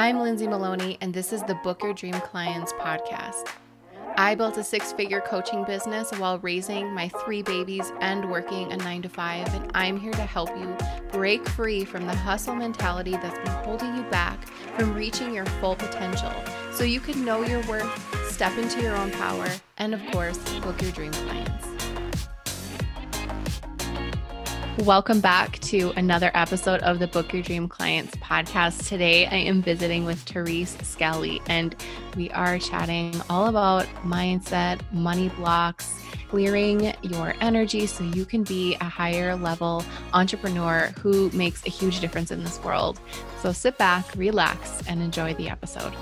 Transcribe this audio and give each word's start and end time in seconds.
I'm 0.00 0.20
Lindsay 0.20 0.46
Maloney, 0.46 0.96
and 1.00 1.12
this 1.12 1.32
is 1.32 1.42
the 1.42 1.56
Book 1.56 1.82
Your 1.82 1.92
Dream 1.92 2.12
Clients 2.12 2.72
podcast. 2.74 3.48
I 4.16 4.36
built 4.36 4.56
a 4.56 4.62
six 4.62 4.92
figure 4.92 5.20
coaching 5.20 5.64
business 5.64 6.12
while 6.12 6.38
raising 6.38 6.94
my 6.94 7.08
three 7.24 7.42
babies 7.42 7.90
and 8.00 8.30
working 8.30 8.72
a 8.72 8.76
nine 8.76 9.02
to 9.02 9.08
five, 9.08 9.52
and 9.52 9.68
I'm 9.74 9.98
here 9.98 10.12
to 10.12 10.22
help 10.22 10.50
you 10.56 10.72
break 11.10 11.48
free 11.48 11.84
from 11.84 12.06
the 12.06 12.14
hustle 12.14 12.54
mentality 12.54 13.10
that's 13.10 13.38
been 13.38 13.64
holding 13.64 13.96
you 13.96 14.04
back 14.04 14.46
from 14.76 14.94
reaching 14.94 15.34
your 15.34 15.46
full 15.60 15.74
potential 15.74 16.32
so 16.70 16.84
you 16.84 17.00
can 17.00 17.24
know 17.24 17.42
your 17.42 17.66
worth, 17.66 18.30
step 18.30 18.56
into 18.56 18.80
your 18.80 18.94
own 18.94 19.10
power, 19.10 19.48
and 19.78 19.94
of 19.94 20.06
course, 20.12 20.38
book 20.60 20.80
your 20.80 20.92
dream 20.92 21.10
clients. 21.10 21.67
Welcome 24.84 25.20
back 25.20 25.58
to 25.58 25.90
another 25.96 26.30
episode 26.34 26.80
of 26.82 27.00
the 27.00 27.08
Book 27.08 27.32
Your 27.32 27.42
Dream 27.42 27.68
Clients 27.68 28.14
podcast. 28.18 28.86
Today 28.86 29.26
I 29.26 29.34
am 29.34 29.60
visiting 29.60 30.04
with 30.04 30.20
Therese 30.20 30.78
Skelly 30.84 31.42
and 31.48 31.74
we 32.16 32.30
are 32.30 32.60
chatting 32.60 33.20
all 33.28 33.48
about 33.48 33.86
mindset, 34.04 34.80
money 34.92 35.30
blocks, 35.30 36.00
clearing 36.28 36.94
your 37.02 37.34
energy 37.40 37.88
so 37.88 38.04
you 38.04 38.24
can 38.24 38.44
be 38.44 38.76
a 38.80 38.84
higher 38.84 39.34
level 39.34 39.84
entrepreneur 40.14 40.92
who 41.00 41.28
makes 41.30 41.66
a 41.66 41.70
huge 41.70 41.98
difference 41.98 42.30
in 42.30 42.44
this 42.44 42.62
world. 42.62 43.00
So 43.42 43.50
sit 43.50 43.78
back, 43.78 44.06
relax, 44.14 44.80
and 44.86 45.02
enjoy 45.02 45.34
the 45.34 45.50
episode. 45.50 45.92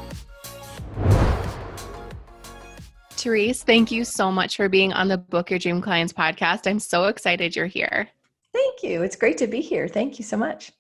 Therese, 3.12 3.62
thank 3.62 3.90
you 3.90 4.04
so 4.04 4.30
much 4.30 4.56
for 4.56 4.68
being 4.68 4.92
on 4.92 5.08
the 5.08 5.16
Book 5.16 5.48
Your 5.48 5.58
Dream 5.58 5.80
Clients 5.80 6.12
podcast. 6.12 6.66
I'm 6.66 6.78
so 6.78 7.04
excited 7.04 7.56
you're 7.56 7.66
here. 7.66 8.10
Thank 8.56 8.82
you. 8.82 9.02
It's 9.02 9.16
great 9.16 9.36
to 9.38 9.46
be 9.46 9.60
here. 9.60 9.86
Thank 9.86 10.18
you 10.18 10.24
so 10.24 10.38
much. 10.38 10.72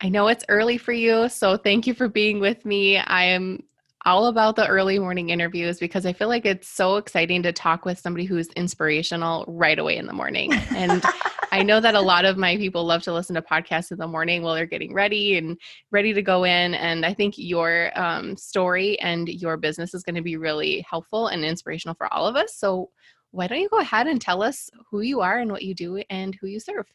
I 0.00 0.08
know 0.08 0.26
it's 0.26 0.44
early 0.48 0.76
for 0.76 0.92
you, 0.92 1.28
so 1.28 1.56
thank 1.56 1.86
you 1.86 1.94
for 1.94 2.08
being 2.08 2.40
with 2.40 2.64
me. 2.64 2.98
I 2.98 3.26
am 3.26 3.62
all 4.04 4.26
about 4.26 4.56
the 4.56 4.66
early 4.66 4.98
morning 4.98 5.28
interviews 5.28 5.78
because 5.78 6.04
I 6.04 6.12
feel 6.12 6.26
like 6.26 6.44
it's 6.44 6.68
so 6.68 6.96
exciting 6.96 7.44
to 7.44 7.52
talk 7.52 7.84
with 7.84 8.00
somebody 8.00 8.24
who's 8.24 8.48
inspirational 8.56 9.44
right 9.46 9.78
away 9.78 9.98
in 9.98 10.06
the 10.06 10.12
morning. 10.12 10.52
And 10.74 11.00
I 11.52 11.62
know 11.62 11.78
that 11.78 11.94
a 11.94 12.00
lot 12.00 12.24
of 12.24 12.36
my 12.36 12.56
people 12.56 12.84
love 12.84 13.02
to 13.02 13.12
listen 13.12 13.36
to 13.36 13.42
podcasts 13.42 13.92
in 13.92 13.98
the 13.98 14.08
morning 14.08 14.42
while 14.42 14.56
they're 14.56 14.66
getting 14.66 14.92
ready 14.92 15.36
and 15.36 15.56
ready 15.92 16.12
to 16.12 16.22
go 16.22 16.42
in. 16.42 16.74
And 16.74 17.06
I 17.06 17.14
think 17.14 17.34
your 17.36 17.96
um, 17.96 18.36
story 18.36 18.98
and 18.98 19.28
your 19.28 19.56
business 19.56 19.94
is 19.94 20.02
going 20.02 20.16
to 20.16 20.22
be 20.22 20.36
really 20.36 20.84
helpful 20.90 21.28
and 21.28 21.44
inspirational 21.44 21.94
for 21.94 22.12
all 22.12 22.26
of 22.26 22.34
us. 22.34 22.56
So, 22.56 22.90
why 23.30 23.46
don't 23.46 23.60
you 23.60 23.68
go 23.68 23.78
ahead 23.78 24.08
and 24.08 24.20
tell 24.20 24.42
us 24.42 24.68
who 24.90 25.00
you 25.00 25.20
are 25.20 25.38
and 25.38 25.50
what 25.50 25.62
you 25.62 25.74
do 25.74 26.02
and 26.10 26.34
who 26.34 26.48
you 26.48 26.60
serve? 26.60 26.86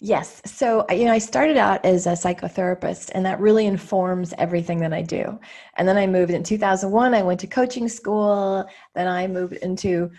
Yes. 0.00 0.42
So, 0.44 0.84
you 0.90 1.04
know, 1.04 1.12
I 1.12 1.18
started 1.18 1.56
out 1.56 1.84
as 1.84 2.06
a 2.06 2.10
psychotherapist, 2.10 3.10
and 3.14 3.24
that 3.24 3.40
really 3.40 3.66
informs 3.66 4.34
everything 4.38 4.80
that 4.80 4.92
I 4.92 5.02
do. 5.02 5.38
And 5.76 5.88
then 5.88 5.96
I 5.96 6.06
moved 6.06 6.32
in 6.32 6.42
2001, 6.42 7.14
I 7.14 7.22
went 7.22 7.40
to 7.40 7.46
coaching 7.46 7.88
school. 7.88 8.68
Then 8.94 9.08
I 9.08 9.26
moved 9.26 9.54
into 9.54 10.10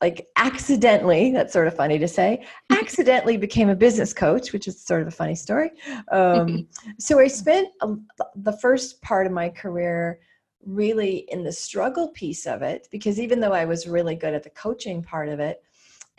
like 0.00 0.26
accidentally 0.36 1.32
that's 1.32 1.52
sort 1.52 1.66
of 1.66 1.74
funny 1.74 1.98
to 1.98 2.06
say 2.06 2.44
accidentally 2.70 3.38
became 3.38 3.70
a 3.70 3.74
business 3.74 4.12
coach 4.12 4.52
which 4.52 4.68
is 4.68 4.78
sort 4.78 5.00
of 5.00 5.08
a 5.08 5.10
funny 5.10 5.34
story 5.34 5.70
um, 6.10 6.68
so 6.98 7.18
i 7.18 7.26
spent 7.26 7.68
a, 7.80 7.94
the 8.36 8.52
first 8.58 9.00
part 9.00 9.26
of 9.26 9.32
my 9.32 9.48
career 9.48 10.18
really 10.66 11.24
in 11.30 11.42
the 11.42 11.50
struggle 11.50 12.08
piece 12.08 12.46
of 12.46 12.60
it 12.60 12.86
because 12.90 13.18
even 13.18 13.40
though 13.40 13.52
i 13.52 13.64
was 13.64 13.88
really 13.88 14.14
good 14.14 14.34
at 14.34 14.42
the 14.42 14.50
coaching 14.50 15.02
part 15.02 15.30
of 15.30 15.40
it 15.40 15.62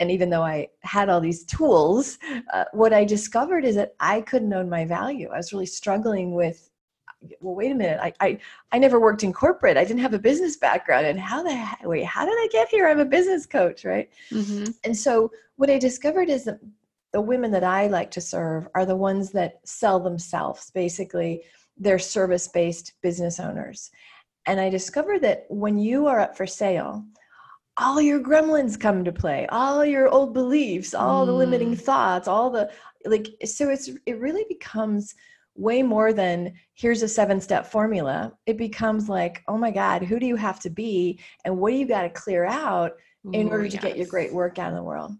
and 0.00 0.10
even 0.10 0.30
though 0.30 0.42
I 0.42 0.68
had 0.80 1.08
all 1.08 1.20
these 1.20 1.44
tools, 1.44 2.18
uh, 2.52 2.64
what 2.72 2.92
I 2.92 3.04
discovered 3.04 3.64
is 3.64 3.76
that 3.76 3.94
I 4.00 4.22
couldn't 4.22 4.52
own 4.52 4.68
my 4.68 4.84
value. 4.84 5.30
I 5.32 5.36
was 5.36 5.52
really 5.52 5.66
struggling 5.66 6.34
with, 6.34 6.70
well, 7.40 7.54
wait 7.54 7.70
a 7.70 7.74
minute, 7.74 8.00
I, 8.02 8.12
I, 8.20 8.38
I 8.72 8.78
never 8.78 9.00
worked 9.00 9.22
in 9.22 9.32
corporate. 9.32 9.76
I 9.76 9.84
didn't 9.84 10.02
have 10.02 10.14
a 10.14 10.18
business 10.18 10.56
background. 10.56 11.06
And 11.06 11.18
how 11.18 11.42
the 11.42 11.54
heck, 11.54 11.80
wait, 11.84 12.04
how 12.04 12.24
did 12.24 12.34
I 12.34 12.48
get 12.50 12.68
here? 12.68 12.88
I'm 12.88 13.00
a 13.00 13.04
business 13.04 13.46
coach, 13.46 13.84
right? 13.84 14.10
Mm-hmm. 14.30 14.72
And 14.82 14.96
so 14.96 15.30
what 15.56 15.70
I 15.70 15.78
discovered 15.78 16.28
is 16.28 16.44
that 16.44 16.58
the 17.12 17.20
women 17.20 17.52
that 17.52 17.64
I 17.64 17.86
like 17.86 18.10
to 18.12 18.20
serve 18.20 18.66
are 18.74 18.84
the 18.84 18.96
ones 18.96 19.30
that 19.30 19.60
sell 19.64 20.00
themselves. 20.00 20.70
Basically, 20.70 21.42
they're 21.76 21.98
service 21.98 22.48
based 22.48 22.94
business 23.00 23.38
owners. 23.38 23.90
And 24.46 24.60
I 24.60 24.68
discovered 24.68 25.20
that 25.22 25.46
when 25.48 25.78
you 25.78 26.06
are 26.06 26.20
up 26.20 26.36
for 26.36 26.46
sale, 26.46 27.04
all 27.76 28.00
your 28.00 28.20
gremlins 28.20 28.78
come 28.78 29.04
to 29.04 29.12
play 29.12 29.46
all 29.50 29.84
your 29.84 30.08
old 30.08 30.32
beliefs 30.32 30.94
all 30.94 31.24
mm. 31.24 31.26
the 31.26 31.32
limiting 31.32 31.74
mm. 31.74 31.80
thoughts 31.80 32.28
all 32.28 32.50
the 32.50 32.70
like 33.04 33.28
so 33.44 33.68
it's 33.68 33.90
it 34.06 34.18
really 34.18 34.44
becomes 34.48 35.14
way 35.56 35.82
more 35.82 36.12
than 36.12 36.52
here's 36.74 37.02
a 37.02 37.08
seven 37.08 37.40
step 37.40 37.66
formula 37.66 38.32
it 38.46 38.56
becomes 38.56 39.08
like 39.08 39.42
oh 39.48 39.58
my 39.58 39.70
god 39.70 40.02
who 40.02 40.18
do 40.18 40.26
you 40.26 40.36
have 40.36 40.60
to 40.60 40.70
be 40.70 41.18
and 41.44 41.56
what 41.56 41.70
do 41.70 41.76
you 41.76 41.86
got 41.86 42.02
to 42.02 42.10
clear 42.10 42.44
out 42.44 42.92
in 43.32 43.48
Ooh, 43.48 43.50
order 43.50 43.68
to 43.68 43.74
yes. 43.74 43.82
get 43.82 43.96
your 43.96 44.06
great 44.06 44.32
work 44.32 44.58
out 44.58 44.70
in 44.70 44.76
the 44.76 44.82
world 44.82 45.12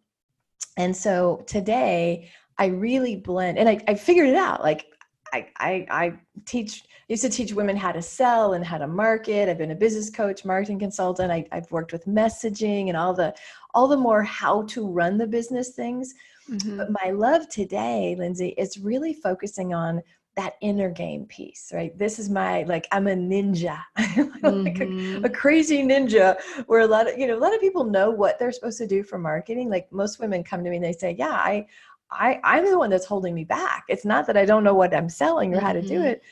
and 0.76 0.96
so 0.96 1.42
today 1.46 2.30
i 2.58 2.66
really 2.66 3.16
blend 3.16 3.58
and 3.58 3.68
i, 3.68 3.80
I 3.86 3.94
figured 3.94 4.28
it 4.28 4.36
out 4.36 4.62
like 4.62 4.86
I, 5.34 5.48
I, 5.58 5.86
I 5.90 6.12
teach 6.46 6.84
used 7.08 7.22
to 7.22 7.28
teach 7.28 7.52
women 7.52 7.76
how 7.76 7.92
to 7.92 8.00
sell 8.00 8.54
and 8.54 8.64
how 8.64 8.78
to 8.78 8.86
market. 8.86 9.48
I've 9.48 9.58
been 9.58 9.72
a 9.72 9.74
business 9.74 10.08
coach, 10.08 10.44
marketing 10.44 10.78
consultant. 10.78 11.30
I, 11.30 11.44
have 11.52 11.70
worked 11.70 11.92
with 11.92 12.06
messaging 12.06 12.88
and 12.88 12.96
all 12.96 13.12
the 13.12 13.34
all 13.74 13.88
the 13.88 13.96
more 13.96 14.22
how 14.22 14.62
to 14.62 14.88
run 14.88 15.18
the 15.18 15.26
business 15.26 15.70
things. 15.70 16.14
Mm-hmm. 16.48 16.76
But 16.76 16.90
my 17.02 17.10
love 17.10 17.48
today, 17.48 18.14
Lindsay, 18.18 18.54
is 18.56 18.78
really 18.78 19.14
focusing 19.14 19.74
on 19.74 20.02
that 20.36 20.54
inner 20.60 20.90
game 20.90 21.26
piece, 21.26 21.70
right? 21.72 21.96
This 21.96 22.18
is 22.18 22.30
my 22.30 22.62
like 22.64 22.86
I'm 22.92 23.06
a 23.06 23.14
ninja, 23.14 23.78
like 23.98 24.14
mm-hmm. 24.42 25.24
a, 25.24 25.28
a, 25.28 25.30
crazy 25.30 25.82
ninja. 25.82 26.40
Where 26.66 26.80
a 26.80 26.86
lot 26.86 27.10
of 27.10 27.18
you 27.18 27.26
know 27.26 27.36
a 27.36 27.42
lot 27.42 27.54
of 27.54 27.60
people 27.60 27.84
know 27.84 28.10
what 28.10 28.38
they're 28.38 28.52
supposed 28.52 28.78
to 28.78 28.86
do 28.86 29.02
for 29.02 29.18
marketing. 29.18 29.68
Like 29.68 29.90
most 29.92 30.20
women 30.20 30.42
come 30.42 30.64
to 30.64 30.70
me 30.70 30.76
and 30.76 30.84
they 30.84 30.92
say, 30.92 31.16
"Yeah, 31.18 31.30
I." 31.30 31.66
I, 32.14 32.40
I'm 32.44 32.64
the 32.64 32.78
one 32.78 32.90
that's 32.90 33.06
holding 33.06 33.34
me 33.34 33.44
back. 33.44 33.84
It's 33.88 34.04
not 34.04 34.26
that 34.26 34.36
I 34.36 34.44
don't 34.44 34.64
know 34.64 34.74
what 34.74 34.94
I'm 34.94 35.08
selling 35.08 35.52
or 35.52 35.58
mm-hmm. 35.58 35.66
how 35.66 35.72
to 35.72 35.82
do 35.82 35.94
mm-hmm. 35.94 36.04
it, 36.04 36.22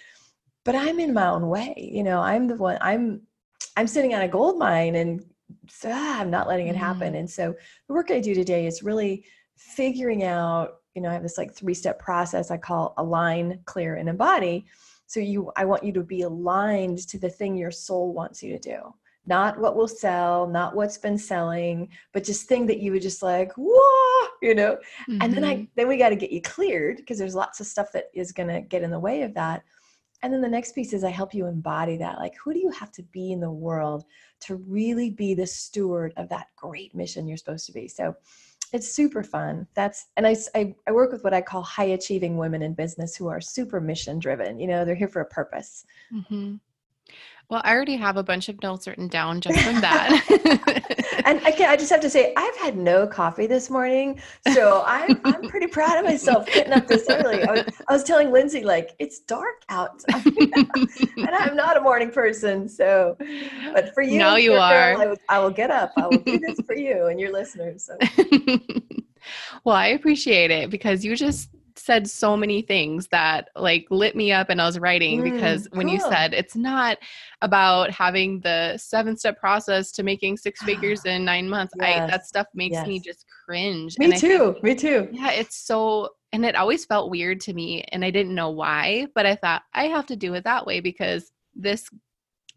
but 0.65 0.75
i'm 0.75 1.01
in 1.01 1.13
my 1.13 1.27
own 1.27 1.49
way 1.49 1.75
you 1.77 2.03
know 2.03 2.21
i'm 2.21 2.47
the 2.47 2.57
one 2.57 2.79
i'm 2.81 3.21
i'm 3.77 3.87
sitting 3.87 4.15
on 4.15 4.23
a 4.23 4.29
gold 4.29 4.59
mine 4.59 4.95
and 4.95 5.25
so, 5.69 5.91
ah, 5.93 6.21
i'm 6.21 6.31
not 6.31 6.49
letting 6.49 6.69
it 6.69 6.77
happen 6.77 7.13
mm. 7.15 7.19
and 7.19 7.31
so 7.31 7.55
the 7.89 7.95
work 7.95 8.11
i 8.11 8.21
do 8.21 8.35
today 8.35 8.67
is 8.67 8.83
really 8.83 9.25
figuring 9.57 10.25
out 10.25 10.77
you 10.95 11.03
know 11.03 11.11
i 11.11 11.13
have 11.13 11.23
this 11.23 11.39
like 11.39 11.55
three 11.55 11.75
step 11.75 11.99
process 11.99 12.51
i 12.51 12.57
call 12.57 12.95
align 12.99 13.59
clear 13.65 13.97
and 13.97 14.09
embody 14.09 14.65
so 15.07 15.21
you 15.21 15.51
i 15.57 15.65
want 15.65 15.85
you 15.85 15.93
to 15.93 16.03
be 16.03 16.23
aligned 16.23 16.99
to 16.99 17.19
the 17.19 17.29
thing 17.29 17.57
your 17.57 17.71
soul 17.71 18.13
wants 18.13 18.43
you 18.43 18.53
to 18.53 18.59
do 18.59 18.95
not 19.27 19.59
what 19.59 19.77
will 19.77 19.89
sell 19.89 20.47
not 20.47 20.75
what's 20.75 20.99
been 20.99 21.19
selling 21.19 21.89
but 22.13 22.25
just 22.25 22.49
thing 22.49 22.67
that 22.67 22.81
you 22.81 22.93
would 22.93 23.03
just 23.03 23.23
like 23.23 23.53
whoa 23.57 24.29
you 24.43 24.55
know 24.55 24.77
mm-hmm. 25.09 25.23
and 25.23 25.33
then 25.33 25.45
i 25.45 25.55
mm-hmm. 25.55 25.65
then 25.77 25.89
we 25.89 25.97
got 25.97 26.09
to 26.09 26.17
get 26.17 26.33
you 26.33 26.43
cleared 26.43 26.97
because 26.97 27.19
there's 27.19 27.35
lots 27.35 27.61
of 27.61 27.67
stuff 27.67 27.93
that 27.93 28.07
is 28.15 28.33
going 28.33 28.49
to 28.49 28.61
get 28.61 28.83
in 28.83 28.91
the 28.91 28.99
way 28.99 29.23
of 29.23 29.35
that 29.35 29.63
and 30.23 30.33
then 30.33 30.41
the 30.41 30.49
next 30.49 30.75
piece 30.75 30.93
is 30.93 31.03
I 31.03 31.11
help 31.11 31.35
you 31.35 31.47
embody 31.47 31.97
that. 31.97 32.19
Like, 32.19 32.35
who 32.43 32.53
do 32.53 32.61
you 32.61 32.71
have 32.71 32.93
to 32.93 33.03
be 33.03 33.33
in 33.33 33.41
the 33.41 33.51
world 33.51 34.05
to 34.41 34.57
really 34.57 35.11
be 35.11 35.35
the 35.35 35.47
steward 35.47 36.13
of 36.17 36.29
that 36.29 36.47
great 36.57 36.95
mission 36.95 37.27
you're 37.27 37.37
supposed 37.37 37.67
to 37.67 37.73
be? 37.73 37.89
So 37.89 38.15
it's 38.73 38.95
super 38.95 39.25
fun. 39.25 39.67
That's, 39.75 40.07
and 40.17 40.27
I, 40.27 40.37
I, 40.55 40.75
I 40.87 40.93
work 40.93 41.11
with 41.11 41.25
what 41.25 41.35
I 41.35 41.43
call 41.43 41.63
high 41.63 41.85
achieving 41.85 42.37
women 42.37 42.63
in 42.63 42.73
business 42.73 43.17
who 43.17 43.27
are 43.27 43.41
super 43.41 43.81
mission 43.81 44.21
driven. 44.21 44.61
You 44.61 44.69
know, 44.69 44.85
they're 44.85 44.95
here 44.95 45.09
for 45.09 45.23
a 45.23 45.27
purpose. 45.27 45.85
Mm-hmm. 46.15 46.55
Well, 47.53 47.61
I 47.67 47.75
already 47.75 47.97
have 47.97 48.17
a 48.17 48.23
bunch 48.23 48.49
of 48.49 48.63
notes 48.63 48.89
written 48.89 49.09
down 49.09 49.43
just 49.43 49.61
from 49.61 49.79
that. 49.83 50.25
and 51.27 51.39
I, 51.45 51.77
just 51.77 51.91
have 51.91 52.01
to 52.01 52.09
say, 52.09 52.33
I've 52.35 52.57
had 52.57 52.79
no 52.79 53.07
coffee 53.07 53.47
this 53.47 53.69
morning, 53.69 54.23
so 54.55 54.83
I'm 54.87 55.21
I'm 55.23 55.51
pretty 55.51 55.67
proud 55.67 55.99
of 55.99 56.07
myself 56.07 56.47
getting 56.47 56.73
up 56.73 56.87
this 56.87 57.05
early. 57.11 57.43
I 57.43 57.53
was, 57.53 57.83
I 57.89 57.93
was 57.93 58.05
telling 58.05 58.33
Lindsay 58.33 58.65
like 58.65 58.97
it's 58.99 59.19
dark 59.19 59.65
out, 59.69 60.03
and 60.15 61.31
I'm 61.31 61.55
not 61.55 61.77
a 61.77 61.83
morning 61.83 62.11
person. 62.11 62.71
So, 62.71 63.19
but 63.75 63.93
for 63.93 64.03
you, 64.03 64.19
now 64.19 64.37
you 64.37 64.55
are. 64.55 64.95
Girl, 64.95 65.03
I, 65.03 65.07
will, 65.09 65.17
I 65.29 65.39
will 65.41 65.51
get 65.51 65.71
up. 65.71 65.93
I 65.99 66.07
will 66.07 66.21
do 66.21 66.39
this 66.39 66.59
for 66.67 66.75
you 66.75 67.09
and 67.09 67.21
your 67.21 67.33
listeners. 67.33 67.85
So. 67.85 67.99
well, 69.65 69.77
I 69.77 69.89
appreciate 69.89 70.51
it 70.51 70.71
because 70.71 71.05
you 71.05 71.15
just 71.17 71.51
said 71.83 72.09
so 72.09 72.37
many 72.37 72.63
things 72.63 73.09
that 73.09 73.49
like 73.57 73.87
lit 73.91 74.15
me 74.15 74.31
up 74.33 74.51
and 74.51 74.61
I 74.61 74.67
was 74.67 74.79
writing 74.79 75.21
mm, 75.21 75.33
because 75.33 75.69
when 75.73 75.87
cool. 75.87 75.95
you 75.95 76.01
said 76.01 76.33
it's 76.33 76.55
not 76.55 76.99
about 77.41 77.91
having 77.91 78.41
the 78.41 78.77
seven 78.79 79.17
step 79.17 79.39
process 79.39 79.91
to 79.93 80.03
making 80.03 80.37
six 80.37 80.63
figures 80.63 81.05
in 81.07 81.25
nine 81.25 81.49
months, 81.49 81.75
yes. 81.79 82.03
I 82.03 82.07
that 82.07 82.27
stuff 82.27 82.47
makes 82.55 82.75
yes. 82.75 82.87
me 82.87 83.01
just 83.01 83.27
cringe. 83.45 83.99
Me 83.99 84.17
too. 84.17 84.53
Think, 84.53 84.63
me 84.63 84.75
too. 84.75 85.09
Yeah, 85.13 85.31
it's 85.33 85.57
so 85.57 86.11
and 86.33 86.47
it 86.47 86.55
always 86.55 86.85
felt 86.85 87.11
weird 87.11 87.41
to 87.43 87.53
me 87.53 87.83
and 87.93 88.05
I 88.05 88.11
didn't 88.11 88.35
know 88.35 88.51
why, 88.51 89.09
but 89.15 89.27
I 89.27 89.35
thought 89.35 89.63
I 89.75 89.89
have 89.89 90.07
to 90.07 90.17
do 90.17 90.35
it 90.35 90.45
that 90.45 90.67
way 90.67 90.81
because 90.81 91.31
this 91.55 91.89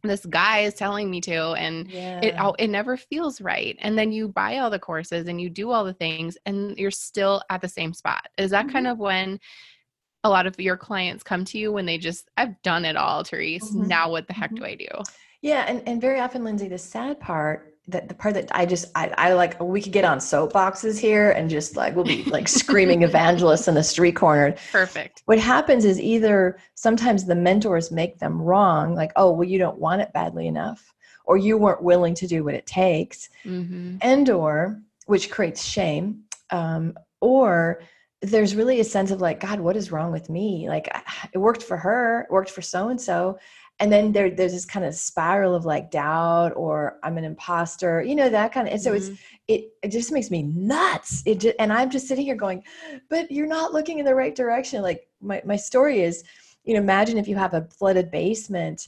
this 0.10 0.26
guy 0.26 0.60
is 0.60 0.74
telling 0.74 1.10
me 1.10 1.22
to 1.22 1.54
and 1.54 1.90
yeah. 1.90 2.20
it 2.22 2.36
it 2.60 2.70
never 2.70 2.98
feels 2.98 3.42
right 3.42 3.78
and 3.80 3.98
then 3.98 4.12
you 4.12 4.28
buy 4.28 4.58
all 4.58 4.70
the 4.70 4.80
courses 4.80 5.28
and 5.28 5.40
you 5.40 5.50
do 5.50 5.72
all 5.72 5.84
the 5.84 5.94
things 5.94 6.38
and 6.46 6.78
you're 6.78 6.92
still 6.92 7.42
at 7.50 7.62
the 7.62 7.68
same 7.68 7.94
spot 7.94 8.28
is 8.38 8.52
that 8.52 8.66
mm-hmm. 8.66 8.74
kind 8.74 8.88
of 8.88 8.98
when 8.98 9.40
a 10.26 10.30
lot 10.30 10.48
of 10.48 10.60
your 10.60 10.76
clients 10.76 11.24
come 11.24 11.46
to 11.46 11.60
you 11.60 11.72
when 11.72 11.86
they 11.86 12.00
just 12.00 12.32
I've 12.36 12.60
done 12.64 12.84
it 12.84 12.98
all, 12.98 13.24
Therese. 13.24 13.70
Mm-hmm. 13.70 13.88
Now 13.88 14.10
what 14.10 14.28
the 14.28 14.34
heck 14.34 14.50
mm-hmm. 14.50 14.64
do 14.64 14.66
I 14.66 14.76
do? 14.76 14.88
Yeah, 15.44 15.66
and, 15.68 15.84
and 15.88 16.02
very 16.02 16.20
often, 16.20 16.44
Lindsay, 16.44 16.68
the 16.68 16.80
sad 16.80 17.20
part 17.20 17.75
that 17.88 18.10
the 18.10 18.16
part 18.16 18.34
that 18.34 18.50
I 18.52 18.66
just 18.66 18.86
I, 18.96 19.14
I 19.18 19.34
like 19.34 19.60
we 19.62 19.82
could 19.82 19.92
get 19.92 20.06
on 20.06 20.18
soapboxes 20.18 21.00
here 21.00 21.32
and 21.32 21.50
just 21.50 21.76
like 21.76 21.96
we'll 21.96 22.06
be 22.06 22.24
like 22.26 22.48
screaming 22.48 23.04
evangelists 23.04 23.68
in 23.68 23.76
the 23.76 23.84
street 23.84 24.16
corner. 24.16 24.56
Perfect. 24.72 25.22
What 25.26 25.40
happens 25.40 25.86
is 25.86 26.00
either 26.00 26.58
sometimes 26.74 27.26
the 27.26 27.36
mentors 27.36 27.92
make 27.92 28.18
them 28.20 28.42
wrong, 28.42 28.96
like, 28.96 29.12
oh 29.16 29.32
well 29.32 29.48
you 29.48 29.60
don't 29.60 29.78
want 29.78 30.02
it 30.02 30.12
badly 30.14 30.48
enough, 30.48 30.94
or 31.26 31.38
you 31.38 31.58
weren't 31.58 31.84
willing 31.84 32.16
to 32.16 32.28
do 32.28 32.44
what 32.44 32.56
it 32.56 32.66
takes, 32.66 33.30
mm-hmm. 33.46 33.98
and 34.02 34.30
or 34.30 34.80
which 35.06 35.30
creates 35.30 35.64
shame, 35.64 36.24
um, 36.50 36.98
or 37.22 37.82
there's 38.22 38.56
really 38.56 38.80
a 38.80 38.84
sense 38.84 39.12
of 39.12 39.22
like, 39.22 39.40
God, 39.40 39.60
what 39.60 39.78
is 39.78 39.92
wrong 39.92 40.12
with 40.12 40.30
me? 40.30 40.68
Like 40.68 40.90
it 41.34 41.38
worked 41.38 41.62
for 41.62 41.78
her, 41.78 42.22
it 42.22 42.32
worked 42.32 42.50
for 42.50 42.62
so 42.62 42.90
and 42.90 43.00
so. 43.00 43.38
And 43.80 43.92
then 43.92 44.14
there, 44.14 44.30
there's 44.30 44.54
this 44.54 44.66
kind 44.66 44.86
of 44.86 44.96
spiral 44.96 45.54
of 45.54 45.66
like 45.66 45.92
doubt 45.92 46.54
or 46.56 46.98
I'm 47.04 47.18
an 47.18 47.26
imposter, 47.26 48.02
you 48.02 48.16
know, 48.16 48.30
that 48.30 48.54
kind 48.54 48.68
of, 48.68 48.74
and 48.74 48.82
so 48.82 48.92
mm-hmm. 48.94 49.12
it's, 49.12 49.22
it, 49.48 49.74
it 49.84 49.90
just 49.90 50.14
makes 50.14 50.32
me 50.32 50.44
nuts. 50.44 51.22
It 51.26 51.42
just, 51.42 51.56
and 51.60 51.74
I'm 51.74 51.90
just 51.90 52.08
sitting 52.08 52.26
here 52.26 52.36
going, 52.36 52.64
but 53.10 53.30
you're 53.30 53.48
not 53.48 53.74
looking 53.74 54.00
in 54.00 54.06
the 54.06 54.16
right 54.16 54.34
direction. 54.34 54.82
Like 54.82 55.08
my, 55.20 55.42
my 55.46 55.58
story 55.58 56.02
is, 56.02 56.24
you 56.64 56.74
know, 56.74 56.80
imagine 56.80 57.18
if 57.18 57.28
you 57.28 57.36
have 57.36 57.54
a 57.54 57.68
flooded 57.78 58.12
basement 58.12 58.88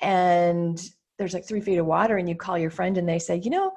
and 0.00 0.82
there's 1.16 1.32
like 1.32 1.46
three 1.46 1.60
feet 1.60 1.78
of 1.78 1.86
water 1.86 2.16
and 2.16 2.28
you 2.28 2.34
call 2.34 2.58
your 2.58 2.70
friend 2.70 2.98
and 2.98 3.08
they 3.08 3.20
say, 3.20 3.36
you 3.36 3.50
know, 3.50 3.72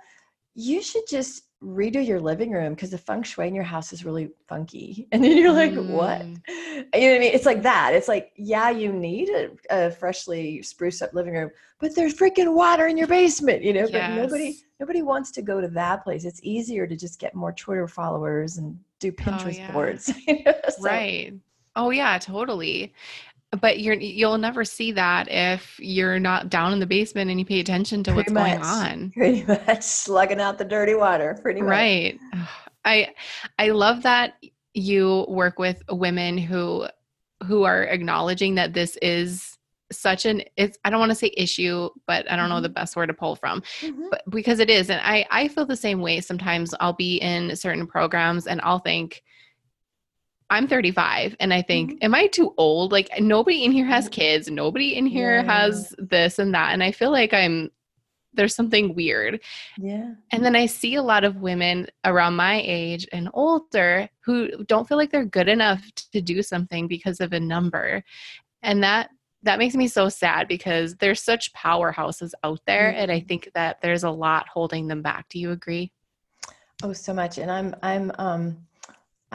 you 0.55 0.81
should 0.81 1.03
just 1.07 1.43
redo 1.63 2.05
your 2.05 2.19
living 2.19 2.51
room 2.51 2.75
because 2.75 2.91
the 2.91 2.97
feng 2.97 3.23
shui 3.23 3.47
in 3.47 3.55
your 3.55 3.63
house 3.63 3.91
is 3.91 4.05
really 4.05 4.29
funky. 4.47 5.07
And 5.11 5.23
then 5.23 5.37
you're 5.37 5.51
like, 5.51 5.71
mm. 5.71 5.89
what? 5.89 6.25
You 6.25 6.35
know 6.35 6.83
what 6.83 6.93
I 6.93 7.19
mean? 7.19 7.33
It's 7.33 7.45
like 7.45 7.63
that. 7.63 7.93
It's 7.93 8.07
like, 8.07 8.31
yeah, 8.35 8.69
you 8.69 8.93
need 8.93 9.29
a, 9.29 9.49
a 9.69 9.91
freshly 9.91 10.61
spruced 10.61 11.01
up 11.01 11.13
living 11.13 11.33
room, 11.33 11.49
but 11.79 11.95
there's 11.95 12.13
freaking 12.13 12.53
water 12.53 12.87
in 12.87 12.97
your 12.97 13.07
basement, 13.07 13.63
you 13.63 13.73
know? 13.73 13.87
Yes. 13.87 13.91
But 13.91 14.15
nobody 14.15 14.57
nobody 14.79 15.01
wants 15.01 15.31
to 15.31 15.41
go 15.41 15.59
to 15.59 15.67
that 15.69 16.03
place. 16.03 16.25
It's 16.25 16.39
easier 16.43 16.85
to 16.85 16.95
just 16.95 17.19
get 17.19 17.33
more 17.33 17.51
Twitter 17.51 17.87
followers 17.87 18.57
and 18.57 18.79
do 18.99 19.09
oh, 19.09 19.21
Pinterest 19.23 19.45
oh, 19.45 19.49
yeah. 19.49 19.71
boards. 19.71 20.13
You 20.27 20.43
know? 20.43 20.53
so, 20.69 20.83
right. 20.83 21.33
Oh 21.75 21.89
yeah, 21.91 22.17
totally 22.17 22.93
but 23.61 23.79
you're 23.79 23.95
you'll 23.95 24.37
never 24.37 24.65
see 24.65 24.91
that 24.91 25.27
if 25.29 25.79
you're 25.79 26.19
not 26.19 26.49
down 26.49 26.73
in 26.73 26.79
the 26.79 26.85
basement 26.85 27.29
and 27.29 27.39
you 27.39 27.45
pay 27.45 27.59
attention 27.59 28.03
to 28.03 28.13
what's 28.13 28.31
much, 28.31 28.59
going 28.59 28.61
on. 28.61 29.09
Pretty 29.15 29.43
much 29.45 29.83
slugging 29.83 30.41
out 30.41 30.57
the 30.57 30.65
dirty 30.65 30.95
water 30.95 31.37
pretty 31.41 31.61
much. 31.61 31.69
Right. 31.69 32.19
I 32.83 33.13
i 33.57 33.69
love 33.69 34.03
that 34.03 34.35
you 34.73 35.25
work 35.27 35.59
with 35.59 35.81
women 35.89 36.37
who 36.37 36.87
who 37.45 37.63
are 37.63 37.83
acknowledging 37.83 38.55
that 38.55 38.73
this 38.73 38.97
is 39.01 39.57
such 39.91 40.25
an 40.25 40.41
it's 40.57 40.77
i 40.83 40.89
don't 40.89 40.99
want 40.99 41.11
to 41.11 41.15
say 41.15 41.31
issue 41.37 41.89
but 42.07 42.29
i 42.29 42.35
don't 42.35 42.49
know 42.49 42.59
the 42.59 42.67
mm-hmm. 42.67 42.73
best 42.73 42.95
word 42.95 43.07
to 43.07 43.13
pull 43.13 43.35
from 43.35 43.61
mm-hmm. 43.79 44.07
but 44.11 44.21
because 44.29 44.59
it 44.59 44.69
is 44.69 44.89
and 44.89 44.99
i 45.03 45.25
i 45.31 45.47
feel 45.47 45.65
the 45.65 45.75
same 45.75 46.01
way. 46.01 46.19
Sometimes 46.19 46.73
i'll 46.79 46.93
be 46.93 47.17
in 47.17 47.55
certain 47.55 47.87
programs 47.87 48.47
and 48.47 48.59
i'll 48.61 48.79
think 48.79 49.23
I'm 50.49 50.67
35 50.67 51.35
and 51.39 51.53
I 51.53 51.61
think, 51.61 51.91
mm-hmm. 51.91 52.05
am 52.05 52.15
I 52.15 52.27
too 52.27 52.53
old? 52.57 52.91
Like 52.91 53.09
nobody 53.19 53.65
in 53.65 53.71
here 53.71 53.85
has 53.85 54.05
mm-hmm. 54.05 54.11
kids, 54.11 54.49
nobody 54.49 54.95
in 54.95 55.05
here 55.05 55.37
yeah. 55.37 55.59
has 55.59 55.93
this 55.97 56.39
and 56.39 56.53
that. 56.53 56.73
And 56.73 56.83
I 56.83 56.91
feel 56.91 57.11
like 57.11 57.33
I'm 57.33 57.69
there's 58.33 58.55
something 58.55 58.93
weird. 58.95 59.41
Yeah. 59.77 60.13
And 60.31 60.45
then 60.45 60.55
I 60.55 60.67
see 60.67 60.95
a 60.95 61.01
lot 61.01 61.23
of 61.23 61.37
women 61.37 61.87
around 62.05 62.35
my 62.35 62.61
age 62.63 63.07
and 63.11 63.29
older 63.33 64.07
who 64.19 64.63
don't 64.65 64.87
feel 64.87 64.97
like 64.97 65.11
they're 65.11 65.25
good 65.25 65.49
enough 65.49 65.83
to 66.13 66.21
do 66.21 66.43
something 66.43 66.87
because 66.87 67.19
of 67.19 67.33
a 67.33 67.39
number. 67.39 68.03
And 68.61 68.83
that 68.83 69.09
that 69.43 69.59
makes 69.59 69.75
me 69.75 69.87
so 69.87 70.09
sad 70.09 70.47
because 70.47 70.95
there's 70.95 71.21
such 71.21 71.53
powerhouses 71.53 72.31
out 72.43 72.59
there 72.65 72.91
mm-hmm. 72.91 73.01
and 73.01 73.11
I 73.11 73.19
think 73.19 73.49
that 73.53 73.81
there's 73.81 74.03
a 74.03 74.09
lot 74.09 74.47
holding 74.47 74.87
them 74.87 75.01
back. 75.01 75.27
Do 75.29 75.39
you 75.39 75.51
agree? 75.51 75.91
Oh, 76.83 76.93
so 76.93 77.13
much. 77.13 77.37
And 77.37 77.51
I'm 77.51 77.75
I'm 77.81 78.11
um 78.17 78.66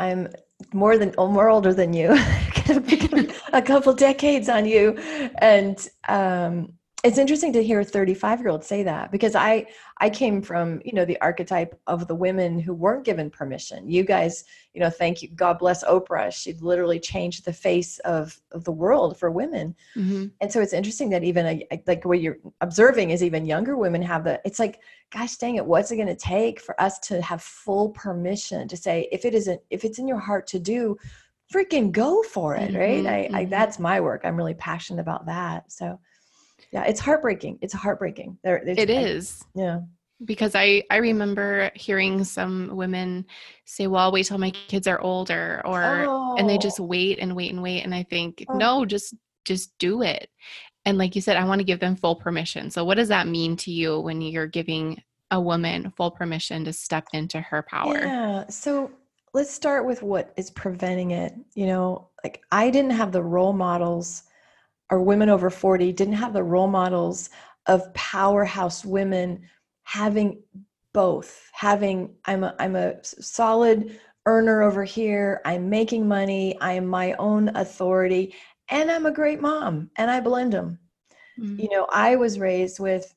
I'm 0.03 0.29
more 0.73 0.99
than 0.99 1.15
oh, 1.17 1.29
more 1.29 1.49
older 1.49 1.73
than 1.73 1.93
you, 1.93 2.11
a 3.53 3.63
couple 3.63 3.95
decades 3.95 4.49
on 4.49 4.67
you, 4.67 4.99
and 5.39 5.77
um, 6.09 6.73
it's 7.03 7.19
interesting 7.19 7.53
to 7.53 7.65
hear 7.65 7.81
a 7.81 7.85
35 7.85 8.41
year 8.41 8.49
old 8.49 8.65
say 8.65 8.85
that 8.85 9.11
because 9.11 9.35
I 9.35 9.67
I 9.99 10.09
came 10.09 10.41
from 10.41 10.81
you 10.85 10.93
know 10.93 11.05
the 11.05 11.21
archetype 11.21 11.79
of 11.89 12.07
the 12.07 12.15
women 12.15 12.61
who 12.61 12.75
weren't 12.75 13.05
given 13.05 13.29
permission. 13.29 13.91
You 13.91 14.05
guys, 14.05 14.45
you 14.73 14.81
know, 14.81 14.91
thank 14.91 15.21
you, 15.21 15.29
God 15.31 15.59
bless 15.59 15.83
Oprah. 15.83 16.33
She 16.33 16.53
literally 16.55 17.01
changed 17.01 17.45
the 17.45 17.53
face 17.53 17.99
of 18.01 18.41
of 18.53 18.65
the 18.65 18.73
world 18.73 19.19
for 19.19 19.31
women, 19.31 19.75
mm-hmm. 19.97 20.27
and 20.41 20.53
so 20.53 20.61
it's 20.61 20.73
interesting 20.73 21.11
that 21.11 21.25
even 21.25 21.47
a, 21.47 21.81
like 21.87 22.05
what 22.05 22.21
you're 22.21 22.39
observing 22.61 23.11
is 23.11 23.23
even 23.23 23.47
younger 23.47 23.77
women 23.77 24.03
have 24.03 24.25
the. 24.25 24.41
It's 24.45 24.61
like 24.61 24.81
gosh 25.11 25.37
dang 25.37 25.57
it 25.57 25.67
what's 25.67 25.91
it 25.91 25.97
going 25.97 26.09
to 26.09 26.17
take 26.17 26.61
for 26.61 26.81
us 26.81 26.99
to 27.01 27.21
have 27.21 27.43
full 27.43 27.91
permission 27.91 28.67
to 28.67 28.77
say 28.77 29.09
if 29.13 29.25
it 29.25 29.35
isn't 29.35 29.61
if 29.71 29.85
it's 29.85 29.99
in 29.99 30.09
your 30.09 30.19
heart 30.19 30.47
to 30.47 30.59
do 30.59 30.97
freaking 31.53 31.93
go 31.93 32.23
for 32.23 32.55
it 32.55 32.71
mm-hmm, 32.71 32.79
right 32.79 33.07
I, 33.07 33.27
mm-hmm. 33.27 33.35
I, 33.35 33.45
that's 33.45 33.79
my 33.79 34.01
work 34.01 34.23
i'm 34.25 34.37
really 34.37 34.55
passionate 34.55 35.03
about 35.03 35.27
that 35.27 35.71
so 35.71 36.01
yeah 36.73 36.85
it's 36.85 37.01
heartbreaking 37.01 37.59
it's 37.61 37.75
heartbreaking 37.75 38.37
there 38.43 38.57
it 38.57 38.91
is 38.91 39.45
yeah 39.55 39.81
because 40.25 40.55
I 40.55 40.85
I 40.89 40.99
remember 40.99 41.73
hearing 41.75 42.23
some 42.23 42.77
women 42.77 43.27
say, 43.65 43.89
"Well, 43.89 44.05
I'll 44.05 44.13
wait 44.13 44.27
till 44.27 44.39
my 44.39 44.53
kids 44.53 44.87
are 44.87 45.01
older," 45.01 45.61
or 45.65 45.83
oh. 45.83 46.37
and 46.39 46.49
they 46.49 46.59
just 46.59 46.79
oh. 46.79 46.85
wait 46.85 47.19
and 47.19 47.35
wait 47.35 47.51
and 47.51 47.61
wait. 47.61 47.81
And 47.81 47.93
I 47.93 48.05
think, 48.05 48.45
oh. 48.49 48.57
no, 48.57 48.85
just 48.85 49.17
just 49.45 49.77
do 49.79 50.03
it 50.03 50.29
and 50.85 50.99
like 50.99 51.15
you 51.15 51.21
said 51.21 51.37
i 51.37 51.45
want 51.45 51.59
to 51.59 51.65
give 51.65 51.81
them 51.81 51.97
full 51.97 52.17
permission 52.17 52.71
so 52.71 52.85
what 52.85 52.97
does 52.97 53.09
that 53.09 53.27
mean 53.27 53.57
to 53.57 53.71
you 53.71 54.01
when 54.01 54.21
you're 54.21 54.47
giving 54.47 55.01
a 55.31 55.41
woman 55.41 55.93
full 55.97 56.11
permission 56.11 56.65
to 56.65 56.73
step 56.73 57.07
into 57.13 57.41
her 57.41 57.63
power 57.63 57.99
yeah 57.99 58.47
so 58.49 58.91
let's 59.35 59.51
start 59.51 59.87
with 59.87 60.03
what 60.03 60.33
is 60.37 60.51
preventing 60.51 61.13
it 61.13 61.35
you 61.55 61.67
know 61.67 62.09
like 62.25 62.43
i 62.53 62.71
didn't 62.71 62.91
have 62.91 63.13
the 63.13 63.23
role 63.23 63.53
models 63.53 64.25
or 64.90 65.00
women 65.00 65.29
over 65.29 65.50
40 65.50 65.93
didn't 65.93 66.14
have 66.14 66.32
the 66.32 66.43
role 66.43 66.69
models 66.69 67.31
of 67.67 67.93
powerhouse 67.94 68.84
women 68.84 69.40
having 69.84 70.43
both 70.93 71.49
having 71.52 72.14
i'm 72.26 72.44
a 72.44 72.55
i'm 72.58 72.76
a 72.76 73.02
solid 73.02 73.99
earner 74.26 74.62
over 74.62 74.84
here 74.84 75.40
i'm 75.44 75.69
making 75.70 76.06
money 76.06 76.58
i 76.61 76.73
am 76.73 76.87
my 76.87 77.12
own 77.14 77.49
authority 77.56 78.34
and 78.73 78.90
I'm 78.90 79.06
a 79.06 79.12
great 79.12 79.40
mom 79.40 79.90
and 79.96 80.11
I 80.11 80.20
blend 80.20 80.55
them. 80.55 80.79
Mm-hmm. 81.38 81.61
You 81.61 81.69
know, 81.69 81.87
I 81.93 82.17
was 82.17 82.39
raised 82.39 82.81
with 82.81 83.15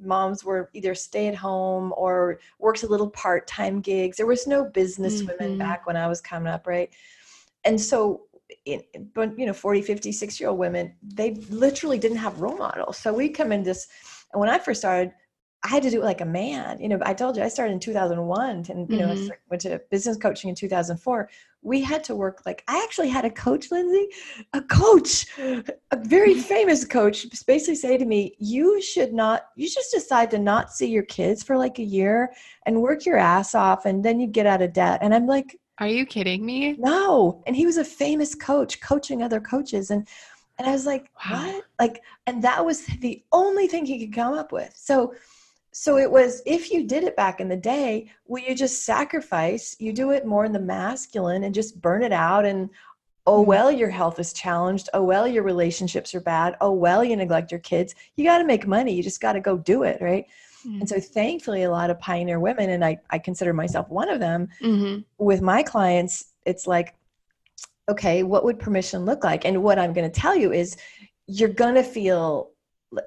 moms 0.00 0.42
were 0.42 0.70
either 0.72 0.94
stay 0.94 1.26
at 1.28 1.34
home 1.34 1.92
or 1.96 2.38
worked 2.58 2.82
a 2.82 2.86
little 2.86 3.10
part-time 3.10 3.80
gigs. 3.80 4.16
There 4.16 4.26
was 4.26 4.46
no 4.46 4.64
business 4.64 5.20
mm-hmm. 5.20 5.32
women 5.38 5.58
back 5.58 5.86
when 5.86 5.96
I 5.96 6.06
was 6.06 6.20
coming 6.20 6.48
up, 6.48 6.66
right? 6.66 6.90
And 7.64 7.80
so 7.80 8.22
but 9.14 9.38
you 9.38 9.46
know 9.46 9.52
40 9.52 9.82
50 9.82 10.12
60 10.12 10.42
year 10.42 10.50
old 10.50 10.58
women 10.58 10.94
they 11.02 11.34
literally 11.50 11.98
didn't 11.98 12.18
have 12.18 12.40
role 12.40 12.56
models 12.56 12.98
so 12.98 13.12
we 13.12 13.28
come 13.28 13.52
in 13.52 13.62
this 13.62 13.86
and 14.32 14.40
when 14.40 14.48
i 14.48 14.58
first 14.58 14.80
started 14.80 15.12
I 15.66 15.68
had 15.68 15.82
to 15.82 15.90
do 15.90 16.00
it 16.00 16.04
like 16.04 16.20
a 16.20 16.26
man. 16.26 16.78
You 16.80 16.88
know, 16.88 16.98
I 17.02 17.12
told 17.12 17.36
you 17.36 17.42
I 17.42 17.48
started 17.48 17.72
in 17.72 17.80
2001 17.80 18.50
and, 18.50 18.66
you 18.66 18.74
mm-hmm. 18.74 18.96
know, 18.98 19.12
I 19.12 19.36
went 19.50 19.62
to 19.62 19.80
business 19.90 20.16
coaching 20.16 20.48
in 20.48 20.54
2004. 20.54 21.28
We 21.62 21.80
had 21.80 22.04
to 22.04 22.14
work 22.14 22.42
like, 22.46 22.62
I 22.68 22.80
actually 22.84 23.08
had 23.08 23.24
a 23.24 23.30
coach, 23.30 23.72
Lindsay, 23.72 24.06
a 24.52 24.62
coach, 24.62 25.26
a 25.38 25.96
very 25.96 26.34
famous 26.52 26.84
coach 26.84 27.26
basically 27.46 27.74
say 27.74 27.98
to 27.98 28.04
me, 28.04 28.36
you 28.38 28.80
should 28.80 29.12
not, 29.12 29.46
you 29.56 29.68
just 29.68 29.90
decide 29.90 30.30
to 30.32 30.38
not 30.38 30.70
see 30.70 30.86
your 30.86 31.02
kids 31.04 31.42
for 31.42 31.56
like 31.56 31.80
a 31.80 31.82
year 31.82 32.32
and 32.64 32.80
work 32.80 33.04
your 33.04 33.16
ass 33.16 33.54
off 33.54 33.86
and 33.86 34.04
then 34.04 34.20
you 34.20 34.28
get 34.28 34.46
out 34.46 34.62
of 34.62 34.72
debt. 34.72 35.00
And 35.02 35.12
I'm 35.12 35.26
like, 35.26 35.58
are 35.78 35.88
you 35.88 36.06
kidding 36.06 36.44
me? 36.44 36.74
No. 36.78 37.42
And 37.46 37.54
he 37.54 37.66
was 37.66 37.76
a 37.76 37.84
famous 37.84 38.34
coach 38.34 38.80
coaching 38.80 39.22
other 39.22 39.40
coaches. 39.40 39.90
And, 39.90 40.08
and 40.58 40.66
I 40.66 40.72
was 40.72 40.86
like, 40.86 41.10
wow. 41.24 41.46
what? 41.46 41.64
Like, 41.78 42.02
and 42.26 42.42
that 42.42 42.64
was 42.64 42.86
the 42.86 43.22
only 43.32 43.66
thing 43.66 43.84
he 43.84 44.04
could 44.04 44.14
come 44.14 44.34
up 44.34 44.52
with. 44.52 44.74
So, 44.76 45.14
so 45.72 45.98
it 45.98 46.10
was 46.10 46.40
if 46.46 46.70
you 46.70 46.86
did 46.86 47.04
it 47.04 47.16
back 47.16 47.38
in 47.38 47.48
the 47.48 47.56
day, 47.56 48.10
will 48.26 48.42
you 48.42 48.54
just 48.54 48.84
sacrifice? 48.84 49.76
You 49.78 49.92
do 49.92 50.12
it 50.12 50.24
more 50.24 50.46
in 50.46 50.52
the 50.52 50.58
masculine 50.58 51.44
and 51.44 51.54
just 51.54 51.82
burn 51.82 52.02
it 52.02 52.12
out 52.12 52.46
and 52.46 52.70
oh 53.26 53.40
mm-hmm. 53.40 53.48
well 53.48 53.70
your 53.70 53.90
health 53.90 54.18
is 54.18 54.32
challenged 54.32 54.88
oh 54.94 55.02
well 55.02 55.26
your 55.26 55.42
relationships 55.42 56.14
are 56.14 56.20
bad 56.20 56.56
oh 56.60 56.72
well 56.72 57.04
you 57.04 57.16
neglect 57.16 57.50
your 57.50 57.60
kids 57.60 57.94
you 58.16 58.24
got 58.24 58.38
to 58.38 58.44
make 58.44 58.66
money 58.66 58.94
you 58.94 59.02
just 59.02 59.20
got 59.20 59.32
to 59.32 59.40
go 59.40 59.56
do 59.58 59.82
it 59.82 60.00
right 60.00 60.26
mm-hmm. 60.66 60.80
and 60.80 60.88
so 60.88 61.00
thankfully 61.00 61.62
a 61.62 61.70
lot 61.70 61.90
of 61.90 61.98
pioneer 62.00 62.40
women 62.40 62.70
and 62.70 62.84
i, 62.84 62.98
I 63.10 63.18
consider 63.18 63.52
myself 63.52 63.88
one 63.88 64.08
of 64.08 64.20
them 64.20 64.48
mm-hmm. 64.60 65.00
with 65.24 65.42
my 65.42 65.62
clients 65.62 66.32
it's 66.44 66.66
like 66.66 66.94
okay 67.88 68.22
what 68.22 68.44
would 68.44 68.58
permission 68.58 69.04
look 69.04 69.24
like 69.24 69.44
and 69.44 69.62
what 69.62 69.78
i'm 69.78 69.92
going 69.92 70.10
to 70.10 70.20
tell 70.20 70.36
you 70.36 70.52
is 70.52 70.76
you're 71.26 71.48
going 71.48 71.74
to 71.74 71.82
feel 71.82 72.50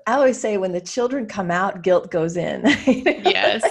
I 0.06 0.16
always 0.16 0.38
say 0.38 0.58
when 0.58 0.74
the 0.74 0.82
children 0.82 1.26
come 1.26 1.50
out, 1.50 1.84
guilt 1.84 2.12
goes 2.12 2.36
in. 2.36 2.62
yes. 2.86 3.64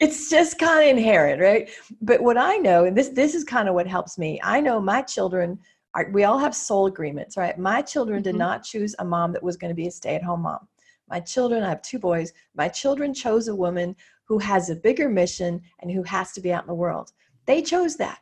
it's 0.00 0.30
just 0.30 0.58
kind 0.58 0.82
of 0.82 0.96
inherent, 0.96 1.42
right? 1.42 1.68
But 2.00 2.22
what 2.22 2.38
I 2.38 2.56
know, 2.56 2.84
and 2.84 2.96
this 2.96 3.10
this 3.10 3.34
is 3.34 3.44
kind 3.44 3.68
of 3.68 3.74
what 3.74 3.86
helps 3.86 4.16
me. 4.16 4.40
I 4.42 4.60
know 4.60 4.80
my 4.80 5.02
children 5.02 5.58
our, 5.94 6.10
we 6.10 6.24
all 6.24 6.38
have 6.38 6.54
soul 6.54 6.86
agreements, 6.86 7.36
right? 7.36 7.56
My 7.58 7.82
children 7.82 8.18
Mm-hmm. 8.18 8.24
did 8.24 8.36
not 8.36 8.62
choose 8.62 8.94
a 8.98 9.04
mom 9.04 9.32
that 9.32 9.42
was 9.42 9.56
going 9.56 9.70
to 9.70 9.74
be 9.74 9.86
a 9.86 9.90
stay 9.90 10.14
at 10.14 10.22
home 10.22 10.42
mom. 10.42 10.68
My 11.14 11.20
children, 11.20 11.62
I 11.62 11.68
have 11.68 11.80
two 11.80 12.00
boys, 12.00 12.32
my 12.56 12.68
children 12.68 13.14
chose 13.14 13.46
a 13.46 13.54
woman 13.54 13.94
who 14.24 14.38
has 14.38 14.68
a 14.68 14.74
bigger 14.74 15.08
mission 15.08 15.62
and 15.78 15.88
who 15.88 16.02
has 16.02 16.32
to 16.32 16.40
be 16.40 16.52
out 16.52 16.64
in 16.64 16.66
the 16.66 16.74
world. 16.74 17.12
They 17.46 17.62
chose 17.62 17.94
that. 17.98 18.18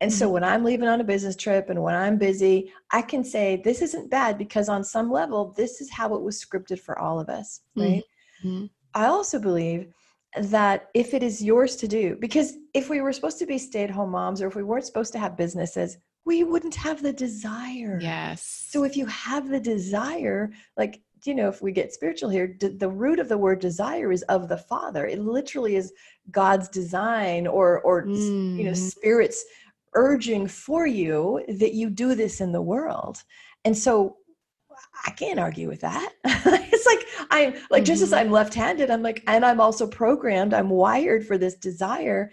And 0.00 0.12
so 0.12 0.26
Mhm. 0.26 0.32
when 0.32 0.42
I'm 0.42 0.64
leaving 0.64 0.88
on 0.88 1.00
a 1.00 1.04
business 1.04 1.36
trip 1.36 1.70
and 1.70 1.80
when 1.80 1.94
I'm 1.94 2.18
busy, 2.18 2.72
I 2.90 3.02
can 3.02 3.22
say 3.22 3.62
this 3.62 3.80
isn't 3.80 4.10
bad 4.10 4.38
because 4.38 4.68
on 4.68 4.82
some 4.82 5.08
level, 5.08 5.54
this 5.56 5.80
is 5.80 5.88
how 5.92 6.16
it 6.16 6.22
was 6.22 6.44
scripted 6.44 6.80
for 6.80 6.98
all 6.98 7.20
of 7.20 7.28
us, 7.28 7.60
right? 7.76 8.02
Mhm. 8.42 8.70
I 8.92 9.06
also 9.06 9.38
believe 9.38 9.94
that 10.36 10.88
if 10.94 11.14
it 11.14 11.22
is 11.22 11.44
yours 11.44 11.76
to 11.76 11.86
do, 11.86 12.16
because 12.16 12.56
if 12.74 12.90
we 12.90 13.00
were 13.02 13.12
supposed 13.12 13.38
to 13.38 13.46
be 13.46 13.56
stay 13.56 13.84
at 13.84 13.90
home 13.90 14.10
moms 14.10 14.42
or 14.42 14.48
if 14.48 14.56
we 14.56 14.64
weren't 14.64 14.86
supposed 14.86 15.12
to 15.12 15.20
have 15.20 15.36
businesses, 15.36 15.96
we 16.24 16.42
wouldn't 16.42 16.74
have 16.74 17.02
the 17.02 17.12
desire. 17.12 18.00
Yes. 18.00 18.42
So 18.72 18.82
if 18.82 18.96
you 18.96 19.06
have 19.06 19.48
the 19.48 19.60
desire, 19.60 20.50
like, 20.76 21.02
you 21.26 21.34
know, 21.34 21.48
if 21.48 21.62
we 21.62 21.72
get 21.72 21.92
spiritual 21.92 22.30
here, 22.30 22.46
d- 22.46 22.68
the 22.68 22.88
root 22.88 23.18
of 23.18 23.28
the 23.28 23.38
word 23.38 23.60
desire 23.60 24.12
is 24.12 24.22
of 24.24 24.48
the 24.48 24.56
Father. 24.58 25.06
It 25.06 25.20
literally 25.20 25.76
is 25.76 25.92
God's 26.30 26.68
design 26.68 27.46
or, 27.46 27.80
or 27.82 28.08
you 28.58 28.64
know, 28.64 28.72
Mhm. 28.72 28.76
spirits 28.76 29.44
urging 29.94 30.46
for 30.46 30.86
you 30.86 31.44
that 31.48 31.74
you 31.74 31.90
do 31.90 32.14
this 32.14 32.40
in 32.40 32.52
the 32.52 32.62
world. 32.62 33.22
And 33.64 33.76
so 33.76 34.16
I 35.06 35.10
can't 35.10 35.38
argue 35.40 35.68
with 35.68 35.80
that. 35.80 36.12
it's 36.24 36.86
like 36.86 37.06
I'm 37.30 37.54
like 37.70 37.84
just 37.84 38.02
as 38.02 38.10
Mhm. 38.12 38.18
I'm 38.18 38.30
left-handed, 38.30 38.90
I'm 38.90 39.02
like, 39.02 39.22
and 39.26 39.44
I'm 39.44 39.60
also 39.60 39.86
programmed, 39.86 40.54
I'm 40.54 40.70
wired 40.70 41.26
for 41.26 41.38
this 41.38 41.54
desire. 41.54 42.30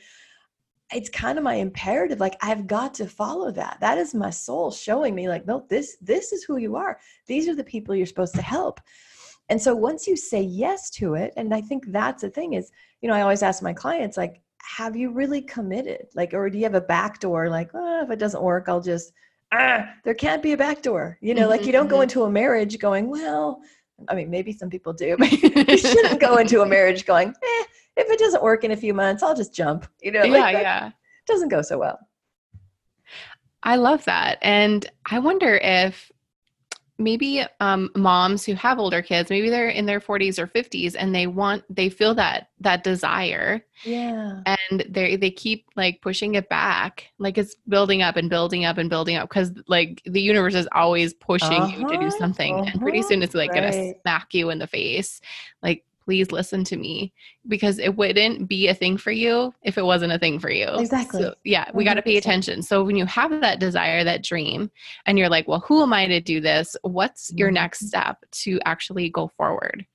It's 0.93 1.09
kind 1.09 1.37
of 1.37 1.43
my 1.43 1.55
imperative. 1.55 2.19
Like 2.19 2.35
I've 2.41 2.65
got 2.67 2.93
to 2.95 3.07
follow 3.07 3.51
that. 3.51 3.77
That 3.79 3.97
is 3.97 4.13
my 4.13 4.29
soul 4.31 4.71
showing 4.71 5.13
me, 5.15 5.29
like, 5.29 5.45
no, 5.45 5.65
this 5.69 5.97
this 6.01 6.31
is 6.33 6.43
who 6.43 6.57
you 6.57 6.75
are. 6.75 6.99
These 7.27 7.47
are 7.47 7.55
the 7.55 7.63
people 7.63 7.93
you're 7.95 8.05
supposed 8.05 8.35
to 8.35 8.41
help. 8.41 8.79
And 9.49 9.61
so 9.61 9.75
once 9.75 10.07
you 10.07 10.15
say 10.15 10.41
yes 10.41 10.89
to 10.91 11.15
it, 11.15 11.33
and 11.35 11.53
I 11.53 11.61
think 11.61 11.85
that's 11.87 12.21
the 12.21 12.29
thing 12.29 12.53
is, 12.53 12.71
you 13.01 13.09
know, 13.09 13.15
I 13.15 13.21
always 13.21 13.41
ask 13.41 13.63
my 13.63 13.73
clients, 13.73 14.15
like, 14.15 14.41
have 14.77 14.95
you 14.95 15.11
really 15.11 15.41
committed? 15.41 16.05
Like, 16.13 16.33
or 16.33 16.49
do 16.49 16.57
you 16.57 16.63
have 16.65 16.75
a 16.75 16.81
back 16.81 17.19
door? 17.19 17.49
Like, 17.49 17.71
oh, 17.73 18.03
if 18.03 18.11
it 18.11 18.19
doesn't 18.19 18.43
work, 18.43 18.65
I'll 18.69 18.81
just 18.81 19.11
ah, 19.51 19.87
there 20.03 20.13
can't 20.13 20.43
be 20.43 20.53
a 20.53 20.57
back 20.57 20.81
door. 20.81 21.17
You 21.21 21.33
know, 21.33 21.47
like 21.49 21.61
Mhm, 21.61 21.65
you 21.65 21.71
don't 21.71 21.87
go 21.87 21.97
mhm. 21.99 22.03
into 22.03 22.23
a 22.23 22.29
marriage 22.29 22.77
going, 22.79 23.09
well, 23.09 23.61
I 24.07 24.15
mean, 24.15 24.29
maybe 24.29 24.51
some 24.53 24.69
people 24.69 24.93
do, 24.93 25.17
but 25.19 25.31
you 25.31 25.77
shouldn't 25.77 26.19
go 26.19 26.37
into 26.37 26.61
a 26.61 26.65
marriage 26.65 27.05
going, 27.05 27.29
eh, 27.29 27.63
if 27.99 28.09
it 28.09 28.19
doesn't 28.19 28.43
work 28.43 28.63
in 28.63 28.71
a 28.71 28.77
few 28.77 28.93
months, 28.93 29.23
I'll 29.23 29.35
just 29.35 29.53
jump. 29.53 29.87
You 30.01 30.11
know, 30.11 30.27
like 30.27 30.49
yeah, 30.51 30.51
yeah. 30.51 30.91
doesn't 31.27 31.49
go 31.49 31.61
so 31.61 31.79
well. 31.79 31.99
I 33.63 33.75
love 33.75 34.05
that. 34.05 34.37
And 34.41 34.89
I 35.09 35.19
wonder 35.19 35.55
if 35.57 36.11
maybe 36.97 37.43
um, 37.59 37.89
moms 37.95 38.45
who 38.45 38.55
have 38.55 38.79
older 38.79 39.01
kids, 39.01 39.29
maybe 39.29 39.49
they're 39.49 39.69
in 39.69 39.85
their 39.85 39.99
40s 40.01 40.39
or 40.39 40.47
50s 40.47 40.95
and 40.95 41.15
they 41.15 41.27
want 41.27 41.63
they 41.73 41.89
feel 41.89 42.15
that 42.15 42.49
that 42.61 42.83
desire 42.83 43.65
Yeah. 43.83 44.45
and 44.45 44.85
they 44.89 45.15
they 45.17 45.31
keep 45.31 45.67
like 45.75 46.01
pushing 46.01 46.35
it 46.35 46.49
back 46.49 47.07
like 47.19 47.37
it's 47.37 47.55
building 47.67 48.01
up 48.01 48.15
and 48.17 48.29
building 48.29 48.65
up 48.65 48.77
and 48.77 48.89
building 48.89 49.15
up 49.17 49.29
because 49.29 49.53
like 49.67 50.01
the 50.05 50.21
universe 50.21 50.55
is 50.55 50.67
always 50.73 51.13
pushing 51.15 51.67
you 51.67 51.85
to 51.85 51.97
do 51.97 52.09
Uh-huh, 52.09 52.11
something 52.11 52.61
and 52.67 52.81
pretty 52.81 53.01
uh-huh, 53.01 53.03
soon 53.03 53.23
it's 53.23 53.35
like 53.35 53.53
gonna 53.53 53.73
smack 53.73 54.33
you 54.33 54.49
in 54.49 54.59
the 54.59 54.67
face 54.67 55.21
like 55.63 55.85
please 56.09 56.31
listen 56.31 56.63
to 56.63 56.75
me 56.75 57.13
because 57.47 57.77
it 57.77 57.95
wouldn't 57.95 58.47
be 58.47 58.67
a 58.67 58.73
thing 58.73 58.97
for 58.97 59.11
you 59.11 59.53
if 59.61 59.77
it 59.77 59.85
wasn't 59.85 60.11
a 60.11 60.17
thing 60.17 60.39
for 60.39 60.49
you 60.49 60.65
Exactly. 60.79 61.21
so, 61.21 61.35
yeah 61.43 61.69
we 61.75 61.83
got 61.83 61.93
to 61.93 62.01
pay 62.01 62.17
attention 62.17 62.63
so 62.63 62.83
when 62.83 62.95
you 62.95 63.05
have 63.05 63.29
that 63.41 63.59
desire 63.59 64.03
that 64.03 64.23
dream 64.23 64.71
and 65.05 65.19
you're 65.19 65.29
like 65.29 65.47
well 65.47 65.59
who 65.59 65.83
am 65.83 65.93
i 65.93 66.07
to 66.07 66.19
do 66.19 66.41
this 66.41 66.75
what's 66.81 67.31
your 67.35 67.51
Mhm. 67.51 67.53
next 67.61 67.85
step 67.87 68.17
to 68.31 68.59
actually 68.65 69.07
go 69.11 69.27
forward 69.37 69.85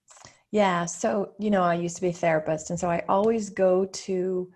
Yeah. 0.53 0.85
So, 0.85 1.33
you 1.41 1.51
know, 1.51 1.63
I 1.63 1.75
used 1.75 1.97
to 1.97 2.03
be 2.03 2.11
a 2.11 2.13
therapist. 2.13 2.71
And 2.71 2.79
so 2.79 2.89
I 2.89 3.03
always 3.09 3.51
go 3.51 3.87
to 3.87 4.53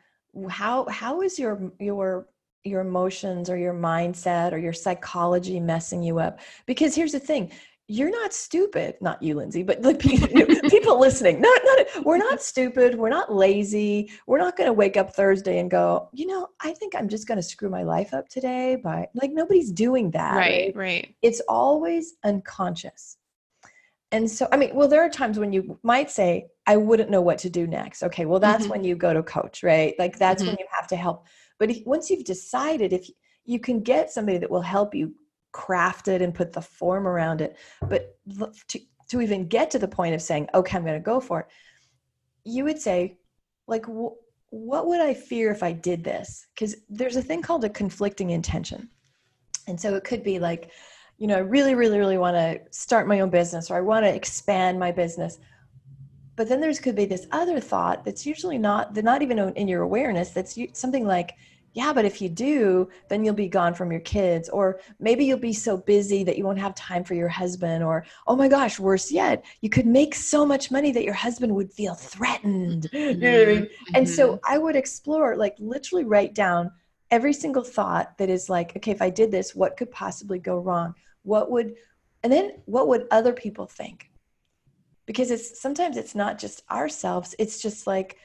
how 0.49 0.87
how 0.89 1.23
is 1.23 1.41
your 1.41 1.73
your 1.81 2.29
your 2.63 2.83
emotions 2.83 3.51
or 3.51 3.57
your 3.57 3.75
mindset 3.75 4.53
or 4.53 4.59
your 4.59 4.73
psychology 4.73 5.59
messing 5.59 6.05
you 6.05 6.21
up? 6.21 6.39
Because 6.67 6.95
here's 6.95 7.13
the 7.19 7.19
thing. 7.19 7.51
You're 7.91 8.11
not 8.11 8.35
stupid, 8.35 8.97
not 9.01 9.23
you, 9.23 9.35
Lindsay, 9.35 9.63
but 9.63 9.81
like 9.81 9.99
people, 9.99 10.29
people 10.69 11.01
listening. 11.01 11.41
Not, 11.41 11.61
not, 11.65 12.05
we're 12.05 12.19
not 12.19 12.43
stupid. 12.53 12.95
We're 12.97 13.09
not 13.09 13.33
lazy. 13.33 14.11
We're 14.27 14.39
not 14.39 14.57
going 14.59 14.69
to 14.69 14.75
wake 14.75 14.99
up 14.99 15.15
Thursday 15.15 15.59
and 15.59 15.71
go, 15.71 16.11
you 16.13 16.27
know, 16.27 16.49
I 16.61 16.73
think 16.75 16.95
I'm 16.95 17.09
just 17.09 17.27
going 17.27 17.37
to 17.39 17.43
screw 17.43 17.71
my 17.71 17.83
life 17.83 18.13
up 18.13 18.29
today. 18.29 18.77
By 18.77 19.09
like 19.15 19.31
nobody's 19.33 19.73
doing 19.73 20.11
that. 20.13 20.37
right 20.37 20.73
right 20.77 21.15
it's 21.23 21.41
always 21.49 22.15
unconscious. 22.25 23.17
And 24.13 24.31
so, 24.31 24.49
I 24.53 24.57
mean, 24.57 24.75
well, 24.75 24.89
there 24.89 25.03
are 25.03 25.11
times 25.11 25.39
when 25.39 25.53
you 25.53 25.79
might 25.83 26.11
say, 26.11 26.47
I 26.67 26.77
wouldn't 26.77 27.11
know 27.11 27.21
what 27.21 27.39
to 27.39 27.51
do 27.51 27.67
next. 27.67 28.03
Okay, 28.03 28.25
well, 28.25 28.41
that's 28.41 28.67
Mhm. 28.67 28.71
when 28.71 28.85
you 28.85 28.97
go 28.97 29.13
to 29.13 29.23
coach, 29.23 29.63
right? 29.63 29.95
Like, 29.99 30.19
that's 30.19 30.43
when 30.45 30.55
Mhm. 30.57 30.61
you 30.61 30.67
have 30.71 30.87
to 30.89 30.97
help. 30.97 31.27
But 31.59 31.71
if, 31.71 31.85
once 31.87 32.09
you've 32.09 32.25
decided, 32.25 32.93
if 32.95 33.09
you 33.45 33.59
can 33.61 33.81
get 33.81 34.11
somebody 34.11 34.39
that 34.39 34.51
will 34.51 34.63
help 34.63 34.95
you 34.95 35.15
craft 35.59 36.07
it 36.07 36.23
and 36.23 36.33
put 36.33 36.53
the 36.53 36.63
form 36.63 37.05
around 37.09 37.41
it, 37.41 37.57
but 37.83 38.17
to, 38.69 38.79
to 39.09 39.21
even 39.21 39.49
get 39.49 39.73
to 39.73 39.79
the 39.79 39.89
point 39.89 40.15
of 40.15 40.23
saying, 40.23 40.49
okay, 40.55 40.77
I'm 40.77 40.85
going 40.85 40.95
to 40.95 41.01
go 41.01 41.19
for 41.19 41.41
it, 41.41 41.47
you 42.45 42.63
would 42.63 42.81
say, 42.81 43.19
like, 43.67 43.85
wh- 43.87 44.15
what 44.51 44.87
would 44.87 45.01
I 45.01 45.15
fear 45.15 45.51
if 45.51 45.65
I 45.65 45.73
did 45.73 46.05
this? 46.05 46.47
Because 46.55 46.77
there's 46.89 47.17
a 47.17 47.23
thing 47.23 47.43
called 47.43 47.65
a 47.65 47.69
conflicting 47.69 48.31
intention. 48.31 48.89
And 49.67 49.81
so 49.81 49.97
it 49.97 50.05
could 50.05 50.23
be 50.23 50.39
like, 50.39 50.71
you 51.19 51.27
know, 51.27 51.35
I 51.35 51.41
really, 51.41 51.75
really, 51.75 51.99
really 51.99 52.19
want 52.19 52.37
to 52.37 52.61
start 52.71 53.09
my 53.09 53.19
own 53.19 53.29
business 53.29 53.69
or 53.69 53.77
I 53.77 53.81
want 53.81 54.05
to 54.05 54.15
expand 54.15 54.79
my 54.79 54.93
business. 54.93 55.41
But 56.37 56.49
then 56.49 56.61
there's 56.61 56.79
could 56.79 56.95
be 56.95 57.05
this 57.05 57.27
other 57.33 57.59
thought 57.59 58.05
that's 58.05 58.25
usually 58.25 58.59
not, 58.59 58.97
not 59.03 59.23
even 59.23 59.41
in 59.41 59.67
your 59.67 59.83
awareness. 59.83 60.31
That's 60.31 60.57
something 60.75 61.05
like, 61.05 61.33
yeah, 61.79 61.93
but 61.93 62.05
if 62.05 62.21
you 62.21 62.29
do, 62.29 62.89
then 63.09 63.25
you'll 63.25 63.35
be 63.35 63.47
gone 63.47 63.73
from 63.73 63.93
your 63.93 64.01
kids. 64.01 64.49
Or 64.49 64.81
maybe 64.99 65.25
you'll 65.25 65.39
be 65.39 65.53
so 65.53 65.77
busy 65.77 66.25
that 66.25 66.37
you 66.37 66.45
won't 66.45 66.59
have 66.59 66.75
time 66.75 67.05
for 67.05 67.15
your 67.15 67.29
husband. 67.29 67.85
Or, 67.85 68.05
oh 68.27 68.35
my 68.35 68.49
gosh, 68.49 68.81
worse 68.81 69.13
yet, 69.13 69.45
you 69.61 69.71
could 69.71 69.87
make 69.87 70.13
so 70.17 70.45
much 70.45 70.73
money 70.73 70.91
that 70.91 71.05
your 71.05 71.15
husband 71.15 71.55
would 71.55 71.73
feel 71.73 71.95
threatened. 71.95 72.91
You 72.99 73.15
know 73.15 73.43
I 73.43 73.47
mean? 73.47 73.63
Mm-hmm. 73.63 73.95
And 73.95 74.09
so 74.09 74.25
mm-hmm. 74.27 74.53
I 74.53 74.59
would 74.59 74.75
explore, 74.75 75.37
like, 75.37 75.55
literally 75.61 76.05
write 76.05 76.35
down 76.35 76.73
every 77.13 77.33
single 77.33 77.63
thought 77.63 78.19
that 78.19 78.29
is 78.29 78.49
like, 78.49 78.77
okay, 78.77 78.91
if 78.91 79.01
I 79.01 79.11
did 79.11 79.31
this, 79.31 79.55
what 79.55 79.77
could 79.77 79.93
possibly 79.93 80.41
go 80.41 80.59
wrong? 80.59 80.95
What 81.23 81.49
would, 81.53 81.77
and 82.25 82.33
then 82.33 82.55
what 82.65 82.89
would 82.89 83.07
other 83.13 83.33
people 83.33 83.67
think? 83.67 84.11
Because 85.07 85.31
it's 85.31 85.61
sometimes 85.61 85.97
it's 85.97 86.17
not 86.17 86.39
just 86.39 86.63
ourselves, 86.73 87.37
it's 87.39 87.63
just 87.63 87.87
like, 87.87 88.17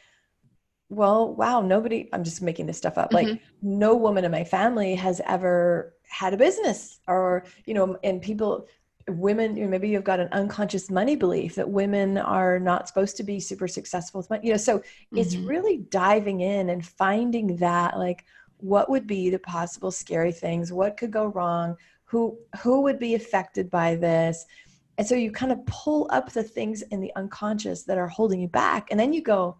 well, 0.96 1.34
wow, 1.36 1.62
nobody, 1.62 2.10
I'm 2.14 2.24
just 2.24 2.42
making 2.42 2.66
this 2.66 2.78
stuff 2.78 2.98
up. 2.98 3.14
Like, 3.14 3.28
Mhm. 3.28 3.40
no 3.62 3.96
woman 3.96 4.26
in 4.26 4.32
my 4.32 4.44
family 4.44 4.96
has 4.96 5.22
ever 5.28 5.96
had 6.10 6.34
a 6.34 6.38
business 6.38 7.00
or, 7.08 7.46
you 7.66 7.74
know, 7.74 7.98
and 8.04 8.22
people, 8.22 8.68
women, 9.10 9.58
you 9.58 9.64
know, 9.64 9.70
maybe 9.70 9.90
you've 9.90 10.04
got 10.04 10.20
an 10.20 10.30
unconscious 10.32 10.90
money 10.90 11.16
belief 11.16 11.56
that 11.56 11.70
women 11.70 12.18
are 12.18 12.60
not 12.60 12.88
supposed 12.88 13.18
to 13.18 13.24
be 13.24 13.40
super 13.40 13.68
successful 13.68 14.20
with 14.22 14.30
money, 14.30 14.46
you 14.48 14.54
know, 14.54 14.58
so 14.58 14.82
it's 15.16 15.36
Mhm. 15.36 15.48
really 15.48 15.78
diving 15.90 16.42
in 16.42 16.70
and 16.70 16.86
finding 16.86 17.58
that 17.58 17.98
like 17.98 18.24
what 18.58 18.90
would 18.90 19.06
be 19.08 19.30
the 19.30 19.40
possible 19.40 19.92
scary 19.92 20.32
things 20.32 20.72
what 20.72 20.96
could 20.96 21.12
go 21.12 21.26
wrong 21.26 21.76
who 22.06 22.38
who 22.62 22.82
would 22.82 22.98
be 23.00 23.16
affected 23.16 23.70
by 23.70 23.96
this 23.96 24.46
and 24.98 25.08
so 25.08 25.16
you 25.16 25.32
kind 25.32 25.52
of 25.52 25.66
pull 25.66 26.08
up 26.12 26.32
the 26.32 26.44
things 26.44 26.82
in 26.84 27.02
the 27.02 27.12
unconscious 27.16 27.84
that 27.84 27.98
are 27.98 28.08
holding 28.08 28.40
you 28.40 28.48
back 28.48 28.88
and 28.92 29.00
then 29.00 29.12
you 29.12 29.22
go 29.22 29.58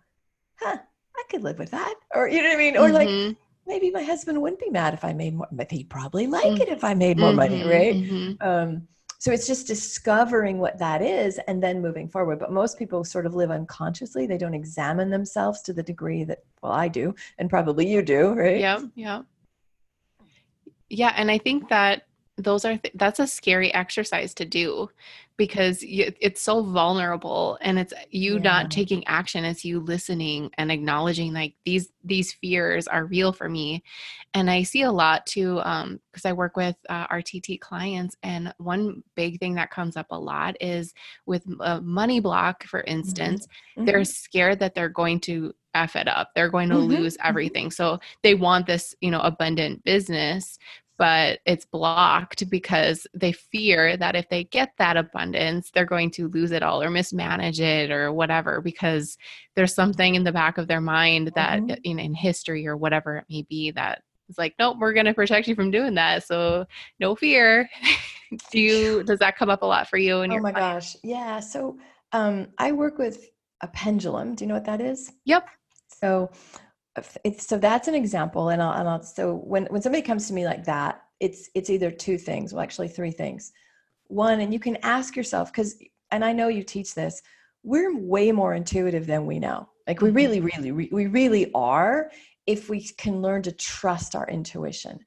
huh 0.60 0.78
i 1.18 1.24
could 1.30 1.44
live 1.44 1.60
with 1.60 1.72
that. 1.72 1.96
Or 2.16 2.28
you 2.28 2.42
know 2.42 2.50
what 2.50 2.56
i 2.56 2.60
mean? 2.60 2.78
Or 2.78 2.92
like 2.92 3.10
Mhm. 3.10 3.36
maybe 3.68 3.92
my 3.92 4.04
husband 4.04 4.42
wouldn't 4.42 4.60
be 4.62 4.70
mad 4.70 4.94
if 4.94 5.04
i 5.06 5.14
made 5.14 5.36
more 5.36 5.48
but 5.52 5.72
he'd 5.72 5.90
probably 5.90 6.28
like 6.28 6.60
it 6.60 6.68
if 6.70 6.84
i 6.84 6.94
made 6.94 7.18
more 7.18 7.34
money 7.34 7.62
Mhm, 7.62 7.70
right? 7.70 7.96
Mhm. 7.96 8.44
um, 8.44 8.88
so 9.20 9.32
it's 9.32 9.48
just 9.48 9.68
discovering 9.68 10.60
what 10.60 10.78
that 10.80 11.02
is 11.02 11.40
and 11.48 11.64
then 11.64 11.82
moving 11.82 12.10
forward. 12.10 12.40
But 12.40 12.52
most 12.52 12.78
people 12.78 13.06
sort 13.06 13.26
of 13.26 13.34
live 13.36 13.52
unconsciously. 13.52 14.28
They 14.28 14.38
don't 14.38 14.54
examine 14.54 15.10
themselves 15.10 15.62
to 15.62 15.72
the 15.72 15.82
degree 15.84 16.26
that 16.26 16.40
well 16.62 16.74
i 16.74 16.90
do 16.90 17.16
and 17.38 17.50
probably 17.50 17.88
you 17.88 18.02
do 18.02 18.34
right? 18.34 18.60
Yeah, 18.60 18.80
yeah. 18.96 19.22
Yeah, 20.90 21.14
and 21.16 21.32
I 21.32 21.38
think 21.38 21.70
that 21.70 22.04
those 22.38 22.66
are 22.66 22.78
th- 22.78 22.94
that's 22.96 23.20
a 23.20 23.28
scary 23.28 23.74
exercise 23.74 24.34
to 24.36 24.46
do 24.46 24.90
because 25.38 25.80
it's 25.82 26.42
so 26.42 26.64
vulnerable 26.64 27.58
and 27.62 27.80
it's 27.80 27.94
you 28.12 28.36
Yeah. 28.36 28.40
not 28.40 28.72
taking 28.72 29.06
action 29.08 29.44
it's 29.44 29.66
you 29.66 29.80
listening 29.80 30.50
and 30.58 30.72
acknowledging 30.72 31.34
like 31.34 31.56
these 31.66 31.92
these 32.04 32.34
fears 32.34 32.88
are 32.88 33.06
real 33.06 33.34
for 33.34 33.50
me 33.50 33.84
and 34.36 34.50
i 34.50 34.62
see 34.62 34.84
a 34.84 34.92
lot 34.92 35.26
too 35.26 35.60
um 35.64 36.00
because 36.12 36.26
i 36.26 36.32
work 36.34 36.56
with 36.56 36.76
uh, 36.90 37.08
rtt 37.08 37.60
clients 37.60 38.16
and 38.24 38.54
one 38.58 39.02
big 39.16 39.40
thing 39.40 39.56
that 39.56 39.72
comes 39.72 39.98
up 39.98 40.08
a 40.12 40.20
lot 40.20 40.56
is 40.62 40.94
with 41.26 41.44
a 41.62 41.82
money 41.82 42.20
block 42.20 42.64
for 42.66 42.82
instance 42.82 43.48
Mhm. 43.78 43.86
they're 43.86 44.04
scared 44.06 44.60
that 44.60 44.76
they're 44.76 44.90
going 44.90 45.20
to 45.20 45.52
f 45.74 45.96
it 45.96 46.08
up 46.08 46.30
they're 46.36 46.50
going 46.50 46.70
to 46.70 46.78
Mhm, 46.78 46.88
lose 46.88 47.18
mhm. 47.18 47.24
everything 47.28 47.72
so 47.72 48.00
they 48.22 48.36
want 48.36 48.68
this 48.68 48.94
you 49.02 49.10
know 49.10 49.22
abundant 49.22 49.84
business 49.84 50.60
but 50.98 51.40
it's 51.46 51.66
blocked 51.66 52.50
because 52.50 53.08
they 53.14 53.32
fear 53.32 53.98
that 53.98 54.16
if 54.16 54.30
they 54.30 54.44
get 54.46 54.74
that 54.78 54.98
abundance, 54.98 55.72
they're 55.72 55.86
going 55.86 56.12
to 56.12 56.28
lose 56.30 56.52
it 56.52 56.64
all 56.64 56.82
or 56.82 56.90
mismanage 56.90 57.60
it 57.60 57.92
or 57.92 58.14
whatever 58.14 58.62
because 58.62 59.18
there's 59.56 59.74
something 59.74 60.16
in 60.16 60.24
the 60.24 60.32
back 60.32 60.58
of 60.58 60.68
their 60.68 60.82
mind 60.82 61.32
that 61.36 61.60
Mhm. 61.62 61.80
in, 61.84 62.00
in 62.00 62.14
history 62.14 62.68
or 62.68 62.78
whatever 62.78 63.18
it 63.18 63.26
may 63.30 63.42
be 63.44 63.72
that 63.72 64.04
is 64.30 64.38
like, 64.38 64.56
nope, 64.60 64.78
we're 64.80 64.94
going 64.94 65.06
to 65.06 65.14
protect 65.14 65.48
you 65.48 65.56
from 65.56 65.72
doing 65.72 65.96
that. 65.96 66.24
So 66.26 66.66
no 67.00 67.16
fear. 67.16 67.70
Do 68.52 68.60
you, 68.60 69.04
does 69.04 69.20
that 69.20 69.38
come 69.38 69.50
up 69.50 69.62
a 69.62 69.66
lot 69.66 69.88
for 69.88 69.98
you? 69.98 70.22
And 70.22 70.34
Oh 70.34 70.40
my 70.40 70.52
gosh. 70.52 70.96
Yeah. 71.04 71.40
So 71.40 71.78
um, 72.14 72.48
I 72.58 72.72
work 72.72 72.98
with 72.98 73.28
a 73.62 73.68
pendulum. 73.68 74.34
Do 74.36 74.44
you 74.44 74.48
know 74.48 74.56
what 74.56 74.66
that 74.66 74.82
is? 74.82 75.12
Yep. 75.26 75.48
So 75.88 76.32
it's 77.24 77.48
so 77.48 77.58
that's 77.58 77.88
an 77.88 77.96
example. 77.96 78.50
And 78.50 78.62
I'll, 78.62 78.80
and 78.80 78.88
I'll 78.88 79.04
so 79.04 79.36
when 79.36 79.66
when 79.66 79.82
somebody 79.82 80.02
comes 80.02 80.28
to 80.28 80.34
me 80.34 80.46
like 80.46 80.64
that, 80.66 81.02
it's 81.20 81.50
it's 81.56 81.70
either 81.70 81.92
two 81.92 82.18
things, 82.18 82.54
well, 82.54 82.64
actually 82.64 82.88
three 82.88 83.12
things. 83.12 83.52
One, 84.08 84.42
and 84.42 84.54
you 84.54 84.60
can 84.60 84.78
ask 84.84 85.16
yourself, 85.16 85.52
because 85.52 85.78
and 86.12 86.24
I 86.24 86.34
know 86.34 86.48
you 86.50 86.64
teach 86.64 86.94
this, 86.94 87.22
we're 87.64 87.98
way 87.98 88.32
more 88.32 88.54
intuitive 88.54 89.08
than 89.08 89.26
we 89.26 89.40
know. 89.40 89.70
Like 89.88 90.02
we 90.02 90.10
Mhm. 90.12 90.16
really, 90.16 90.40
really, 90.42 90.72
re- 90.72 90.90
we 90.92 91.08
really 91.08 91.52
are 91.54 92.12
if 92.46 92.70
we 92.70 92.82
can 92.82 93.22
learn 93.22 93.42
to 93.44 93.52
trust 93.52 94.16
our 94.16 94.28
intuition. 94.28 95.00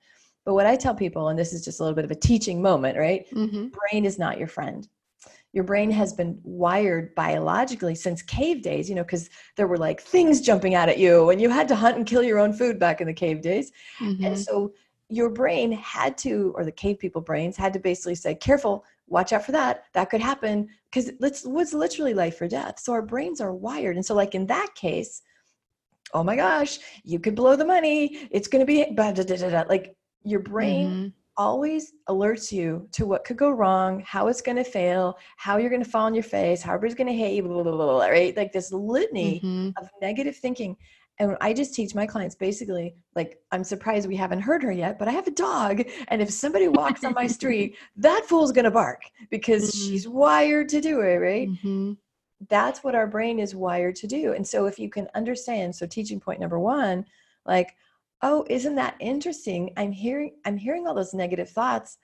But 0.45 0.55
what 0.55 0.67
I 0.67 0.77
tell 0.77 0.95
people, 0.95 1.29
and 1.29 1.39
this 1.39 1.53
is 1.53 1.65
just 1.65 1.81
a 1.81 1.83
little 1.83 1.95
bit 1.95 2.05
of 2.05 2.11
a 2.11 2.15
teaching 2.17 2.63
moment, 2.63 2.97
right? 2.99 3.27
Mm-hmm. 3.33 3.69
brain 3.69 4.05
is 4.05 4.19
not 4.19 4.39
your 4.39 4.49
friend. 4.49 4.89
Your 5.57 5.65
brain 5.65 5.91
has 5.91 6.13
been 6.13 6.39
wired 6.45 7.15
biologically 7.15 7.95
since 7.95 8.21
cave 8.21 8.61
days, 8.61 8.91
you 8.91 8.95
know, 8.95 9.03
because 9.03 9.31
there 9.57 9.67
were 9.67 9.79
like 9.79 10.03
things 10.03 10.43
jumping 10.43 10.75
out 10.75 10.91
at 10.91 10.99
you 10.99 11.31
and 11.31 11.41
you 11.41 11.49
had 11.49 11.67
to 11.69 11.75
hunt 11.75 11.97
and 11.97 12.07
kill 12.07 12.23
your 12.23 12.39
own 12.39 12.53
food 12.53 12.79
back 12.79 13.01
in 13.01 13.07
the 13.07 13.15
cave 13.15 13.41
days. 13.41 13.73
Mm-hmm. 13.99 14.23
And 14.23 14.39
so 14.39 14.75
your 15.09 15.31
brain 15.31 15.73
had 15.73 16.19
to, 16.19 16.53
or 16.57 16.67
the 16.67 16.73
cave 16.73 16.99
people 16.99 17.23
brains 17.23 17.57
had 17.57 17.73
to 17.73 17.79
basically 17.79 18.17
say, 18.17 18.35
careful, 18.35 18.85
watch 19.07 19.33
out 19.33 19.47
for 19.47 19.53
that. 19.53 19.85
That 19.95 20.11
could 20.11 20.21
happen 20.21 20.69
because 20.91 21.09
it 21.09 21.19
was 21.47 21.73
literally 21.73 22.13
life 22.13 22.39
or 22.39 22.49
death. 22.49 22.79
So 22.79 22.93
our 22.93 23.01
brains 23.01 23.41
are 23.41 23.55
wired. 23.55 23.97
And 23.97 24.05
so, 24.05 24.15
like 24.15 24.35
in 24.35 24.47
that 24.49 24.75
case, 24.75 25.23
oh 26.13 26.23
my 26.23 26.37
gosh, 26.37 26.81
you 27.03 27.19
could 27.19 27.35
blow 27.35 27.57
the 27.57 27.65
money. 27.65 28.29
It's 28.31 28.49
going 28.49 28.61
to 28.61 28.67
be 28.67 28.85
blah, 28.95 29.13
blah, 29.13 29.25
blah, 29.25 29.37
blah, 29.37 29.49
blah. 29.49 29.65
like 29.71 29.97
your 30.23 30.41
brain 30.41 30.87
Mhm. 30.91 31.13
Always 31.37 31.93
alerts 32.09 32.51
you 32.51 32.89
to 32.93 33.07
what 33.07 33.25
could 33.25 33.37
go 33.37 33.51
wrong, 33.51 34.01
how 34.07 34.29
it's 34.29 34.43
going 34.43 34.57
to 34.57 34.65
fail, 34.65 35.17
how 35.37 35.57
you're 35.59 35.71
going 35.71 35.83
to 35.85 35.89
fall 35.91 36.07
on 36.07 36.15
your 36.15 36.23
face, 36.23 36.63
how 36.63 36.75
everybody's 36.75 36.97
going 36.97 37.07
to 37.09 37.13
hate 37.15 37.35
you, 37.37 37.43
blah, 37.43 37.63
blah, 37.63 37.73
blah, 37.73 37.87
blah, 37.87 38.07
right? 38.07 38.37
Like 38.37 38.53
this 38.53 38.73
litany 38.73 39.45
Mhm. 39.45 39.73
of 39.79 39.89
negative 40.01 40.37
thinking. 40.37 40.77
And 41.19 41.37
I 41.41 41.55
just 41.55 41.75
teach 41.75 41.95
my 41.95 42.07
clients 42.07 42.35
basically, 42.35 42.95
like, 43.15 43.39
I'm 43.51 43.65
surprised 43.65 44.07
we 44.07 44.17
haven't 44.17 44.41
heard 44.43 44.63
her 44.63 44.73
yet, 44.73 44.99
but 44.99 45.09
I 45.09 45.13
have 45.13 45.27
a 45.27 45.31
dog. 45.31 45.83
And 46.09 46.21
if 46.21 46.31
somebody 46.31 46.69
walks 46.69 47.05
on 47.05 47.15
my 47.15 47.27
street, 47.39 47.77
that 47.97 48.25
fool's 48.27 48.53
going 48.53 48.67
to 48.67 48.71
bark 48.71 49.01
because 49.31 49.71
Mhm. 49.71 49.89
she's 49.89 50.07
wired 50.09 50.69
to 50.71 50.81
do 50.81 51.01
it, 51.01 51.17
right? 51.17 51.49
Mhm. 51.63 51.97
that's 52.49 52.85
what 52.85 52.95
our 52.95 53.07
brain 53.07 53.39
is 53.39 53.55
wired 53.55 53.97
to 53.97 54.07
do. 54.07 54.33
And 54.35 54.47
so 54.47 54.67
if 54.67 54.79
you 54.79 54.91
can 54.91 55.09
understand, 55.15 55.75
so 55.75 55.87
teaching 55.87 56.21
point 56.21 56.39
number 56.39 56.59
1, 56.59 57.07
like, 57.47 57.77
oh, 58.23 58.45
isn't 58.49 58.75
that 58.77 58.97
interesting? 59.01 59.71
I'm 59.77 59.93
hearing 59.93 60.33
I'm 60.45 60.57
hearing 60.57 60.87
all 60.87 60.95
those 60.95 61.15
negative 61.15 61.51
thoughts. 61.51 61.99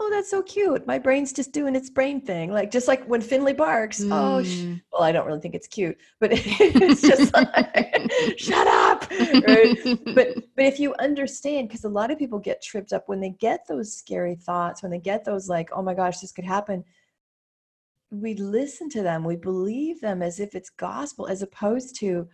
Oh, 0.00 0.08
that's 0.10 0.30
so 0.30 0.42
cute. 0.42 0.86
My 0.86 0.96
brain's 0.98 1.32
just 1.32 1.50
doing 1.52 1.74
its 1.74 1.90
brain 1.90 2.20
thing. 2.20 2.52
Like 2.52 2.70
just 2.70 2.86
like 2.86 3.04
when 3.06 3.20
Finley 3.20 3.52
barks. 3.52 4.00
Oh, 4.10 4.42
sh- 4.42 4.46
Mm. 4.46 4.80
well, 4.92 5.02
I 5.02 5.10
don't 5.10 5.26
really 5.26 5.40
think 5.40 5.56
it's 5.56 5.66
cute, 5.66 5.98
but 6.20 6.30
it's 6.34 7.02
just 7.02 7.34
like 7.34 7.48
shut 8.38 8.66
up. 8.68 9.10
Right? 9.46 9.76
But 10.14 10.34
but 10.56 10.64
if 10.64 10.78
you 10.78 10.94
understand 11.00 11.68
because 11.68 11.84
a 11.84 11.88
lot 11.88 12.10
of 12.12 12.18
people 12.18 12.38
get 12.38 12.62
tripped 12.62 12.92
up 12.92 13.08
when 13.08 13.20
they 13.20 13.30
get 13.30 13.66
those 13.68 13.92
scary 13.92 14.36
thoughts, 14.36 14.82
when 14.82 14.92
they 14.92 15.00
get 15.00 15.24
those 15.24 15.48
like, 15.48 15.68
oh 15.72 15.82
my 15.82 15.94
gosh, 15.94 16.18
this 16.20 16.32
could 16.32 16.44
happen 16.44 16.84
we 18.10 18.34
listen 18.34 18.88
to 18.88 19.02
them 19.02 19.22
we 19.22 19.36
believe 19.36 20.00
them 20.00 20.22
as 20.22 20.40
if 20.40 20.54
it's 20.54 20.70
gospel 20.70 21.26
as 21.26 21.42
opposed 21.42 21.94
to 21.94 22.26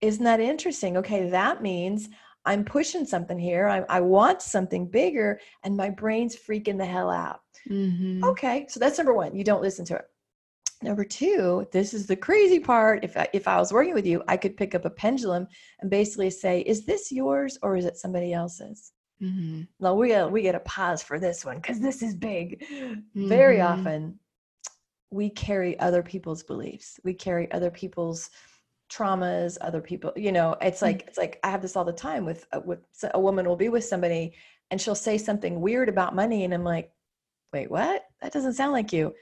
isn't 0.00 0.24
that 0.24 0.40
interesting 0.40 0.96
okay 0.96 1.28
that 1.30 1.62
means 1.62 2.08
i'm 2.44 2.64
pushing 2.64 3.04
something 3.04 3.38
here 3.38 3.68
i, 3.68 3.84
I 3.88 4.00
want 4.00 4.42
something 4.42 4.86
bigger 4.88 5.40
and 5.62 5.76
my 5.76 5.90
brain's 5.90 6.36
freaking 6.36 6.78
the 6.78 6.86
hell 6.86 7.10
out 7.10 7.40
Mhm. 7.68 8.22
okay 8.24 8.66
so 8.68 8.80
that's 8.80 8.98
number 8.98 9.14
one 9.14 9.34
you 9.36 9.44
don't 9.44 9.62
listen 9.62 9.84
to 9.86 9.96
it 9.96 10.04
number 10.82 11.04
two 11.04 11.66
this 11.72 11.94
is 11.94 12.06
the 12.08 12.16
crazy 12.16 12.58
part 12.58 13.04
if 13.04 13.16
I, 13.16 13.28
if 13.32 13.46
I 13.46 13.56
was 13.58 13.72
working 13.72 13.94
with 13.94 14.06
you 14.06 14.22
i 14.26 14.36
could 14.36 14.56
pick 14.56 14.74
up 14.74 14.84
a 14.84 14.90
pendulum 14.90 15.46
and 15.80 15.88
basically 15.90 16.30
say 16.30 16.60
is 16.62 16.84
this 16.84 17.12
yours 17.12 17.56
or 17.62 17.76
is 17.76 17.84
it 17.84 17.96
somebody 17.96 18.32
else's 18.32 18.92
Mhm. 19.22 19.68
now 19.78 19.94
we 19.94 20.08
got 20.08 20.32
we 20.32 20.42
got 20.42 20.52
to 20.52 20.60
pause 20.60 21.00
for 21.04 21.20
this 21.20 21.44
one 21.44 21.58
because 21.58 21.78
this 21.78 22.02
is 22.02 22.16
big 22.16 22.64
very 23.14 23.58
Mhm. 23.58 23.66
often 23.72 24.18
we 25.10 25.30
carry 25.30 25.78
other 25.78 26.02
people's 26.02 26.42
beliefs 26.42 26.98
we 27.04 27.14
carry 27.14 27.52
other 27.52 27.70
people's 27.70 28.30
traumas 28.92 29.56
other 29.60 29.80
people 29.80 30.12
you 30.16 30.32
know 30.32 30.54
it's 30.60 30.80
Mm. 30.80 30.88
like 30.88 31.04
it's 31.08 31.18
like 31.18 31.38
i 31.44 31.50
have 31.50 31.62
this 31.62 31.76
all 31.76 31.84
the 31.84 31.92
time 31.92 32.24
with 32.26 32.46
uh, 32.52 32.60
with 32.64 32.80
a 33.14 33.20
woman 33.20 33.46
will 33.48 33.56
be 33.56 33.68
with 33.68 33.84
somebody 33.84 34.34
and 34.70 34.80
she'll 34.80 34.94
say 34.94 35.16
something 35.18 35.60
weird 35.60 35.88
about 35.88 36.14
money 36.14 36.44
and 36.44 36.52
i'm 36.52 36.64
like 36.64 36.90
wait 37.52 37.70
what 37.70 38.04
that 38.20 38.32
doesn't 38.32 38.54
sound 38.54 38.72
like 38.72 38.92
you 38.92 39.14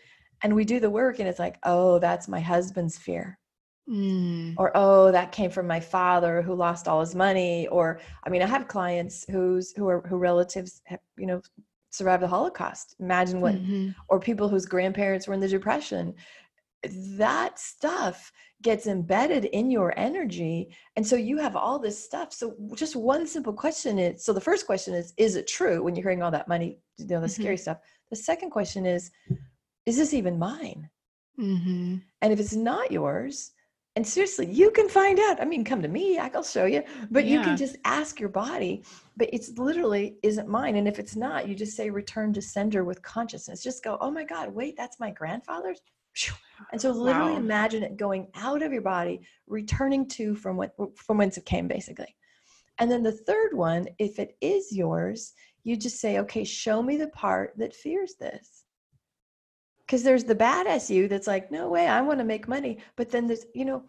and 0.43 0.55
we 0.55 0.65
do 0.65 0.81
the 0.81 0.91
work 0.91 1.19
and 1.21 1.29
it's 1.29 1.39
like 1.39 1.59
oh 1.65 1.99
that's 1.99 2.27
my 2.29 2.41
husband's 2.41 2.99
fear 2.99 3.39
Mm. 3.89 4.55
or 4.59 4.71
oh 4.77 5.11
that 5.11 5.33
came 5.33 5.51
from 5.51 5.67
my 5.67 5.81
father 5.81 6.43
who 6.43 6.55
lost 6.55 6.87
all 6.87 7.01
his 7.01 7.15
money 7.15 7.67
or 7.69 7.99
i 8.25 8.29
mean 8.31 8.43
i 8.43 8.47
have 8.47 8.69
clients 8.69 9.25
whose 9.29 9.73
who 9.77 9.89
are 9.89 10.01
who 10.03 10.17
relatives 10.17 10.83
have 10.85 11.01
you 11.17 11.27
know 11.27 11.41
survived 11.91 12.23
the 12.23 12.29
holocaust 12.29 12.95
imagine 13.01 13.41
what 13.41 13.55
Mhm. 13.57 13.95
or 14.09 14.21
people 14.21 14.49
whose 14.49 14.67
grandparents 14.67 15.27
were 15.27 15.35
in 15.35 15.41
the 15.41 15.49
depression 15.49 16.15
that 16.83 17.59
stuff 17.59 18.33
gets 18.63 18.87
embedded 18.87 19.45
in 19.47 19.71
your 19.71 19.93
energy 19.99 20.75
and 20.97 21.07
so 21.07 21.15
you 21.17 21.37
have 21.39 21.55
all 21.57 21.79
this 21.79 22.03
stuff 22.03 22.33
so 22.33 22.55
just 22.75 22.97
one 22.97 23.27
simple 23.27 23.53
question 23.53 23.99
is 23.99 24.25
so 24.25 24.33
the 24.33 24.41
first 24.41 24.65
question 24.67 24.95
is 24.95 25.13
is 25.19 25.37
it 25.37 25.47
true 25.47 25.83
when 25.83 25.95
you're 25.95 26.03
hearing 26.03 26.23
all 26.23 26.31
that 26.31 26.49
money 26.49 26.79
you 26.97 27.07
know 27.07 27.21
the 27.21 27.27
Mhm. 27.27 27.31
scary 27.31 27.57
stuff 27.59 27.79
the 28.11 28.17
second 28.17 28.51
question 28.51 28.87
is 28.87 29.11
is 29.87 29.97
this 29.99 30.15
even 30.15 30.39
mine 30.39 30.89
Mhm. 31.39 32.03
and 32.23 32.33
if 32.33 32.41
it's 32.41 32.55
not 32.55 32.91
yours, 32.93 33.53
and 33.97 34.07
seriously, 34.07 34.47
you 34.47 34.71
can 34.71 34.89
find 34.89 35.19
out. 35.19 35.41
I 35.41 35.45
mean, 35.45 35.65
come 35.65 35.83
to 35.83 35.89
me, 35.89 36.17
I'll 36.17 36.45
show 36.45 36.65
you. 36.65 36.83
But 37.11 37.25
you 37.27 37.41
can 37.41 37.57
just 37.57 37.77
ask 37.85 38.21
your 38.21 38.29
body. 38.29 38.85
But 39.17 39.31
it's 39.33 39.59
literally 39.59 40.17
isn't 40.23 40.49
mine. 40.49 40.77
And 40.77 40.87
if 40.87 40.99
it's 41.01 41.17
not, 41.17 41.49
you 41.49 41.55
just 41.57 41.77
say 41.77 41.91
return 41.91 42.33
to 42.35 42.43
sender 42.43 42.85
with 42.85 43.03
consciousness. 43.03 43.63
Just 43.65 43.83
go, 43.83 43.99
oh 44.01 44.11
my 44.11 44.23
God, 44.25 44.55
wait, 44.55 44.77
that's 44.77 45.01
my 45.01 45.11
grandfather's. 45.11 45.81
And 46.73 46.81
so 46.81 46.91
literally 46.91 47.33
Wow. 47.33 47.37
imagine 47.37 47.83
it 47.83 47.97
going 47.97 48.29
out 48.35 48.63
of 48.63 48.73
your 48.73 48.83
body, 48.83 49.21
returning 49.47 50.07
to 50.09 50.35
from 50.35 50.57
what 50.57 50.73
from 50.97 51.19
whence 51.19 51.37
it 51.39 51.47
came, 51.47 51.67
basically. 51.69 52.15
And 52.79 52.91
then 52.91 53.03
the 53.03 53.13
third 53.13 53.55
one, 53.55 53.89
if 53.99 54.19
it 54.19 54.37
is 54.41 54.73
yours, 54.73 55.33
you 55.65 55.77
just 55.77 56.01
say, 56.01 56.19
okay, 56.19 56.45
show 56.45 56.83
me 56.83 56.97
the 56.97 57.09
part 57.09 57.55
that 57.59 57.75
fears 57.75 58.15
this 58.21 58.65
because 59.91 60.05
there's 60.05 60.25
the 60.25 60.35
badass 60.37 60.89
you 60.89 61.09
that's 61.09 61.27
like 61.27 61.51
no 61.51 61.69
way 61.69 61.89
i 61.89 62.01
want 62.01 62.19
to 62.21 62.25
make 62.25 62.47
money 62.47 62.79
but 62.95 63.11
then 63.11 63.27
there's 63.27 63.45
you 63.57 63.65
know 63.65 63.83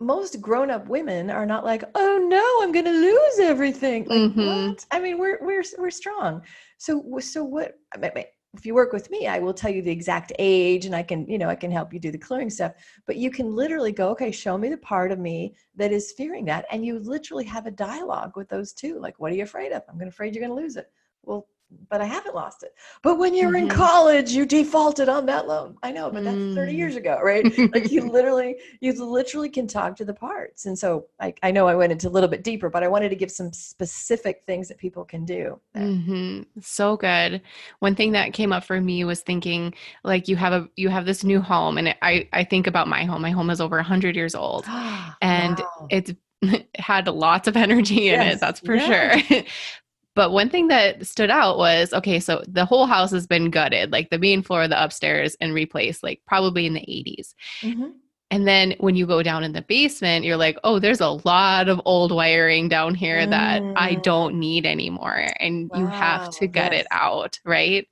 most 0.00 0.40
grown-up 0.40 0.88
women 0.88 1.30
are 1.30 1.46
not 1.46 1.64
like 1.64 1.84
oh 1.94 2.18
no 2.28 2.62
i'm 2.62 2.72
going 2.72 2.84
to 2.84 2.90
lose 2.90 3.38
everything 3.38 4.04
like 4.06 4.22
Mhm. 4.22 4.70
what 4.70 4.84
i 4.90 4.98
mean 4.98 5.16
we're 5.18 5.38
we're 5.40 5.62
we're 5.78 5.90
strong 5.90 6.42
so 6.78 7.18
so 7.20 7.44
what 7.44 7.74
I 7.94 7.98
mean, 7.98 8.24
if 8.54 8.64
you 8.64 8.74
work 8.74 8.92
with 8.92 9.10
me 9.10 9.26
i 9.26 9.38
will 9.38 9.54
tell 9.54 9.70
you 9.70 9.82
the 9.82 9.90
exact 9.90 10.32
age 10.38 10.86
and 10.86 10.94
i 10.94 11.02
can 11.02 11.26
you 11.26 11.38
know 11.38 11.48
i 11.48 11.54
can 11.54 11.70
help 11.70 11.92
you 11.92 11.98
do 11.98 12.10
the 12.10 12.18
clearing 12.18 12.50
stuff. 12.50 12.72
But 13.06 13.16
you 13.16 13.30
can 13.30 13.54
literally 13.54 13.92
go 13.92 14.08
okay 14.10 14.30
show 14.30 14.56
me 14.56 14.68
the 14.68 14.78
part 14.78 15.12
of 15.12 15.18
me 15.18 15.54
that 15.76 15.92
is 15.92 16.12
fearing 16.12 16.44
that. 16.46 16.66
And 16.70 16.84
you 16.84 16.98
literally 16.98 17.44
have 17.44 17.66
a 17.66 17.70
dialogue 17.70 18.36
with 18.36 18.48
those 18.48 18.72
two 18.72 18.98
like 19.00 19.18
what 19.18 19.32
are 19.32 19.34
you 19.34 19.42
afraid 19.42 19.72
of? 19.72 19.82
I'm 19.88 20.00
afraid 20.02 20.34
you're 20.34 20.46
going 20.46 20.56
to 20.56 20.62
lose 20.62 20.76
it. 20.76 20.90
Well 21.22 21.46
but 21.90 22.00
i 22.00 22.04
haven't 22.04 22.34
lost 22.34 22.62
it 22.62 22.72
but 23.02 23.18
when 23.18 23.34
you 23.34 23.46
were 23.48 23.56
in 23.56 23.68
college 23.68 24.32
you 24.32 24.44
defaulted 24.46 25.08
on 25.08 25.26
that 25.26 25.46
loan 25.46 25.76
i 25.82 25.90
know 25.92 26.10
but 26.10 26.24
that's 26.24 26.44
30 26.54 26.72
Mm. 26.72 26.76
years 26.76 26.96
ago 26.96 27.18
right 27.22 27.52
like 27.72 27.90
you 27.90 28.02
literally 28.10 28.56
you 28.80 28.92
literally 28.92 29.48
can 29.48 29.66
talk 29.66 29.96
to 29.96 30.04
the 30.04 30.14
parts 30.14 30.66
and 30.66 30.78
so 30.78 31.06
I, 31.20 31.34
I 31.42 31.50
know 31.50 31.66
i 31.66 31.74
went 31.74 31.92
into 31.92 32.08
a 32.08 32.10
little 32.10 32.28
bit 32.28 32.42
deeper 32.44 32.68
but 32.70 32.82
i 32.82 32.88
wanted 32.88 33.10
to 33.10 33.16
give 33.16 33.30
some 33.30 33.52
specific 33.52 34.42
things 34.46 34.68
that 34.68 34.78
people 34.78 35.04
can 35.04 35.24
do 35.24 35.60
there. 35.74 35.82
hmm 35.86 36.42
So 36.60 36.96
good. 36.96 37.42
One 37.80 37.94
thing 37.94 38.12
that 38.12 38.32
came 38.32 38.52
up 38.52 38.64
for 38.64 38.80
me 38.80 39.04
was 39.04 39.22
thinking 39.22 39.74
like 40.04 40.28
you 40.28 40.36
have 40.36 40.52
a 40.52 40.68
you 40.76 40.88
have 40.88 41.04
this 41.06 41.24
new 41.24 41.40
home, 41.40 41.78
and 41.78 41.94
I 42.02 42.28
I 42.32 42.44
think 42.44 42.66
about 42.66 42.88
my 42.88 43.04
home. 43.04 43.22
My 43.22 43.30
home 43.30 43.50
is 43.50 43.60
over 43.60 43.82
hundred 43.82 44.16
years 44.16 44.34
old. 44.34 44.66
And 45.20 45.58
Wow. 45.58 45.86
It's 45.90 46.12
had 46.78 47.06
lots 47.08 47.48
of 47.48 47.56
energy 47.56 48.08
in 48.10 48.20
Yes, 48.20 48.34
it. 48.34 48.40
That's 48.40 48.60
for 48.60 48.76
yeah. 48.76 49.18
sure. 49.20 49.42
But 50.14 50.30
one 50.30 50.48
thing 50.48 50.68
that 50.68 51.06
stood 51.06 51.30
out 51.30 51.58
was 51.58 51.92
okay, 51.92 52.20
so 52.20 52.42
the 52.46 52.64
whole 52.64 52.86
house 52.86 53.10
has 53.10 53.26
been 53.26 53.50
gutted, 53.50 53.92
like 53.92 54.10
the 54.10 54.18
main 54.18 54.42
floor, 54.42 54.68
the 54.68 54.82
upstairs, 54.82 55.36
and 55.40 55.52
replaced, 55.52 56.02
like 56.02 56.20
probably 56.26 56.66
in 56.66 56.74
the 56.74 56.80
80s. 56.80 57.34
Mhm. 57.62 57.94
And 58.30 58.48
then 58.48 58.74
when 58.78 58.96
you 58.96 59.06
go 59.06 59.22
down 59.22 59.44
in 59.44 59.52
the 59.52 59.62
basement, 59.62 60.24
you're 60.24 60.36
like, 60.36 60.58
oh, 60.64 60.80
there's 60.80 61.00
a 61.00 61.20
lot 61.24 61.68
of 61.68 61.80
old 61.84 62.10
wiring 62.10 62.68
down 62.68 62.94
here 62.94 63.20
mm. 63.20 63.30
that 63.30 63.62
I 63.76 63.94
mm. 63.94 64.02
don't 64.02 64.40
need 64.40 64.66
anymore. 64.66 65.28
And 65.38 65.70
wow. 65.70 65.78
you 65.78 65.86
have 65.86 66.30
to 66.30 66.48
gut 66.48 66.72
yes. 66.72 66.80
it 66.80 66.86
out, 66.90 67.38
right? 67.44 67.86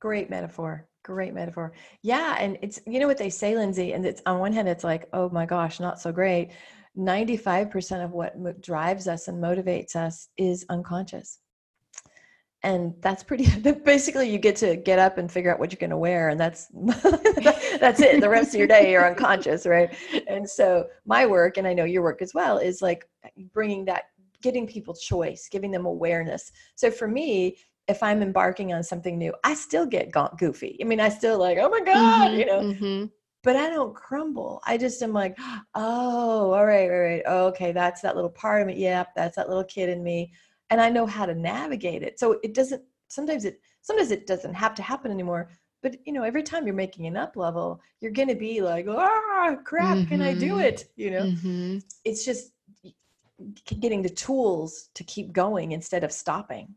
Great 0.00 0.28
metaphor. 0.28 0.88
Great 1.04 1.34
metaphor. 1.34 1.72
Yeah. 2.02 2.36
And 2.38 2.58
it's, 2.62 2.80
you 2.86 2.98
know 2.98 3.06
what 3.06 3.18
they 3.18 3.30
say, 3.30 3.54
Lindsay, 3.54 3.92
and 3.92 4.04
it's 4.04 4.22
on 4.26 4.40
one 4.40 4.52
hand, 4.52 4.68
it's 4.68 4.82
like, 4.82 5.08
oh 5.12 5.28
my 5.28 5.46
gosh, 5.46 5.78
not 5.78 6.00
so 6.00 6.10
great. 6.10 6.50
95% 6.98 8.04
of 8.04 8.10
what 8.10 8.60
drives 8.60 9.06
us 9.06 9.28
and 9.28 9.42
motivates 9.42 9.94
us 9.94 10.28
is 10.36 10.66
unconscious. 10.68 11.38
And 12.64 12.94
that's 13.00 13.22
pretty 13.22 13.46
basically 13.84 14.28
you 14.28 14.38
get 14.38 14.56
to 14.56 14.74
get 14.74 14.98
up 14.98 15.16
and 15.16 15.30
figure 15.30 15.52
out 15.52 15.60
what 15.60 15.70
you're 15.70 15.78
going 15.78 15.90
to 15.90 15.96
wear 15.96 16.30
and 16.30 16.40
that's 16.40 16.66
that's 17.78 18.00
it. 18.00 18.20
The 18.20 18.28
rest 18.28 18.48
of 18.52 18.58
your 18.58 18.66
day 18.66 18.90
you're 18.90 19.08
unconscious 19.08 19.64
right? 19.64 19.94
And 20.26 20.48
so 20.48 20.86
my 21.06 21.24
work 21.24 21.56
and 21.56 21.68
i 21.68 21.72
know 21.72 21.84
your 21.84 22.02
work 22.02 22.20
as 22.20 22.34
well 22.34 22.58
is 22.58 22.82
like 22.82 23.08
bringing 23.52 23.84
that 23.84 24.04
getting 24.42 24.66
people 24.66 24.92
choice 24.92 25.48
giving 25.48 25.70
them 25.70 25.86
awareness. 25.86 26.50
So 26.74 26.90
for 26.90 27.06
me 27.06 27.58
if 27.86 28.02
i'm 28.02 28.22
embarking 28.22 28.72
on 28.72 28.82
something 28.82 29.16
new 29.16 29.32
i 29.44 29.54
still 29.54 29.86
get 29.86 30.10
goofy. 30.36 30.78
I 30.80 30.84
mean 30.84 30.98
i 30.98 31.10
still 31.10 31.38
like 31.38 31.58
oh 31.58 31.68
my 31.68 31.80
god 31.80 32.30
mm-hmm, 32.30 32.40
you 32.40 32.46
know? 32.46 32.60
mm-hmm. 32.60 33.04
But 33.42 33.56
i 33.56 33.68
don't 33.68 33.94
crumble 33.94 34.60
i 34.66 34.76
just 34.76 35.02
am 35.02 35.12
like 35.12 35.36
oh 35.74 36.52
all 36.52 36.66
right 36.66 36.90
all 36.90 36.98
right 36.98 37.22
okay 37.26 37.72
that's 37.72 38.00
that 38.00 38.14
little 38.16 38.30
part 38.30 38.62
of 38.62 38.66
me 38.68 38.76
yep 38.76 39.08
that's 39.14 39.36
that 39.36 39.48
little 39.48 39.64
kid 39.64 39.88
in 39.88 40.02
me 40.02 40.32
and 40.70 40.80
I 40.80 40.90
know 40.90 41.06
how 41.06 41.26
to 41.26 41.34
navigate 41.34 42.02
it. 42.02 42.18
So 42.18 42.38
it 42.42 42.54
doesn't 42.54 42.82
sometimes 43.08 43.44
it 43.44 43.60
sometimes 43.82 44.10
it 44.10 44.26
doesn't 44.26 44.54
have 44.54 44.74
to 44.76 44.82
happen 44.82 45.10
anymore. 45.10 45.50
But 45.82 45.96
you 46.06 46.12
know, 46.12 46.24
every 46.24 46.42
time 46.42 46.66
you're 46.66 46.74
making 46.74 47.06
an 47.06 47.16
up 47.16 47.36
level, 47.36 47.80
you're 48.00 48.12
gonna 48.12 48.34
be 48.34 48.60
like, 48.60 48.86
ah, 48.88 49.56
crap, 49.64 49.96
mm-hmm. 49.96 50.08
can 50.08 50.22
I 50.22 50.34
do 50.34 50.52
mm-hmm. 50.52 50.60
it? 50.60 50.90
You 50.96 51.10
know, 51.12 51.22
mm-hmm. 51.22 51.78
it's 52.04 52.24
just 52.24 52.52
getting 53.80 54.02
the 54.02 54.08
tools 54.08 54.90
to 54.94 55.04
keep 55.04 55.32
going 55.32 55.72
instead 55.72 56.04
of 56.04 56.12
stopping. 56.12 56.74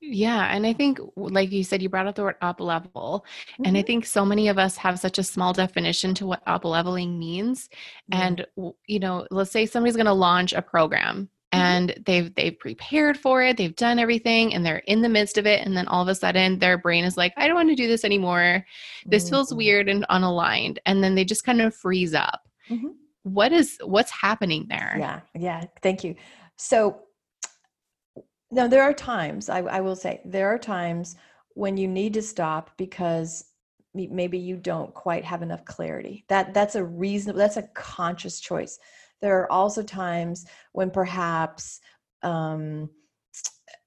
Yeah. 0.00 0.54
And 0.54 0.66
I 0.66 0.72
think, 0.72 0.98
like 1.16 1.50
you 1.52 1.64
said, 1.64 1.82
you 1.82 1.88
brought 1.88 2.06
up 2.06 2.14
the 2.14 2.22
word 2.22 2.36
up 2.42 2.60
level. 2.60 3.24
Mm-hmm. 3.52 3.62
And 3.64 3.76
I 3.76 3.80
mm-hmm. 3.80 3.86
think 3.86 4.06
so 4.06 4.24
many 4.24 4.48
of 4.48 4.58
us 4.58 4.76
have 4.76 4.98
such 4.98 5.18
a 5.18 5.22
small 5.24 5.52
definition 5.52 6.14
to 6.16 6.26
what 6.26 6.42
up 6.46 6.64
leveling 6.64 7.18
means. 7.18 7.68
And, 8.12 8.46
you 8.86 8.98
know, 8.98 9.26
let's 9.30 9.50
say 9.50 9.66
somebody's 9.66 9.96
going 9.96 10.06
to 10.06 10.12
launch 10.12 10.52
a 10.52 10.62
program 10.62 11.28
Mm-hmm. 11.56 11.62
and 11.62 12.02
they've 12.06 12.34
they've 12.34 12.58
prepared 12.58 13.16
for 13.16 13.40
it 13.40 13.56
they've 13.56 13.76
done 13.76 14.00
everything 14.00 14.52
and 14.52 14.66
they're 14.66 14.78
in 14.78 15.00
the 15.00 15.08
midst 15.08 15.38
of 15.38 15.46
it 15.46 15.64
and 15.64 15.76
then 15.76 15.86
all 15.86 16.02
of 16.02 16.08
a 16.08 16.14
sudden 16.14 16.58
their 16.58 16.76
brain 16.76 17.04
is 17.04 17.16
like 17.16 17.32
i 17.36 17.46
don't 17.46 17.54
want 17.54 17.68
to 17.68 17.76
do 17.76 17.86
this 17.86 18.04
anymore 18.04 18.66
this 19.06 19.30
feels 19.30 19.50
mm-hmm. 19.50 19.58
weird 19.58 19.88
and 19.88 20.04
unaligned 20.10 20.78
and 20.86 21.04
then 21.04 21.14
they 21.14 21.24
just 21.24 21.44
kind 21.44 21.62
of 21.62 21.72
freeze 21.72 22.14
up 22.14 22.48
mm-hmm. 22.68 22.88
what 23.22 23.52
is 23.52 23.78
what's 23.84 24.10
happening 24.10 24.66
there 24.68 24.96
yeah 24.98 25.20
yeah 25.36 25.64
thank 25.82 26.02
you 26.02 26.16
so 26.56 27.00
now 28.50 28.66
there 28.66 28.82
are 28.82 28.92
times 28.92 29.48
I, 29.48 29.60
I 29.60 29.80
will 29.80 29.96
say 29.96 30.20
there 30.24 30.48
are 30.48 30.58
times 30.58 31.16
when 31.54 31.76
you 31.76 31.88
need 31.88 32.14
to 32.14 32.22
stop 32.22 32.70
because 32.76 33.44
maybe 33.94 34.38
you 34.38 34.56
don't 34.56 34.92
quite 34.92 35.24
have 35.24 35.42
enough 35.42 35.64
clarity. 35.64 36.24
That 36.28 36.52
that's 36.52 36.74
a 36.74 36.84
reasonable 36.84 37.38
that's 37.38 37.56
a 37.56 37.68
conscious 37.74 38.40
choice. 38.40 38.78
There 39.22 39.40
are 39.40 39.50
also 39.50 39.82
times 39.82 40.46
when 40.72 40.90
perhaps 40.90 41.80
um, 42.22 42.90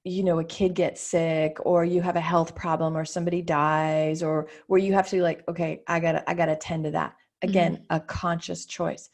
you 0.04 0.24
know 0.24 0.38
a 0.38 0.44
kid 0.44 0.74
gets 0.74 1.00
sick 1.00 1.58
or 1.60 1.84
you 1.84 2.02
have 2.02 2.16
a 2.16 2.20
health 2.20 2.54
problem 2.54 2.96
or 2.96 3.04
somebody 3.04 3.42
dies 3.42 4.22
or 4.22 4.48
where 4.66 4.80
you 4.80 4.94
have 4.94 5.08
to 5.10 5.22
like 5.22 5.44
okay 5.46 5.82
i 5.86 6.00
gotta 6.00 6.28
i 6.28 6.34
gotta 6.34 6.52
attend 6.52 6.84
to 6.84 6.90
that. 6.90 7.14
Again 7.42 7.74
mm-hmm. 7.74 7.96
a 7.96 8.00
conscious 8.00 8.66
choice. 8.66 9.08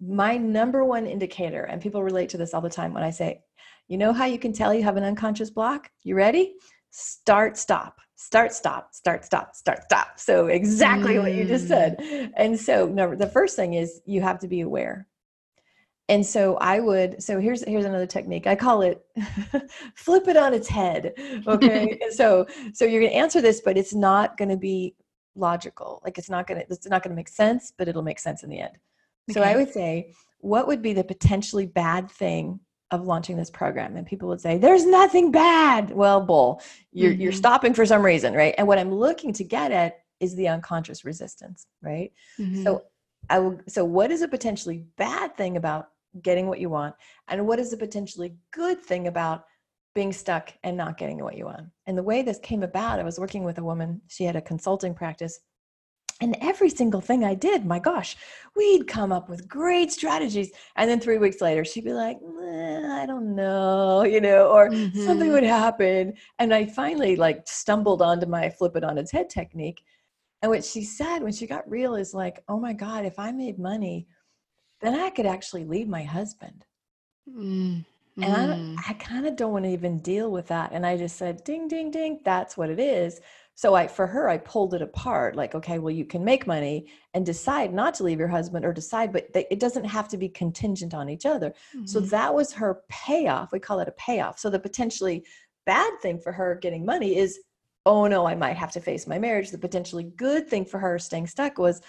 My 0.00 0.36
number 0.36 0.84
one 0.84 1.06
indicator 1.06 1.64
and 1.64 1.82
people 1.82 2.02
relate 2.02 2.28
to 2.30 2.38
this 2.38 2.54
all 2.54 2.60
the 2.60 2.70
time 2.70 2.92
when 2.94 3.02
i 3.02 3.10
say 3.10 3.42
you 3.88 3.98
know 3.98 4.12
how 4.12 4.24
you 4.24 4.38
can 4.38 4.52
tell 4.52 4.74
you 4.74 4.82
have 4.82 4.96
an 4.96 5.04
unconscious 5.04 5.50
block? 5.50 5.90
You 6.02 6.16
ready? 6.16 6.54
Start 6.90 7.56
stop. 7.56 8.00
Start 8.16 8.52
stop. 8.52 8.94
Start 8.94 9.24
stop. 9.24 9.54
Start 9.54 9.82
stop. 9.84 10.18
So 10.18 10.46
exactly 10.46 11.14
mm. 11.14 11.22
what 11.22 11.34
you 11.34 11.44
just 11.44 11.68
said. 11.68 11.98
Mm. 11.98 12.32
and 12.36 12.58
so 12.58 12.86
no, 12.86 13.14
the 13.14 13.28
first 13.28 13.56
thing 13.56 13.74
is 13.74 14.00
you 14.06 14.22
have 14.22 14.38
to 14.40 14.48
be 14.48 14.60
aware. 14.60 15.06
And 16.08 16.24
so 16.24 16.56
i 16.58 16.78
would 16.78 17.22
so 17.22 17.40
here's 17.40 17.64
here's 17.64 17.84
another 17.84 18.06
technique. 18.06 18.46
I 18.46 18.56
call 18.56 18.82
it 18.82 19.04
flip 19.94 20.28
it 20.28 20.36
on 20.36 20.54
its 20.54 20.68
head 20.68 21.12
okay? 21.46 21.98
So 22.10 22.46
so 22.72 22.84
you're 22.84 23.00
going 23.00 23.12
to 23.12 23.18
answer 23.18 23.40
this 23.40 23.60
but 23.60 23.76
it's 23.76 23.94
not 23.94 24.36
going 24.36 24.50
to 24.50 24.56
be 24.56 24.94
logical. 25.34 26.00
Like 26.04 26.16
it's 26.18 26.30
not 26.30 26.46
going 26.46 26.60
to 26.60 26.66
it's 26.72 26.88
not 26.88 27.02
going 27.02 27.10
to 27.10 27.16
make 27.16 27.28
sense 27.28 27.72
but 27.76 27.88
it'll 27.88 28.02
make 28.02 28.18
sense 28.18 28.42
in 28.42 28.50
the 28.50 28.60
end. 28.60 28.78
Okay. 29.28 29.40
so 29.40 29.44
i 29.44 29.56
would 29.56 29.72
say 29.72 30.12
what 30.38 30.68
would 30.68 30.80
be 30.80 30.92
the 30.92 31.02
potentially 31.02 31.66
bad 31.66 32.08
thing 32.08 32.60
of 32.90 33.04
launching 33.04 33.36
this 33.36 33.50
program 33.50 33.96
and 33.96 34.06
people 34.06 34.28
would 34.28 34.40
say 34.40 34.58
there's 34.58 34.86
nothing 34.86 35.30
bad. 35.32 35.90
Well 35.90 36.20
bull 36.20 36.62
you're 36.92 37.12
mm-hmm. 37.12 37.20
you're 37.20 37.32
stopping 37.32 37.74
for 37.74 37.84
some 37.84 38.02
reason 38.02 38.34
right? 38.34 38.54
And 38.58 38.66
what 38.66 38.78
i'm 38.78 38.92
looking 38.92 39.32
to 39.34 39.44
get 39.44 39.72
at 39.72 39.98
is 40.20 40.34
the 40.34 40.48
unconscious 40.48 41.04
resistance 41.04 41.66
right? 41.82 42.12
Mm-hmm. 42.38 42.62
so 42.62 42.84
I 43.28 43.38
will, 43.40 43.58
so 43.66 43.84
what 43.84 44.10
is 44.10 44.22
a 44.22 44.28
potentially 44.28 44.84
bad 44.96 45.36
thing 45.36 45.56
about 45.56 45.88
getting 46.22 46.46
what 46.46 46.60
you 46.60 46.70
want 46.70 46.94
and 47.28 47.46
what 47.46 47.58
is 47.58 47.72
a 47.72 47.76
potentially 47.76 48.34
good 48.52 48.80
thing 48.80 49.08
about 49.08 49.44
being 49.94 50.12
stuck 50.12 50.52
and 50.62 50.76
not 50.76 50.98
getting 50.98 51.22
what 51.22 51.36
you 51.36 51.46
want? 51.46 51.66
And 51.86 51.98
the 51.98 52.02
way 52.02 52.22
this 52.22 52.38
came 52.38 52.62
about 52.62 53.00
i 53.00 53.02
was 53.02 53.18
working 53.18 53.44
with 53.44 53.58
a 53.58 53.64
woman. 53.64 54.00
She 54.08 54.24
had 54.24 54.36
a 54.36 54.40
consulting 54.40 54.94
practice 54.94 55.40
and 56.20 56.36
every 56.40 56.70
single 56.70 57.00
thing 57.00 57.24
i 57.24 57.34
did 57.34 57.64
my 57.66 57.78
gosh 57.78 58.16
we'd 58.56 58.86
come 58.86 59.12
up 59.12 59.28
with 59.28 59.48
great 59.48 59.92
strategies 59.92 60.50
and 60.76 60.88
then 60.88 61.00
three 61.00 61.18
weeks 61.18 61.40
later 61.40 61.64
she'd 61.64 61.84
be 61.84 61.92
like 61.92 62.16
i 62.18 63.04
don't 63.06 63.34
know 63.34 64.02
you 64.04 64.20
know 64.20 64.48
or 64.48 64.70
mm-hmm. 64.70 65.04
something 65.04 65.30
would 65.30 65.42
happen 65.42 66.12
and 66.38 66.54
i 66.54 66.64
finally 66.64 67.16
like 67.16 67.46
stumbled 67.46 68.00
onto 68.00 68.26
my 68.26 68.48
flip 68.48 68.76
it 68.76 68.84
on 68.84 68.98
its 68.98 69.12
head 69.12 69.28
technique 69.28 69.82
and 70.42 70.50
what 70.50 70.64
she 70.64 70.82
said 70.82 71.20
when 71.20 71.32
she 71.32 71.46
got 71.46 71.68
real 71.70 71.94
is 71.94 72.14
like 72.14 72.42
oh 72.48 72.58
my 72.58 72.72
god 72.72 73.04
if 73.04 73.18
i 73.18 73.30
made 73.30 73.58
money 73.58 74.06
then 74.80 74.94
I 74.98 75.10
could 75.10 75.26
actually 75.26 75.64
leave 75.64 75.88
my 75.88 76.02
husband. 76.02 76.64
Mm. 77.28 77.84
And 78.18 78.24
I, 78.24 78.46
mm. 78.46 78.76
I 78.88 78.92
kind 78.94 79.26
of 79.26 79.36
don't 79.36 79.52
want 79.52 79.64
to 79.64 79.70
even 79.70 79.98
deal 79.98 80.30
with 80.30 80.46
that. 80.48 80.72
And 80.72 80.86
I 80.86 80.96
just 80.96 81.16
said, 81.16 81.44
ding, 81.44 81.68
ding, 81.68 81.90
ding, 81.90 82.20
that's 82.24 82.56
what 82.56 82.70
it 82.70 82.80
is. 82.80 83.20
So 83.56 83.74
I, 83.74 83.88
for 83.88 84.06
her, 84.06 84.28
I 84.28 84.36
pulled 84.36 84.74
it 84.74 84.82
apart. 84.82 85.34
Like, 85.34 85.54
okay, 85.54 85.78
well, 85.78 85.90
you 85.90 86.04
can 86.04 86.22
make 86.22 86.46
money 86.46 86.88
and 87.14 87.24
decide 87.24 87.72
not 87.72 87.94
to 87.94 88.04
leave 88.04 88.18
your 88.18 88.28
husband, 88.28 88.66
or 88.66 88.72
decide, 88.72 89.14
but 89.14 89.32
they, 89.32 89.46
it 89.50 89.58
doesn't 89.58 89.86
have 89.86 90.08
to 90.08 90.18
be 90.18 90.28
contingent 90.28 90.92
on 90.92 91.08
each 91.08 91.24
other. 91.24 91.54
Mm-hmm. 91.74 91.86
So 91.86 92.00
that 92.00 92.34
was 92.34 92.52
her 92.52 92.82
payoff. 92.90 93.52
We 93.52 93.58
call 93.58 93.80
it 93.80 93.88
a 93.88 93.92
payoff. 93.92 94.38
So 94.38 94.50
the 94.50 94.58
potentially 94.58 95.24
bad 95.64 95.90
thing 96.02 96.20
for 96.20 96.32
her 96.32 96.54
getting 96.54 96.84
money 96.84 97.16
is, 97.16 97.40
oh 97.86 98.06
no, 98.06 98.26
I 98.26 98.34
might 98.34 98.58
have 98.58 98.72
to 98.72 98.80
face 98.80 99.06
my 99.06 99.18
marriage. 99.18 99.50
The 99.50 99.58
potentially 99.58 100.04
good 100.04 100.48
thing 100.48 100.66
for 100.66 100.78
her 100.78 100.98
staying 100.98 101.28
stuck 101.28 101.56
was, 101.56 101.80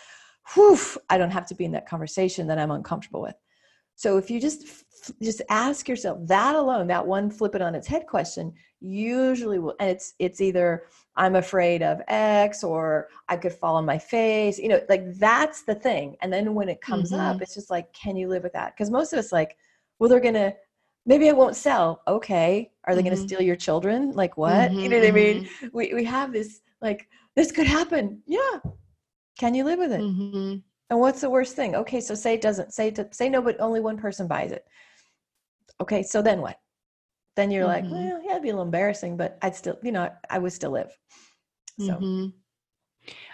whew, 0.53 0.79
I 1.09 1.17
don't 1.17 1.31
have 1.31 1.47
to 1.47 1.55
be 1.55 1.65
in 1.65 1.73
that 1.73 1.89
conversation 1.89 2.47
that 2.47 2.59
I'm 2.59 2.71
uncomfortable 2.71 3.21
with. 3.21 3.35
So 3.97 4.17
if 4.17 4.29
you 4.29 4.39
just 4.39 4.85
just 5.21 5.41
ask 5.49 5.89
yourself 5.89 6.19
that 6.27 6.55
alone, 6.55 6.87
that 6.87 7.05
one 7.05 7.29
flip 7.29 7.55
it 7.55 7.61
on 7.61 7.75
its 7.75 7.87
head 7.87 8.05
question, 8.07 8.53
usually 8.79 9.57
will, 9.57 9.75
and 9.79 9.89
it's 9.89 10.13
it's 10.19 10.39
either 10.39 10.83
I'm 11.15 11.35
afraid 11.35 11.81
of 11.81 12.01
X 12.07 12.63
or 12.63 13.07
I 13.27 13.37
could 13.37 13.53
fall 13.53 13.75
on 13.75 13.85
my 13.85 13.97
face, 13.97 14.59
you 14.59 14.69
know, 14.69 14.79
like 14.87 15.15
that's 15.15 15.63
the 15.63 15.73
thing. 15.73 16.15
And 16.21 16.31
then 16.31 16.53
when 16.53 16.69
it 16.69 16.79
comes 16.79 17.11
mm-hmm. 17.11 17.21
up, 17.21 17.41
it's 17.41 17.55
just 17.55 17.71
like, 17.71 17.91
can 17.91 18.15
you 18.15 18.27
live 18.27 18.43
with 18.43 18.53
that? 18.53 18.75
Because 18.75 18.91
most 18.91 19.13
of 19.13 19.19
us 19.19 19.31
like, 19.31 19.57
well, 19.97 20.09
they're 20.09 20.19
gonna 20.19 20.53
maybe 21.07 21.27
it 21.27 21.35
won't 21.35 21.55
sell. 21.55 22.03
Okay, 22.07 22.71
are 22.83 22.93
they 22.93 23.01
mm-hmm. 23.01 23.15
gonna 23.15 23.27
steal 23.27 23.41
your 23.41 23.55
children? 23.55 24.11
Like 24.11 24.37
what? 24.37 24.69
Mm-hmm. 24.69 24.79
You 24.79 24.89
know 24.89 24.99
what 24.99 25.07
I 25.07 25.11
mean? 25.11 25.45
Mm-hmm. 25.45 25.67
We 25.73 25.93
we 25.95 26.03
have 26.03 26.31
this 26.31 26.61
like 26.83 27.07
this 27.35 27.51
could 27.51 27.67
happen. 27.67 28.21
Yeah, 28.27 28.59
can 29.39 29.55
you 29.55 29.63
live 29.63 29.79
with 29.79 29.91
it? 29.91 30.61
And 30.89 30.99
what's 30.99 31.21
the 31.21 31.29
worst 31.29 31.55
thing? 31.55 31.75
Okay, 31.75 31.99
so 31.99 32.15
say 32.15 32.35
it 32.35 32.41
doesn't. 32.41 32.73
Say 32.73 32.91
to 32.91 33.07
say 33.11 33.29
no, 33.29 33.41
but 33.41 33.59
only 33.59 33.81
one 33.81 33.97
person 33.97 34.27
buys 34.27 34.51
it. 34.51 34.65
Okay, 35.81 36.01
so 36.01 36.21
then 36.21 36.41
what? 36.41 36.59
Then 37.35 37.51
you're 37.51 37.67
mm-hmm. 37.67 37.91
like, 37.91 37.91
well, 37.91 38.21
yeah, 38.23 38.31
it'd 38.31 38.43
be 38.43 38.49
a 38.49 38.53
little 38.53 38.63
embarrassing, 38.63 39.17
but 39.17 39.37
I'd 39.41 39.55
still, 39.55 39.77
you 39.83 39.91
know, 39.91 40.09
I 40.29 40.39
would 40.39 40.53
still 40.53 40.71
live. 40.71 40.91
So. 41.79 41.93
Mm-hmm. 41.93 42.27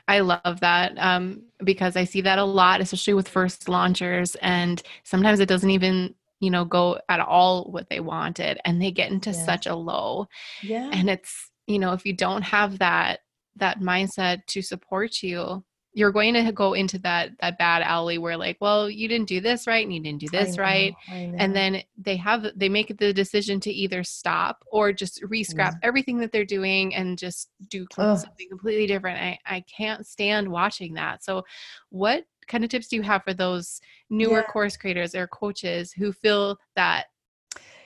I 0.07 0.19
love 0.19 0.59
that 0.59 0.97
um, 0.97 1.43
because 1.63 1.95
I 1.95 2.03
see 2.03 2.21
that 2.21 2.39
a 2.39 2.43
lot, 2.43 2.81
especially 2.81 3.13
with 3.13 3.29
first 3.29 3.69
launchers, 3.69 4.35
and 4.35 4.81
sometimes 5.03 5.39
it 5.39 5.47
doesn't 5.47 5.69
even 5.69 6.15
you 6.39 6.51
know 6.51 6.65
go 6.65 6.99
at 7.07 7.21
all 7.21 7.71
what 7.71 7.89
they 7.89 8.01
wanted, 8.01 8.59
and 8.65 8.81
they 8.81 8.91
get 8.91 9.11
into 9.11 9.31
yeah. 9.31 9.45
such 9.45 9.65
a 9.65 9.75
low. 9.75 10.27
Yeah, 10.61 10.89
and 10.91 11.09
it's 11.09 11.49
you 11.67 11.79
know 11.79 11.93
if 11.93 12.05
you 12.05 12.13
don't 12.13 12.41
have 12.41 12.79
that 12.79 13.21
that 13.55 13.79
mindset 13.79 14.45
to 14.47 14.61
support 14.61 15.23
you 15.23 15.63
you're 15.93 16.11
going 16.11 16.33
to 16.33 16.51
go 16.51 16.73
into 16.73 16.97
that 16.99 17.29
that 17.39 17.57
bad 17.57 17.81
alley 17.81 18.17
where 18.17 18.35
like 18.35 18.57
well 18.59 18.89
you 18.89 19.07
didn't 19.07 19.27
do 19.27 19.39
this 19.39 19.67
right 19.67 19.85
and 19.85 19.93
you 19.93 20.01
didn't 20.01 20.19
do 20.19 20.29
this 20.29 20.57
know, 20.57 20.63
right 20.63 20.95
and 21.09 21.55
then 21.55 21.81
they 21.97 22.15
have 22.15 22.47
they 22.55 22.69
make 22.69 22.97
the 22.97 23.13
decision 23.13 23.59
to 23.59 23.71
either 23.71 24.03
stop 24.03 24.63
or 24.71 24.91
just 24.91 25.21
re-scrap 25.23 25.73
yeah. 25.73 25.87
everything 25.87 26.17
that 26.17 26.31
they're 26.31 26.45
doing 26.45 26.93
and 26.95 27.17
just 27.17 27.49
do 27.69 27.85
Ugh. 27.97 28.17
something 28.17 28.49
completely 28.49 28.87
different 28.87 29.19
I, 29.19 29.39
I 29.45 29.61
can't 29.61 30.05
stand 30.05 30.49
watching 30.49 30.93
that 30.95 31.23
so 31.23 31.43
what 31.89 32.25
kind 32.47 32.63
of 32.63 32.69
tips 32.69 32.87
do 32.87 32.97
you 32.97 33.03
have 33.03 33.23
for 33.23 33.33
those 33.33 33.79
newer 34.09 34.39
Yeah. 34.39 34.51
course 34.51 34.75
creators 34.75 35.15
or 35.15 35.27
coaches 35.27 35.93
who 35.93 36.11
feel 36.11 36.57
that 36.75 37.05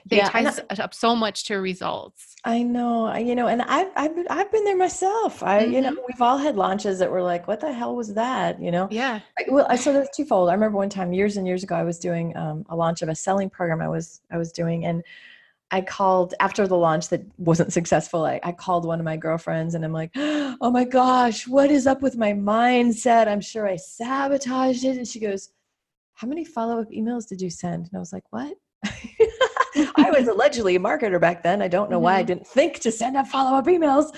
they 0.09 0.17
Yeah, 0.17 0.29
tie 0.29 0.43
s- 0.43 0.79
up 0.79 0.93
so 0.93 1.15
much 1.15 1.45
to 1.45 1.57
results? 1.57 2.35
I 2.43 2.63
know, 2.63 3.13
you 3.15 3.35
know, 3.35 3.47
and 3.47 3.61
I've 3.61 3.89
I've 3.95 4.15
been, 4.15 4.27
I've 4.29 4.51
been 4.51 4.63
there 4.63 4.77
myself. 4.77 5.43
I, 5.43 5.65
you 5.65 5.81
know, 5.81 5.91
we've 6.07 6.21
all 6.21 6.37
had 6.37 6.55
launches 6.55 6.99
that 6.99 7.11
were 7.11 7.21
like, 7.23 7.47
"What 7.47 7.59
the 7.59 7.73
hell 7.73 7.95
was 7.95 8.13
that?" 8.13 8.61
You 8.61 8.71
know. 8.71 8.87
Yeah. 8.91 9.19
I- 9.39 9.45
Well, 9.49 9.65
I- 9.69 9.75
so 9.75 9.91
there's 9.93 10.09
twofold. 10.15 10.49
I 10.49 10.53
remember 10.53 10.77
one 10.77 10.89
time 10.89 11.13
years 11.13 11.37
and 11.37 11.45
years 11.47 11.63
ago, 11.63 11.75
I 11.75 11.83
was 11.83 11.99
doing 11.99 12.35
um, 12.37 12.65
a 12.69 12.75
launch 12.75 13.01
of 13.01 13.09
a 13.09 13.15
selling 13.15 13.49
program. 13.49 13.81
I 13.81 13.89
was 13.89 14.21
I 14.31 14.37
was 14.37 14.51
doing, 14.51 14.85
and 14.85 15.03
I 15.69 15.81
called 15.81 16.33
after 16.39 16.65
the 16.65 16.77
launch 16.77 17.09
that 17.09 17.23
wasn't 17.37 17.73
successful. 17.73 18.25
I, 18.25 18.39
I 18.43 18.53
called 18.53 18.85
one 18.85 18.99
of 18.99 19.05
my 19.05 19.17
girlfriends, 19.17 19.75
and 19.75 19.83
I'm 19.83 19.91
like, 19.91 20.11
"Oh 20.15 20.71
my 20.71 20.85
gosh, 20.85 21.45
what 21.47 21.69
is 21.69 21.85
up 21.87 22.01
with 22.01 22.15
my 22.15 22.31
mindset? 22.31 23.27
I'm 23.27 23.41
sure 23.41 23.67
I 23.67 23.75
sabotaged 23.75 24.85
it." 24.85 24.95
And 24.97 25.05
she 25.07 25.19
goes, 25.19 25.49
"How 26.13 26.27
many 26.27 26.45
follow 26.45 26.79
up 26.81 26.89
emails 26.91 27.27
did 27.27 27.41
you 27.41 27.49
send?" 27.49 27.87
And 27.87 27.95
I 27.95 27.99
was 27.99 28.13
like, 28.13 28.23
"What?" 28.29 28.55
I 29.95 30.11
was 30.11 30.27
allegedly 30.27 30.75
a 30.75 30.79
marketer 30.79 31.19
back 31.19 31.43
then. 31.43 31.61
I 31.61 31.67
don't 31.67 31.89
know 31.89 31.99
why 31.99 32.17
I 32.17 32.23
Mhm. 32.23 32.27
didn't 32.27 32.47
think 32.47 32.79
to 32.81 32.91
send 32.91 33.15
out 33.17 33.27
follow 33.27 33.57
up 33.57 33.65
emails. 33.65 34.11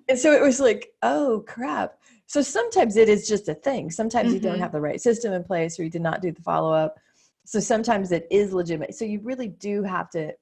And 0.08 0.18
so 0.18 0.32
it 0.32 0.40
was 0.42 0.60
like, 0.60 0.88
oh 1.02 1.42
crap. 1.48 1.98
So 2.26 2.40
sometimes 2.42 2.96
it 2.96 3.08
is 3.08 3.26
just 3.28 3.48
a 3.48 3.54
thing. 3.54 3.90
Sometimes 3.90 4.32
you 4.32 4.40
don't 4.40 4.58
Mhm. 4.58 4.60
have 4.60 4.72
the 4.72 4.80
right 4.80 5.00
system 5.00 5.32
in 5.32 5.42
place 5.44 5.78
or 5.78 5.84
you 5.84 5.90
did 5.90 6.02
not 6.02 6.22
do 6.22 6.30
the 6.32 6.42
follow 6.42 6.72
up. 6.72 6.96
So 7.44 7.58
sometimes 7.60 8.12
it 8.12 8.26
is 8.30 8.52
legitimate. 8.52 8.94
So 8.94 9.04
you 9.04 9.20
really 9.20 9.48
do 9.48 9.82
have 9.82 10.08
to, 10.10 10.32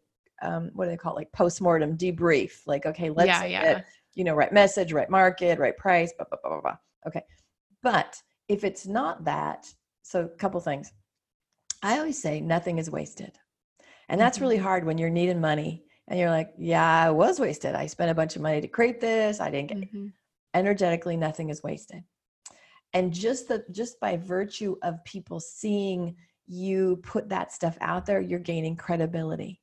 um, 0.42 0.70
what 0.74 0.84
do 0.84 0.90
they 0.90 0.96
call 0.96 1.12
it? 1.14 1.16
Like 1.16 1.32
postmortem 1.32 1.96
debrief. 1.96 2.66
Like, 2.66 2.84
okay, 2.86 3.10
let's 3.10 3.28
yeah, 3.28 3.44
yeah. 3.44 3.64
that, 3.64 3.86
you 4.14 4.24
know, 4.24 4.34
right 4.34 4.52
message, 4.52 4.92
right 4.92 5.08
market, 5.10 5.58
right 5.58 5.76
price, 5.76 6.12
blah, 6.16 6.26
blah, 6.28 6.38
blah, 6.42 6.50
blah, 6.52 6.60
blah. 6.60 6.76
Okay. 7.06 7.22
But 7.82 8.22
if 8.48 8.64
it's 8.64 8.86
not 8.86 9.24
that, 9.24 9.66
so 10.02 10.24
a 10.24 10.28
couple 10.28 10.60
things. 10.60 10.92
I 11.82 11.98
always 11.98 12.20
say 12.20 12.40
nothing 12.40 12.78
is 12.78 12.90
wasted. 12.90 13.38
And 14.08 14.20
that's 14.20 14.40
really 14.40 14.56
Mhm. 14.56 14.58
hard 14.58 14.84
when 14.84 14.98
you're 14.98 15.10
needing 15.10 15.40
money 15.40 15.84
and 16.08 16.18
you're 16.18 16.30
like, 16.30 16.54
yeah, 16.58 17.04
I 17.06 17.10
was 17.10 17.40
wasted. 17.40 17.74
I 17.74 17.86
spent 17.86 18.10
a 18.10 18.14
bunch 18.14 18.36
of 18.36 18.42
money 18.42 18.60
to 18.60 18.68
create 18.68 19.00
this. 19.00 19.40
I 19.40 19.50
didn't 19.50 19.68
get 19.68 19.78
Mhm. 19.92 20.14
energetically 20.54 21.16
nothing 21.16 21.50
is 21.50 21.62
wasted. 21.62 22.04
And 22.92 23.12
just 23.12 23.48
the 23.48 23.64
just 23.72 23.98
by 24.00 24.16
virtue 24.16 24.76
of 24.82 25.04
people 25.04 25.40
seeing 25.40 26.16
you 26.46 26.98
put 26.98 27.28
that 27.30 27.52
stuff 27.52 27.76
out 27.80 28.06
there, 28.06 28.20
you're 28.20 28.38
gaining 28.38 28.76
credibility. 28.76 29.62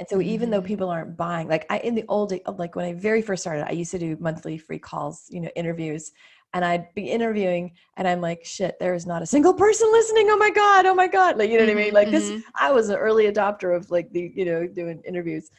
And 0.00 0.08
so 0.08 0.20
even 0.20 0.50
though 0.50 0.62
Mhm. 0.62 0.62
people 0.62 0.90
aren't 0.90 1.16
buying, 1.16 1.48
like 1.48 1.66
I 1.70 1.78
in 1.80 1.94
the 1.94 2.04
old 2.08 2.30
day, 2.30 2.42
like 2.46 2.76
when 2.76 2.84
I 2.86 2.94
very 2.94 3.22
first 3.22 3.42
started, 3.42 3.66
I 3.68 3.72
used 3.72 3.90
to 3.92 3.98
do 3.98 4.16
monthly 4.20 4.58
free 4.58 4.78
calls, 4.78 5.26
you 5.30 5.40
know, 5.40 5.50
interviews. 5.56 6.12
And 6.54 6.64
I'd 6.64 6.92
be 6.94 7.10
interviewing 7.10 7.72
and 7.96 8.08
I'm 8.08 8.20
like, 8.20 8.44
shit, 8.44 8.78
there 8.78 8.94
is 8.94 9.06
not 9.06 9.22
a 9.22 9.26
single 9.26 9.52
person 9.52 9.90
listening. 9.92 10.28
Oh 10.30 10.38
my 10.38 10.50
God. 10.50 10.86
Oh 10.86 10.94
my 10.94 11.06
God. 11.06 11.36
Like, 11.36 11.50
you 11.50 11.58
know 11.58 11.64
what 11.64 11.72
I 11.72 11.74
mean? 11.74 11.92
Like 11.92 12.10
this, 12.10 12.30
mhm. 12.30 12.42
I 12.58 12.72
was 12.72 12.88
an 12.88 12.96
early 12.96 13.30
adopter 13.30 13.76
of 13.76 13.90
like 13.90 14.10
the, 14.12 14.32
you 14.34 14.44
know, 14.46 14.66
doing 14.66 15.02
interviews. 15.06 15.50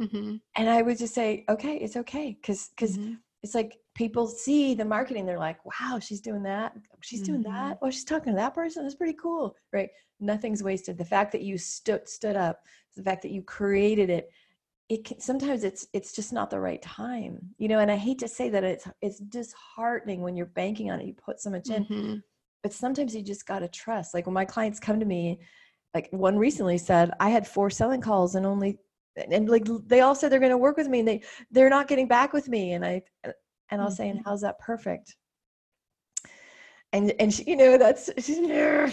Mhm. 0.00 0.40
And 0.56 0.68
I 0.70 0.82
would 0.82 0.98
just 0.98 1.14
say, 1.14 1.44
okay, 1.48 1.76
it's 1.76 1.96
okay. 1.96 2.38
Cause, 2.44 2.70
because 2.76 2.96
Mhm. 2.96 3.18
it's 3.42 3.54
like 3.54 3.78
people 3.94 4.26
see 4.28 4.74
the 4.74 4.84
marketing. 4.84 5.26
They're 5.26 5.38
like, 5.38 5.58
wow, 5.64 5.98
she's 5.98 6.20
doing 6.20 6.42
that. 6.44 6.76
She's 7.00 7.22
doing 7.22 7.42
that. 7.42 7.78
Oh, 7.82 7.90
she's 7.90 8.04
talking 8.04 8.32
to 8.32 8.36
that 8.36 8.54
person. 8.54 8.82
That's 8.82 8.94
pretty 8.94 9.18
cool. 9.20 9.56
Right. 9.72 9.88
Nothing's 10.20 10.62
wasted. 10.62 10.96
The 10.96 11.04
fact 11.04 11.32
that 11.32 11.42
you 11.42 11.58
stood, 11.58 12.08
stood 12.08 12.36
up, 12.36 12.60
the 12.96 13.02
fact 13.02 13.22
that 13.22 13.30
you 13.32 13.42
created 13.42 14.10
it, 14.10 14.30
it 14.88 15.04
can, 15.04 15.18
sometimes 15.20 15.64
it's 15.64 15.86
it's 15.92 16.12
just 16.12 16.32
not 16.32 16.50
the 16.50 16.60
right 16.60 16.80
time 16.82 17.38
you 17.58 17.68
know 17.68 17.80
and 17.80 17.90
i 17.90 17.96
hate 17.96 18.18
to 18.18 18.28
say 18.28 18.48
that 18.48 18.64
it's 18.64 18.86
it's 19.02 19.18
disheartening 19.18 20.20
when 20.22 20.36
you're 20.36 20.46
banking 20.46 20.90
on 20.90 21.00
it 21.00 21.06
you 21.06 21.14
put 21.14 21.40
so 21.40 21.50
much 21.50 21.70
in 21.70 21.84
Mhm. 21.84 22.22
but 22.62 22.72
sometimes 22.72 23.14
you 23.14 23.22
just 23.22 23.46
got 23.46 23.60
to 23.60 23.68
trust 23.68 24.14
like 24.14 24.26
when 24.26 24.34
my 24.34 24.44
clients 24.44 24.78
come 24.80 25.00
to 25.00 25.06
me 25.06 25.38
like 25.94 26.08
one 26.12 26.38
recently 26.38 26.78
said 26.78 27.10
i 27.20 27.28
had 27.28 27.46
four 27.46 27.70
selling 27.70 28.00
calls 28.00 28.34
and 28.36 28.46
only 28.46 28.78
and 29.16 29.48
like 29.48 29.66
they 29.86 30.00
all 30.00 30.14
said 30.14 30.30
they're 30.30 30.38
going 30.40 30.50
to 30.50 30.58
work 30.58 30.76
with 30.76 30.88
me 30.88 31.00
and 31.00 31.08
they 31.08 31.22
they're 31.50 31.70
not 31.70 31.88
getting 31.88 32.06
back 32.06 32.32
with 32.32 32.48
me 32.48 32.72
and 32.74 32.84
i 32.84 33.02
and 33.70 33.80
i'll 33.82 33.90
say 33.90 34.08
and 34.08 34.20
how's 34.24 34.42
that 34.42 34.58
perfect? 34.58 35.16
And 36.92 37.12
and 37.18 37.32
she, 37.34 37.44
you 37.44 37.56
know 37.56 37.76
that's 37.78 38.10
she's 38.18 38.38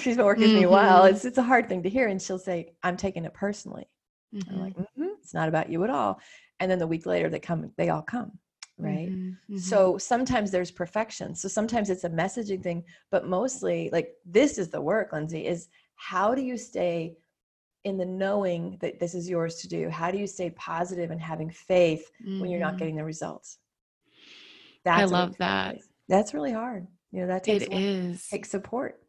she's 0.01 0.17
been 0.17 0.25
working 0.25 0.43
with 0.45 0.55
me 0.55 0.63
a 0.63 0.69
while 0.69 1.03
Mhm. 1.03 1.09
it's 1.11 1.25
it's 1.25 1.37
a 1.37 1.43
hard 1.43 1.69
thing 1.69 1.83
to 1.83 1.89
hear 1.89 2.07
and 2.07 2.21
she'll 2.21 2.39
say 2.39 2.73
i'm 2.83 2.97
taking 2.97 3.25
it 3.25 3.33
personally. 3.33 3.85
I'm 4.49 4.59
like, 4.59 4.75
"Mhm, 4.75 5.12
it's 5.23 5.33
not 5.33 5.49
about 5.49 5.69
you 5.69 5.83
at 5.83 5.89
all. 5.89 6.19
And 6.59 6.69
then 6.69 6.79
the 6.79 6.87
week 6.87 7.05
later, 7.05 7.29
they 7.29 7.39
come, 7.39 7.71
they 7.77 7.89
all 7.89 8.01
come, 8.01 8.37
right? 8.77 9.09
Mhm. 9.09 9.37
Mhm. 9.49 9.59
So 9.59 9.97
sometimes 9.97 10.51
there's 10.51 10.71
perfection. 10.71 11.33
So 11.35 11.47
sometimes 11.47 11.89
it's 11.89 12.03
a 12.03 12.09
messaging 12.09 12.61
thing, 12.61 12.83
but 13.09 13.27
mostly, 13.27 13.89
like 13.91 14.15
this 14.25 14.57
is 14.57 14.69
the 14.69 14.81
work, 14.81 15.13
Lindsay, 15.13 15.45
is 15.47 15.69
how 15.95 16.35
do 16.35 16.41
you 16.41 16.57
stay 16.57 17.15
in 17.85 17.97
the 17.97 18.05
knowing 18.05 18.77
that 18.81 18.99
this 18.99 19.15
is 19.15 19.29
yours 19.29 19.55
to 19.61 19.67
do? 19.67 19.89
How 19.89 20.11
do 20.11 20.17
you 20.17 20.27
stay 20.27 20.49
positive 20.51 21.11
and 21.11 21.21
having 21.21 21.49
faith 21.49 22.11
when 22.39 22.49
you're 22.49 22.59
not 22.59 22.75
Mhm. 22.75 22.79
getting 22.79 22.95
the 22.95 23.03
results? 23.05 23.59
I 24.85 24.99
That's 24.99 25.11
a 25.11 25.13
love 25.13 25.37
that. 25.37 25.77
That's 26.09 26.33
really 26.33 26.51
hard. 26.51 26.87
You 27.11 27.21
know, 27.21 27.27
that 27.27 27.43
takes 27.43 27.65
It 27.65 27.71
is. 27.73 28.27
takes 28.29 28.49
support. 28.49 29.02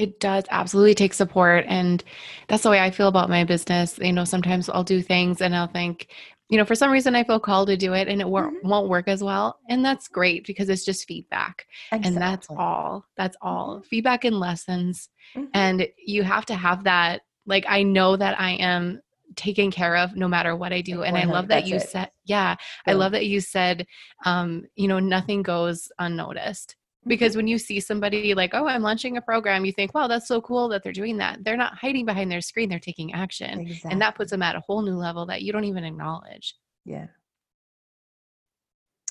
It 0.00 0.18
does 0.18 0.44
absolutely 0.50 0.94
take 0.94 1.12
support. 1.12 1.66
And 1.68 2.02
that's 2.48 2.62
the 2.62 2.70
way 2.70 2.80
I 2.80 2.90
feel 2.90 3.08
about 3.08 3.28
my 3.28 3.44
business. 3.44 3.98
You 3.98 4.12
know, 4.14 4.24
sometimes 4.24 4.68
I'll 4.70 4.82
do 4.82 5.02
things 5.02 5.42
and 5.42 5.54
I'll 5.54 5.66
think, 5.66 6.08
you 6.48 6.56
know, 6.56 6.64
for 6.64 6.74
some 6.74 6.90
reason 6.90 7.14
I 7.14 7.22
feel 7.22 7.38
called 7.38 7.68
to 7.68 7.76
do 7.76 7.92
it 7.92 8.08
and 8.08 8.20
it 8.20 8.26
wor- 8.28 8.50
Mhm. 8.50 8.64
won't 8.64 8.88
work 8.88 9.08
as 9.08 9.22
well. 9.22 9.58
And 9.68 9.84
that's 9.84 10.08
great 10.08 10.46
because 10.46 10.70
it's 10.70 10.86
just 10.86 11.06
feedback. 11.06 11.66
And 11.92 12.16
that's 12.16 12.48
all. 12.48 13.04
That's 13.16 13.36
all. 13.42 13.82
Feedback 13.88 14.24
and 14.24 14.40
lessons. 14.40 15.10
Mhm. 15.36 15.48
And 15.52 15.86
you 16.04 16.22
have 16.22 16.46
to 16.46 16.54
have 16.54 16.84
that. 16.84 17.20
Like, 17.46 17.66
I 17.68 17.82
know 17.82 18.16
that 18.16 18.40
I 18.40 18.52
am 18.52 19.02
taken 19.36 19.70
care 19.70 19.96
of 19.96 20.16
no 20.16 20.26
matter 20.28 20.56
what 20.56 20.72
I 20.72 20.80
do. 20.80 21.02
And 21.02 21.16
I 21.16 21.24
love 21.24 21.48
that 21.48 21.66
you 21.66 21.76
it. 21.76 21.88
said, 21.88 22.10
yeah, 22.24 22.56
I 22.86 22.94
love 22.94 23.12
that 23.12 23.26
you 23.26 23.40
said, 23.40 23.86
um, 24.24 24.64
you 24.74 24.88
know, 24.88 24.98
nothing 24.98 25.42
goes 25.42 25.92
unnoticed 25.98 26.70
Mm-hmm. 26.70 26.79
Because 27.06 27.36
when 27.36 27.46
you 27.46 27.58
see 27.58 27.80
somebody 27.80 28.34
like 28.34 28.50
oh 28.54 28.66
i'm 28.66 28.82
launching 28.82 29.16
a 29.16 29.22
program 29.22 29.64
you 29.64 29.72
think 29.72 29.94
wow 29.94 30.06
that's 30.06 30.28
so 30.28 30.40
cool 30.40 30.68
that 30.68 30.82
they're 30.82 30.92
doing 30.92 31.16
that 31.16 31.42
they're 31.42 31.56
not 31.56 31.74
hiding 31.74 32.04
behind 32.04 32.30
their 32.30 32.40
screen 32.40 32.68
they're 32.68 32.78
taking 32.78 33.12
action 33.12 33.60
exactly. 33.60 33.90
and 33.90 34.00
that 34.00 34.14
puts 34.14 34.30
them 34.30 34.42
at 34.42 34.56
a 34.56 34.60
whole 34.60 34.82
new 34.82 34.96
level 34.96 35.26
that 35.26 35.42
you 35.42 35.52
don't 35.52 35.64
even 35.64 35.84
acknowledge 35.84 36.56
yeah. 36.84 37.06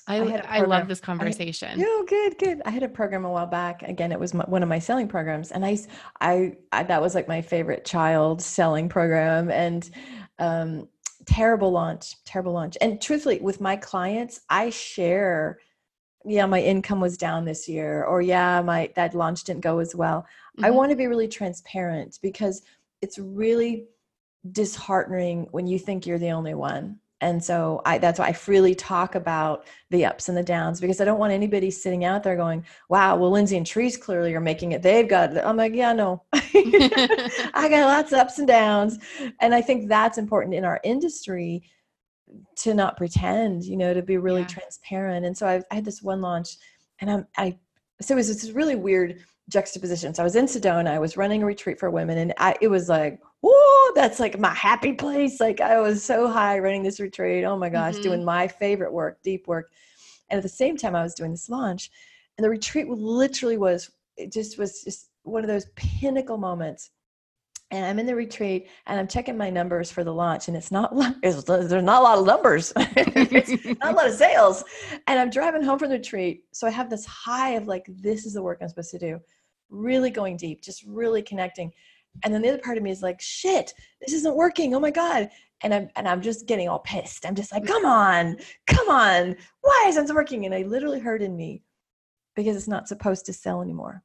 i, 0.06 0.18
I 0.18 0.42
I, 0.48 0.58
had 0.58 0.68
love 0.68 0.88
this 0.88 1.00
conversation 1.00 1.82
Oh, 2.00 2.04
good, 2.08 2.38
good. 2.38 2.62
I 2.64 2.70
had 2.70 2.82
a 2.82 2.88
program 2.88 3.26
a 3.26 3.30
while 3.30 3.46
back. 3.46 3.82
Again, 3.82 4.10
it 4.10 4.18
was 4.18 4.32
my, 4.32 4.44
one 4.44 4.62
of 4.62 4.70
my 4.70 4.78
selling 4.78 5.06
programs, 5.06 5.52
and 5.52 5.66
I 5.66 5.78
I 6.22 6.56
that 6.72 7.02
was 7.02 7.14
like 7.14 7.28
my 7.28 7.42
favorite 7.42 7.84
child 7.84 8.40
selling 8.40 8.88
program, 8.88 9.50
and 9.50 9.88
um, 10.38 10.88
terrible 11.26 11.70
launch, 11.70 12.16
terrible 12.24 12.52
launch. 12.52 12.78
And 12.80 13.00
truthfully, 13.02 13.38
with 13.40 13.60
my 13.60 13.76
clients, 13.76 14.40
I 14.48 14.70
share. 14.70 15.58
Yeah, 16.24 16.46
my 16.46 16.60
income 16.60 17.00
was 17.00 17.16
down 17.16 17.44
this 17.44 17.68
year, 17.68 18.04
or 18.04 18.20
yeah, 18.20 18.60
my 18.62 18.90
that 18.94 19.14
launch 19.14 19.44
didn't 19.44 19.62
go 19.62 19.78
as 19.78 19.94
well. 19.94 20.26
I 20.62 20.70
Mhm. 20.70 20.74
want 20.74 20.90
to 20.90 20.96
be 20.96 21.06
really 21.06 21.28
transparent 21.28 22.18
because 22.22 22.62
it's 23.00 23.18
really 23.18 23.88
disheartening 24.52 25.48
when 25.50 25.66
you 25.66 25.78
think 25.78 26.06
you're 26.06 26.18
the 26.18 26.30
only 26.30 26.54
one. 26.54 26.98
And 27.22 27.42
so 27.44 27.82
I 27.84 27.98
that's 27.98 28.18
why 28.18 28.26
I 28.28 28.32
freely 28.32 28.74
talk 28.74 29.14
about 29.14 29.66
the 29.90 30.06
ups 30.06 30.28
and 30.30 30.36
the 30.36 30.42
downs 30.42 30.80
because 30.80 31.00
I 31.00 31.04
don't 31.04 31.18
want 31.18 31.32
anybody 31.34 31.70
sitting 31.70 32.04
out 32.04 32.22
there 32.22 32.36
going, 32.36 32.64
wow, 32.88 33.16
well, 33.16 33.30
Lindsay 33.30 33.58
and 33.58 33.68
Therese 33.68 33.98
clearly 33.98 34.34
are 34.34 34.40
making 34.40 34.72
it. 34.72 34.82
They've 34.82 35.06
got, 35.08 35.36
I'm 35.36 35.56
like, 35.58 35.74
yeah, 35.74 35.92
no. 35.92 36.22
I 36.32 37.68
got 37.70 37.86
lots 37.86 38.12
of 38.12 38.18
ups 38.20 38.38
and 38.38 38.48
downs. 38.48 38.98
And 39.40 39.54
I 39.54 39.60
think 39.60 39.88
that's 39.88 40.16
important 40.18 40.54
in 40.54 40.64
our 40.64 40.80
industry 40.82 41.62
to 42.56 42.74
not 42.74 42.96
pretend, 42.96 43.64
you 43.64 43.76
know, 43.76 43.94
to 43.94 44.02
be 44.02 44.16
really 44.16 44.42
Yeah. 44.42 44.48
transparent. 44.48 45.26
And 45.26 45.36
so 45.36 45.46
I, 45.46 45.62
I 45.70 45.76
had 45.76 45.84
this 45.84 46.02
one 46.02 46.20
launch 46.20 46.56
and 47.00 47.10
I'm, 47.10 47.26
I, 47.36 47.58
so 48.00 48.14
it 48.14 48.16
was 48.16 48.28
this 48.28 48.50
really 48.52 48.76
weird 48.76 49.20
juxtaposition. 49.48 50.14
So 50.14 50.22
I 50.22 50.24
was 50.24 50.36
in 50.36 50.46
Sedona, 50.46 50.88
I 50.88 50.98
was 50.98 51.16
running 51.16 51.42
a 51.42 51.46
retreat 51.46 51.78
for 51.78 51.90
women 51.90 52.18
and 52.18 52.34
I, 52.38 52.54
it 52.60 52.68
was 52.68 52.88
like, 52.88 53.20
whoa, 53.42 53.92
that's 53.94 54.20
like 54.20 54.38
my 54.38 54.54
happy 54.54 54.92
place. 54.92 55.40
Like 55.40 55.60
I 55.60 55.80
was 55.80 56.02
so 56.04 56.28
high 56.28 56.58
running 56.58 56.82
this 56.82 57.00
retreat. 57.00 57.44
Oh 57.44 57.56
my 57.56 57.68
gosh, 57.68 57.96
Mhm. 57.98 58.02
doing 58.02 58.24
my 58.24 58.46
favorite 58.48 58.92
work, 58.92 59.22
deep 59.22 59.46
work. 59.48 59.72
And 60.28 60.38
at 60.38 60.42
the 60.42 60.48
same 60.48 60.76
time, 60.76 60.94
I 60.94 61.02
was 61.02 61.14
doing 61.14 61.32
this 61.32 61.48
launch 61.48 61.90
and 62.38 62.44
the 62.44 62.50
retreat 62.50 62.88
literally 62.88 63.56
was, 63.56 63.90
it 64.16 64.32
just 64.32 64.58
was 64.58 64.82
just 64.82 65.10
one 65.22 65.42
of 65.42 65.48
those 65.48 65.66
pinnacle 65.76 66.38
moments 66.38 66.90
and 67.70 67.84
I'm 67.84 67.98
in 67.98 68.06
the 68.06 68.14
retreat 68.14 68.68
and 68.86 68.98
I'm 68.98 69.06
checking 69.06 69.36
my 69.36 69.48
numbers 69.48 69.90
for 69.90 70.02
the 70.02 70.12
launch, 70.12 70.48
and 70.48 70.56
it's 70.56 70.70
not 70.70 70.92
it's, 71.22 71.44
there's 71.44 71.72
not 71.72 72.00
a 72.00 72.04
lot 72.04 72.18
of 72.18 72.26
numbers, 72.26 72.72
not 72.76 72.96
a 72.96 73.92
lot 73.92 74.08
of 74.08 74.14
sales. 74.14 74.64
And 75.06 75.18
I'm 75.18 75.30
driving 75.30 75.62
home 75.62 75.78
from 75.78 75.90
the 75.90 75.96
retreat, 75.96 76.44
so 76.52 76.66
I 76.66 76.70
have 76.70 76.90
this 76.90 77.04
high 77.06 77.50
of 77.50 77.66
like, 77.66 77.86
this 77.88 78.26
is 78.26 78.34
the 78.34 78.42
work 78.42 78.58
I'm 78.60 78.68
supposed 78.68 78.90
to 78.90 78.98
do, 78.98 79.20
really 79.68 80.10
going 80.10 80.36
deep, 80.36 80.62
just 80.62 80.84
really 80.86 81.22
connecting. 81.22 81.70
And 82.24 82.34
then 82.34 82.42
the 82.42 82.48
other 82.48 82.58
part 82.58 82.76
of 82.76 82.82
me 82.82 82.90
is 82.90 83.02
like, 83.02 83.20
shit, 83.20 83.72
this 84.00 84.12
isn't 84.12 84.34
working. 84.34 84.74
Oh 84.74 84.80
my 84.80 84.90
god. 84.90 85.30
And 85.62 85.72
I'm 85.74 85.88
and 85.94 86.08
I'm 86.08 86.22
just 86.22 86.46
getting 86.46 86.68
all 86.68 86.80
pissed. 86.80 87.26
I'm 87.26 87.34
just 87.34 87.52
like, 87.52 87.66
come 87.66 87.84
on, 87.84 88.36
come 88.66 88.88
on, 88.88 89.36
why 89.60 89.84
isn't 89.88 90.08
it 90.08 90.14
working? 90.14 90.46
And 90.46 90.54
I 90.54 90.62
literally 90.62 91.00
heard 91.00 91.22
in 91.22 91.36
me 91.36 91.62
because 92.34 92.56
it's 92.56 92.68
not 92.68 92.88
supposed 92.88 93.26
to 93.26 93.32
sell 93.32 93.60
anymore. 93.60 94.02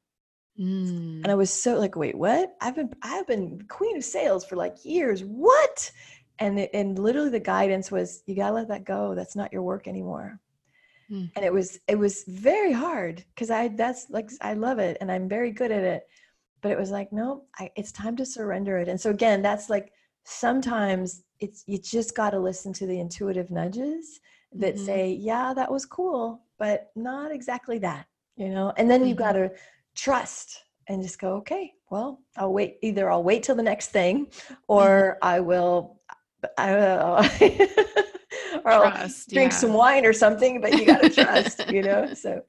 Mm. 0.59 1.23
And 1.23 1.27
I 1.27 1.35
was 1.35 1.51
so 1.51 1.77
like, 1.77 1.95
wait, 1.95 2.15
what? 2.15 2.55
I've 2.61 2.75
been 2.75 2.93
I've 3.01 3.27
been 3.27 3.65
queen 3.67 3.97
of 3.97 4.03
sales 4.03 4.45
for 4.45 4.55
like 4.55 4.83
years. 4.83 5.23
What? 5.23 5.91
And 6.39 6.59
it, 6.59 6.69
and 6.73 6.97
literally 6.99 7.29
the 7.29 7.39
guidance 7.39 7.91
was, 7.91 8.23
you 8.25 8.35
gotta 8.35 8.53
let 8.53 8.67
that 8.69 8.85
go. 8.85 9.15
That's 9.15 9.35
not 9.35 9.51
your 9.51 9.63
work 9.63 9.87
anymore. 9.87 10.39
Mm. 11.11 11.31
And 11.35 11.45
it 11.45 11.53
was 11.53 11.79
it 11.87 11.97
was 11.97 12.23
very 12.27 12.71
hard 12.71 13.23
because 13.33 13.51
I 13.51 13.67
that's 13.69 14.07
like 14.09 14.29
I 14.41 14.53
love 14.53 14.79
it 14.79 14.97
and 15.01 15.11
I'm 15.11 15.27
very 15.27 15.51
good 15.51 15.71
at 15.71 15.83
it. 15.83 16.07
But 16.61 16.71
it 16.71 16.79
was 16.79 16.89
like, 16.89 17.11
no, 17.11 17.43
I, 17.59 17.69
it's 17.75 17.91
time 17.91 18.15
to 18.15 18.25
surrender 18.25 18.77
it. 18.79 18.87
And 18.87 18.99
so 18.99 19.11
again, 19.11 19.41
that's 19.41 19.69
like 19.69 19.91
sometimes 20.23 21.23
it's 21.39 21.63
you 21.67 21.77
just 21.77 22.15
got 22.15 22.31
to 22.31 22.39
listen 22.39 22.73
to 22.73 22.87
the 22.87 22.99
intuitive 22.99 23.51
nudges 23.51 24.19
that 24.53 24.75
mm-hmm. 24.75 24.85
say, 24.85 25.11
yeah, 25.11 25.53
that 25.53 25.71
was 25.71 25.85
cool, 25.85 26.41
but 26.57 26.91
not 26.95 27.31
exactly 27.31 27.77
that, 27.79 28.07
you 28.35 28.49
know. 28.49 28.73
And 28.77 28.89
then 28.89 29.01
mm-hmm. 29.01 29.09
you 29.09 29.15
got 29.15 29.33
to 29.33 29.51
trust 29.95 30.63
and 30.87 31.01
just 31.01 31.19
go, 31.19 31.35
okay, 31.37 31.73
well, 31.89 32.19
I'll 32.37 32.53
wait. 32.53 32.77
Either 32.81 33.11
I'll 33.11 33.23
wait 33.23 33.43
till 33.43 33.55
the 33.55 33.63
next 33.63 33.89
thing, 33.89 34.27
or 34.67 35.17
I 35.21 35.39
will, 35.39 35.99
I 36.57 36.71
will, 36.73 37.25
or 38.65 38.71
I'll 38.71 39.09
drink 39.29 39.51
yeah. 39.51 39.57
some 39.57 39.73
wine 39.73 40.05
or 40.05 40.13
something. 40.13 40.61
But 40.61 40.73
you 40.73 40.85
got 40.85 41.01
to 41.01 41.09
trust, 41.09 41.69
you 41.71 41.81
know. 41.81 42.07
So. 42.15 42.41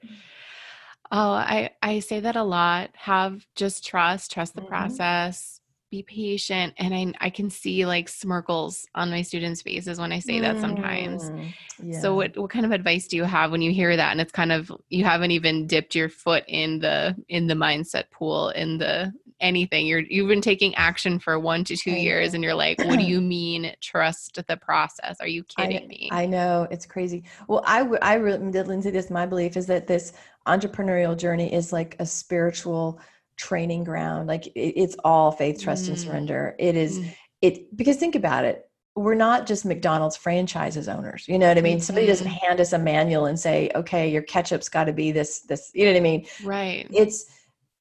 Oh, 1.13 1.31
I 1.31 1.71
I 1.83 2.01
say 2.01 2.19
that 2.21 2.35
a 2.35 2.43
lot. 2.43 2.91
Have 2.95 3.47
just 3.55 3.87
trust, 3.87 4.33
trust 4.33 4.55
the 4.55 4.61
mm-hmm. 4.61 4.69
process 4.69 5.56
be 5.91 6.03
patient 6.03 6.75
and 6.79 6.95
I, 6.95 7.27
I 7.27 7.31
can 7.31 7.49
see 7.49 7.87
like 7.87 8.09
smirkles 8.09 8.87
on 8.95 9.11
my 9.11 9.23
students 9.23 9.63
faces 9.63 10.01
when 10.01 10.13
i 10.13 10.19
say 10.19 10.41
that 10.41 10.59
sometimes. 10.61 11.31
Mm, 11.31 11.53
yeah. 11.83 12.01
so 12.01 12.15
what, 12.15 12.37
what 12.37 12.51
kind 12.51 12.67
of 12.67 12.73
advice 12.73 13.07
do 13.07 13.17
you 13.17 13.25
have 13.25 13.53
when 13.53 13.63
you 13.63 13.71
hear 13.73 13.97
that 13.97 14.11
and 14.11 14.21
it's 14.21 14.33
kind 14.33 14.53
of 14.53 14.73
you 14.89 15.05
haven't 15.05 15.31
even 15.31 15.67
dipped 15.67 15.95
your 15.95 16.09
foot 16.09 16.45
in 16.49 16.81
the 16.81 17.15
in 17.29 17.47
the 17.47 17.55
mindset 17.55 18.11
pool 18.11 18.51
in 18.51 18.79
the 18.79 19.13
anything? 19.41 19.87
You're 19.87 20.01
you've 20.01 20.29
been 20.29 20.41
taking 20.41 20.75
action 20.75 21.19
for 21.19 21.39
one 21.39 21.63
to 21.65 21.77
two 21.77 21.93
years 21.93 22.35
and 22.35 22.43
you're 22.43 22.55
like 22.55 22.79
what 22.79 22.99
do 22.99 23.05
you 23.07 23.21
mean 23.21 23.73
trust 23.81 24.41
the 24.49 24.57
process? 24.57 25.19
Are 25.21 25.29
you 25.29 25.45
kidding 25.45 25.85
I, 25.85 25.87
me? 25.87 26.09
I 26.11 26.27
know 26.27 26.67
it's 26.71 26.87
crazy. 26.87 27.25
Well 27.47 27.63
i 27.65 27.83
would 27.83 28.01
i 28.03 28.15
really 28.15 28.51
did 28.51 28.67
lindsay 28.67 28.91
this 28.91 29.11
my 29.11 29.27
belief 29.27 29.57
is 29.57 29.67
that 29.67 29.87
this 29.87 30.15
entrepreneurial 30.47 31.17
journey 31.17 31.53
is 31.53 31.73
like 31.73 31.97
a 31.99 32.07
spiritual 32.07 33.01
training 33.37 33.85
ground 33.85 34.27
like 34.27 34.47
it, 34.49 34.73
it's 34.77 34.97
all 35.05 35.31
faith 35.33 35.61
trust 35.61 35.87
mm. 35.87 35.89
and 35.89 35.99
surrender 35.99 36.55
it 36.59 36.77
is 36.77 36.99
mm. 36.99 37.15
it 37.43 37.77
because 37.77 37.97
think 37.97 38.15
about 38.15 38.45
it 38.45 38.69
we're 38.95 39.15
not 39.15 39.47
just 39.47 39.65
mcdonald's 39.65 40.17
franchises 40.17 40.89
owners 40.89 41.27
you 41.29 41.39
know 41.39 41.49
what 41.49 41.59
i 41.59 41.61
mean 41.61 41.77
mm-hmm. 41.77 41.83
somebody 41.83 42.07
doesn't 42.07 42.27
mm-hmm. 42.27 42.47
hand 42.47 42.61
us 42.61 42.73
a 42.73 42.79
manual 42.79 43.27
and 43.27 43.39
say 43.39 43.71
okay 43.75 44.11
your 44.11 44.23
ketchup's 44.23 44.69
got 44.69 44.85
to 44.85 44.93
be 44.93 45.13
this 45.13 45.41
this 45.41 45.71
you 45.75 45.85
know 45.85 45.93
what 45.93 45.99
i 45.99 46.01
mean 46.01 46.27
right 46.45 46.87
it's 46.91 47.27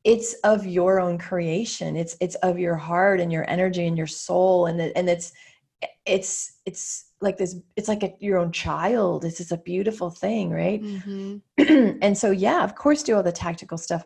it's 0.03 0.33
of 0.43 0.65
your 0.65 0.99
own 0.99 1.17
creation 1.17 1.95
it's 1.95 2.15
it's 2.21 2.35
of 2.35 2.59
your 2.59 2.75
heart 2.75 3.19
and 3.19 3.31
your 3.31 3.49
energy 3.49 3.87
and 3.87 3.97
your 3.97 4.07
soul 4.07 4.67
and 4.67 4.79
it, 4.79 4.93
and 4.95 5.09
it's 5.09 5.31
it's 6.05 6.59
it's 6.65 7.11
like 7.21 7.37
this 7.37 7.55
it's 7.75 7.87
like 7.87 8.03
a, 8.03 8.13
your 8.19 8.37
own 8.37 8.51
child 8.51 9.25
it's 9.25 9.37
just 9.37 9.51
a 9.51 9.57
beautiful 9.57 10.09
thing 10.09 10.51
right 10.51 10.81
mm-hmm. 10.81 11.37
and 12.01 12.17
so 12.17 12.31
yeah 12.31 12.63
of 12.63 12.75
course 12.75 13.03
do 13.03 13.15
all 13.15 13.23
the 13.23 13.31
tactical 13.31 13.77
stuff 13.77 14.05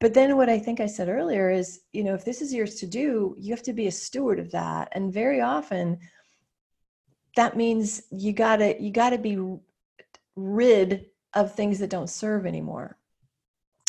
but 0.00 0.14
then 0.14 0.36
what 0.36 0.48
i 0.48 0.58
think 0.58 0.80
i 0.80 0.86
said 0.86 1.08
earlier 1.08 1.50
is 1.50 1.80
you 1.92 2.02
know 2.02 2.14
if 2.14 2.24
this 2.24 2.42
is 2.42 2.52
yours 2.52 2.74
to 2.76 2.86
do 2.86 3.36
you 3.38 3.52
have 3.54 3.62
to 3.62 3.72
be 3.72 3.86
a 3.86 3.92
steward 3.92 4.38
of 4.38 4.50
that. 4.50 4.88
And 4.92 5.12
very 5.12 5.40
often 5.40 5.98
that 7.36 7.56
means 7.56 8.02
you 8.10 8.32
gotta 8.32 8.80
you 8.80 8.90
gotta 8.90 9.18
be 9.18 9.38
rid 10.36 11.06
of 11.34 11.54
things 11.54 11.78
that 11.78 11.90
don't 11.90 12.10
serve 12.10 12.46
anymore 12.46 12.96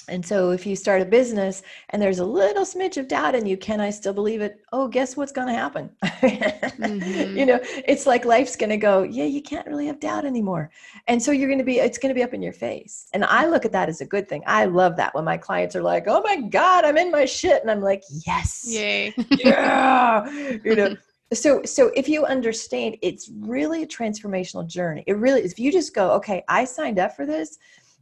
and 0.07 0.25
so 0.25 0.51
if 0.51 0.65
you 0.65 0.75
start 0.75 1.01
a 1.01 1.05
business 1.05 1.61
and 1.89 2.01
there's 2.01 2.19
a 2.19 2.25
little 2.25 2.65
smidge 2.65 2.97
of 2.97 3.07
doubt 3.07 3.35
in 3.35 3.45
you, 3.45 3.55
can 3.55 3.79
I 3.79 3.89
still 3.89 4.13
believe 4.13 4.41
it? 4.41 4.59
Oh, 4.71 4.87
guess 4.87 5.15
what's 5.15 5.31
going 5.31 5.47
to 5.47 5.53
happen? 5.53 5.89
mm-hmm. 6.03 7.37
You 7.37 7.45
know, 7.45 7.59
it's 7.63 8.05
like 8.05 8.25
life's 8.25 8.55
going 8.55 8.71
to 8.71 8.77
go, 8.77 9.03
yeah, 9.03 9.25
you 9.25 9.41
can't 9.41 9.67
really 9.67 9.85
have 9.87 9.99
doubt 9.99 10.25
anymore. 10.25 10.71
And 11.07 11.21
so 11.21 11.31
you're 11.31 11.47
going 11.47 11.59
to 11.59 11.65
be, 11.65 11.77
it's 11.79 11.97
going 11.97 12.09
to 12.09 12.15
be 12.15 12.23
up 12.23 12.33
in 12.33 12.41
your 12.41 12.53
face. 12.53 13.07
And 13.13 13.23
I 13.25 13.45
look 13.45 13.63
at 13.63 13.71
that 13.73 13.89
as 13.89 14.01
a 14.01 14.05
good 14.05 14.27
thing. 14.27 14.43
I 14.47 14.65
love 14.65 14.95
that 14.97 15.13
when 15.13 15.23
my 15.23 15.37
clients 15.37 15.75
are 15.75 15.83
like, 15.83 16.05
oh 16.07 16.21
my 16.23 16.41
God, 16.41 16.83
I'm 16.83 16.97
in 16.97 17.11
my 17.11 17.25
shit. 17.25 17.61
And 17.61 17.69
I'm 17.69 17.81
like, 17.81 18.03
yes. 18.25 18.65
Yay. 18.67 19.13
yeah. 19.29 20.29
You 20.63 20.75
know, 20.75 20.95
so 21.33 21.61
so 21.63 21.91
if 21.95 22.09
you 22.09 22.25
understand 22.25 22.97
it's 23.01 23.31
really 23.39 23.83
a 23.83 23.87
transformational 23.87 24.67
journey 24.67 25.03
it 25.07 25.15
really 25.17 25.41
is 25.41 25.53
if 25.53 25.59
you 25.59 25.71
just 25.71 25.95
go 25.95 26.11
okay 26.11 26.43
i 26.49 26.65
signed 26.65 26.99
up 26.99 27.15
for 27.15 27.25
this 27.25 27.57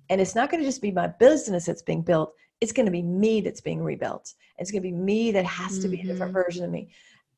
and 0.09 0.19
it's 0.19 0.35
not 0.35 0.49
going 0.49 0.61
to 0.61 0.67
just 0.67 0.81
be 0.81 0.91
my 0.91 1.07
business 1.07 1.65
that's 1.65 1.81
being 1.81 2.01
built, 2.01 2.33
it's 2.61 2.71
going 2.71 2.85
to 2.85 2.91
be 2.91 3.01
me 3.01 3.41
that's 3.41 3.61
being 3.61 3.83
rebuilt. 3.83 4.33
It's 4.57 4.71
going 4.71 4.81
to 4.81 4.89
be 4.89 4.95
me 4.95 5.31
that 5.31 5.45
has 5.45 5.73
mm-hmm. 5.73 5.81
to 5.81 5.87
be 5.87 5.99
a 6.01 6.03
different 6.03 6.33
mm-hmm. 6.33 6.43
version 6.43 6.65
of 6.65 6.71
me. 6.71 6.89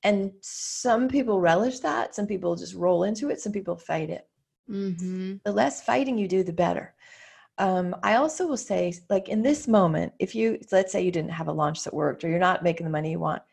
And 0.04 0.32
some 0.42 1.08
people 1.08 1.40
relish 1.40 1.80
that. 1.80 2.16
Some 2.16 2.26
people 2.26 2.56
just 2.56 2.74
roll 2.74 3.04
into 3.04 3.30
it. 3.30 3.40
Some 3.40 3.52
people 3.52 3.76
fight 3.76 4.10
it. 4.10 4.28
Mm-hmm. 4.70 5.36
The 5.44 5.52
less 5.52 5.84
fighting 5.84 6.18
you 6.18 6.28
do, 6.28 6.44
the 6.44 6.54
better. 6.54 6.96
Um, 7.58 7.96
I 8.02 8.16
also 8.16 8.48
will 8.48 8.58
say, 8.58 8.94
like 9.10 9.30
in 9.30 9.44
this 9.44 9.68
moment, 9.68 10.14
if 10.18 10.34
you, 10.34 10.60
let's 10.72 10.92
say 10.92 11.04
you 11.04 11.12
didn't 11.12 11.32
have 11.32 11.48
a 11.48 11.54
launch 11.54 11.84
that 11.84 11.94
worked 11.94 12.24
or 12.24 12.30
you're 12.30 12.40
not 12.40 12.64
making 12.64 12.86
the 12.86 12.92
money 12.92 13.12
you 13.12 13.20
want, 13.20 13.44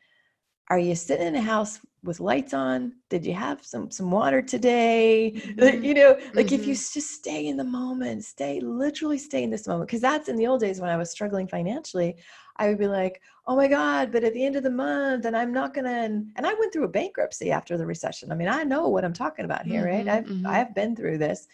are 0.70 0.78
you 0.78 0.94
sitting 0.94 1.28
in 1.28 1.34
a 1.34 1.40
house 1.40 1.80
with 2.04 2.20
lights 2.20 2.54
on 2.54 2.92
did 3.08 3.26
you 3.26 3.34
have 3.34 3.64
some 3.64 3.90
some 3.90 4.10
water 4.10 4.40
today 4.40 5.32
mm-hmm. 5.36 5.82
you 5.82 5.94
know 5.94 6.16
like 6.34 6.46
mm-hmm. 6.46 6.54
if 6.54 6.66
you 6.66 6.74
mm-hmm. 6.74 6.94
just 6.94 7.10
stay 7.10 7.46
in 7.46 7.56
the 7.56 7.64
moment 7.64 8.24
stay 8.24 8.60
literally 8.60 9.18
stay 9.18 9.42
in 9.42 9.50
this 9.50 9.66
moment 9.66 9.88
because 9.88 10.00
that's 10.00 10.28
in 10.28 10.36
the 10.36 10.46
old 10.46 10.60
days 10.60 10.80
when 10.80 10.90
i 10.90 10.96
was 10.96 11.10
struggling 11.10 11.48
financially 11.48 12.14
i 12.56 12.68
would 12.68 12.78
be 12.78 12.86
like 12.86 13.20
oh 13.46 13.56
my 13.56 13.66
god 13.66 14.12
but 14.12 14.22
at 14.22 14.32
the 14.32 14.44
end 14.44 14.54
of 14.54 14.62
the 14.62 14.70
month 14.70 15.24
and 15.24 15.36
i'm 15.36 15.52
not 15.52 15.74
gonna 15.74 15.90
and, 15.90 16.30
and 16.36 16.46
i 16.46 16.54
went 16.54 16.72
through 16.72 16.84
a 16.84 16.88
bankruptcy 16.88 17.50
after 17.50 17.76
the 17.76 17.86
recession 17.86 18.30
i 18.30 18.34
mean 18.34 18.48
i 18.48 18.62
know 18.62 18.88
what 18.88 19.04
i'm 19.04 19.12
talking 19.12 19.44
about 19.44 19.66
here 19.66 19.84
mm-hmm. 19.84 20.06
right 20.06 20.08
i've 20.08 20.24
mm-hmm. 20.24 20.46
i've 20.46 20.74
been 20.74 20.94
through 20.94 21.18
this 21.18 21.48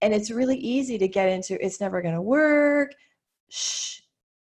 and 0.00 0.14
it's 0.14 0.30
really 0.30 0.58
easy 0.58 0.96
to 0.96 1.08
get 1.08 1.28
into 1.28 1.62
it's 1.64 1.80
never 1.80 2.00
gonna 2.00 2.22
work 2.22 2.92
shh 3.48 4.00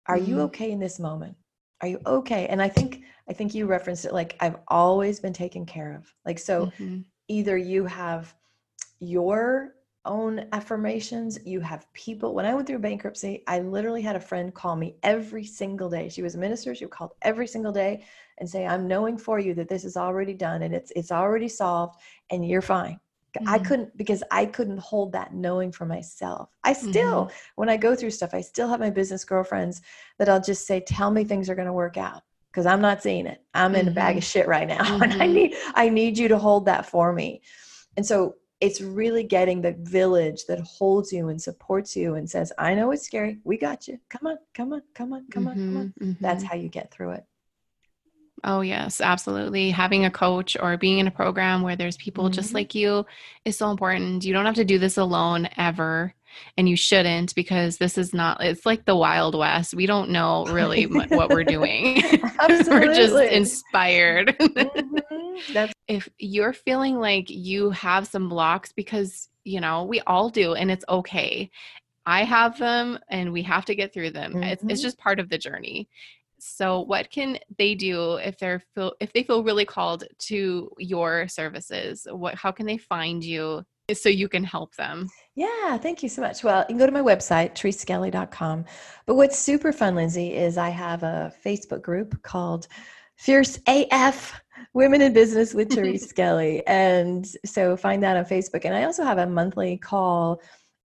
are 0.08 0.18
you 0.18 0.36
mm-hmm. 0.36 0.46
okay 0.46 0.72
in 0.72 0.80
this 0.80 1.00
moment 1.00 1.36
are 1.82 1.90
you 1.90 2.00
okay 2.06 2.48
and 2.48 2.62
i 2.62 2.70
think 2.70 3.04
i 3.32 3.34
think 3.34 3.56
you 3.56 3.66
referenced 3.66 4.04
it 4.04 4.14
like 4.14 4.36
i've 4.42 4.58
always 4.68 5.20
been 5.22 5.32
taken 5.32 5.66
care 5.66 5.96
of 5.96 6.14
like 6.26 6.38
so 6.38 6.66
mm-hmm. 6.66 7.00
either 7.30 7.58
you 7.58 7.86
have 7.86 8.36
your 9.00 9.76
own 10.04 10.46
affirmations 10.52 11.40
you 11.46 11.62
have 11.62 11.92
people 11.94 12.36
when 12.36 12.46
i 12.46 12.54
went 12.54 12.68
through 12.68 12.78
bankruptcy 12.78 13.42
i 13.48 13.60
literally 13.60 14.02
had 14.02 14.18
a 14.18 14.20
friend 14.20 14.54
call 14.54 14.76
me 14.76 14.96
every 15.04 15.46
single 15.46 15.90
day 15.90 16.10
she 16.10 16.22
was 16.22 16.36
a 16.36 16.38
minister 16.38 16.76
she 16.76 16.86
called 16.88 17.12
every 17.22 17.48
single 17.48 17.72
day 17.72 18.04
and 18.40 18.50
say 18.50 18.68
i'm 18.68 18.86
knowing 18.86 19.18
for 19.18 19.40
you 19.40 19.54
that 19.54 19.70
this 19.70 19.86
is 19.86 19.96
already 19.96 20.34
done 20.34 20.64
and 20.64 20.76
it's 20.76 20.92
it's 20.96 21.12
already 21.12 21.48
solved 21.48 21.96
and 22.32 22.46
you're 22.46 22.62
fine 22.62 23.00
Mm-hmm. 23.38 23.50
I 23.50 23.60
couldn't 23.60 23.96
because 23.98 24.24
I 24.30 24.46
couldn't 24.46 24.80
hold 24.80 25.14
that 25.14 25.34
knowing 25.34 25.72
for 25.72 25.86
myself. 25.86 26.50
I 26.64 26.74
still, 26.74 27.26
mm-hmm. 27.26 27.36
when 27.56 27.70
I 27.70 27.78
go 27.78 27.96
through 27.96 28.12
stuff, 28.12 28.34
I 28.34 28.42
still 28.42 28.68
have 28.68 28.80
my 28.80 28.90
business 28.90 29.24
girlfriends 29.24 29.82
that 30.20 30.28
I'll 30.28 30.42
just 30.42 30.68
say, 30.68 30.82
"Tell 30.82 31.12
me 31.12 31.24
things 31.24 31.50
are 31.50 31.56
going 31.56 31.68
to 31.68 31.74
work 31.74 31.96
out," 31.96 32.24
because 32.52 32.66
I'm 32.66 32.82
not 32.82 33.02
seeing 33.02 33.26
it. 33.26 33.42
I'm 33.54 33.76
in 33.76 33.82
mm-hmm. 33.82 33.90
a 33.90 33.94
bag 33.94 34.18
of 34.18 34.24
mm-hmm. 34.24 34.30
shit 34.30 34.48
right 34.48 34.68
now, 34.68 34.96
and 35.02 35.14
I 35.14 35.18
mm-hmm. 35.18 35.34
need 35.34 35.56
I 35.74 35.90
need 35.90 36.18
you 36.18 36.28
to 36.28 36.38
hold 36.38 36.66
that 36.66 36.86
for 36.86 37.14
me. 37.14 37.42
And 37.98 38.06
so 38.06 38.36
it's 38.60 38.82
really 38.82 39.24
getting 39.24 39.62
the 39.62 39.76
village 39.80 40.46
that 40.46 40.60
holds 40.60 41.12
you 41.12 41.30
and 41.30 41.42
supports 41.42 41.96
you 41.96 42.16
and 42.16 42.30
says, 42.30 42.52
"I 42.58 42.74
know 42.76 42.92
it's 42.92 43.06
scary. 43.06 43.40
We 43.44 43.58
got 43.58 43.88
you. 43.88 44.00
Come 44.10 44.28
on, 44.28 44.38
come 44.54 44.74
on, 44.74 44.82
come 44.94 45.14
on, 45.14 45.26
come 45.32 45.48
on, 45.48 45.56
come 45.56 45.94
on." 46.02 46.18
That's 46.20 46.44
how 46.44 46.56
you 46.56 46.70
get 46.70 46.92
through 46.92 47.12
it. 47.12 47.26
Oh, 48.44 48.62
yes, 48.62 49.02
absolutely. 49.02 49.70
Having 49.70 50.06
a 50.06 50.12
coach 50.12 50.58
or 50.60 50.76
being 50.78 50.98
in 50.98 51.08
a 51.08 51.12
program 51.12 51.62
where 51.62 51.76
there's 51.76 51.98
people 51.98 52.26
mm-hmm. 52.26 52.34
just 52.34 52.54
like 52.54 52.74
you 52.74 53.06
is 53.46 53.58
so 53.58 53.70
important. 53.70 54.26
You 54.26 54.34
don't 54.34 54.46
have 54.46 54.56
to 54.56 54.66
do 54.66 54.80
this 54.80 54.98
alone 54.98 55.48
ever. 55.58 56.14
And 56.58 56.68
you 56.68 56.76
shouldn't 56.76 57.36
because 57.36 57.78
this 57.78 57.98
is 57.98 58.14
not, 58.14 58.44
it's 58.44 58.66
like 58.66 58.86
the 58.86 58.96
Wild 58.96 59.38
West. 59.38 59.74
We 59.74 59.86
don't 59.86 60.10
know 60.10 60.46
really 60.46 60.86
what 60.88 61.30
we're 61.30 61.44
doing. 61.44 62.04
we're 62.50 62.94
just 62.94 63.16
inspired. 63.16 64.36
mm-hmm. 64.38 65.66
if 65.88 66.10
you're 66.18 66.54
feeling 66.54 67.00
like 67.00 67.30
you 67.30 67.72
have 67.72 68.08
some 68.08 68.30
blocks, 68.30 68.72
because, 68.74 69.30
you 69.44 69.62
know, 69.62 69.84
we 69.84 70.02
all 70.02 70.30
do, 70.30 70.54
and 70.54 70.72
it's 70.72 70.86
okay. 70.88 71.50
I 72.06 72.24
have 72.24 72.58
them 72.58 73.00
and 73.10 73.32
we 73.32 73.44
have 73.44 73.66
to 73.66 73.76
get 73.76 73.94
through 73.94 74.12
them. 74.12 74.34
Mm-hmm. 74.34 74.44
It's, 74.44 74.64
it's 74.64 74.74
mm-hmm. 74.74 74.82
just 74.82 74.98
part 74.98 75.20
of 75.20 75.30
the 75.30 75.38
journey 75.38 75.88
so 76.44 76.82
what 76.82 77.12
can 77.12 77.38
they 77.60 77.76
do 77.76 78.16
if 78.16 78.38
they're 78.40 78.64
feel 78.74 78.94
if 79.00 79.14
they 79.14 79.22
feel 79.22 79.44
really 79.44 79.64
called 79.64 80.04
to 80.18 80.72
your 80.80 81.28
services 81.28 82.08
what 82.10 82.34
how 82.34 82.52
can 82.52 82.66
they 82.66 82.78
find 82.78 83.24
you 83.24 83.64
so 83.94 84.10
you 84.10 84.28
can 84.28 84.44
help 84.44 84.76
them. 84.76 85.08
Yeah 85.36 85.78
thank 85.78 86.04
you 86.04 86.10
so 86.10 86.22
much. 86.22 86.44
Well 86.44 86.62
you 86.62 86.68
can 86.68 86.78
go 86.78 86.86
to 86.86 86.92
my 86.92 87.02
website 87.02 87.54
thereseskelly.com 87.56 88.66
but 89.06 89.16
what's 89.16 89.38
super 89.38 89.72
fun 89.72 89.96
lindsay 89.96 90.34
is 90.34 90.58
i 90.58 90.70
have 90.70 91.04
a 91.04 91.34
facebook 91.44 91.82
group 91.82 92.22
called 92.24 92.68
fierce 93.16 93.60
af 93.68 94.42
women 94.74 95.02
in 95.02 95.14
business 95.14 95.54
with 95.54 95.72
therese 95.72 96.08
skelly 96.08 96.66
and 96.68 97.28
so 97.46 97.76
find 97.76 98.04
that 98.04 98.18
on 98.18 98.26
facebook. 98.26 98.66
And 98.66 98.76
i 98.76 98.84
also 98.84 99.04
have 99.04 99.18
a 99.18 99.26
monthly 99.26 99.78
call 99.78 100.42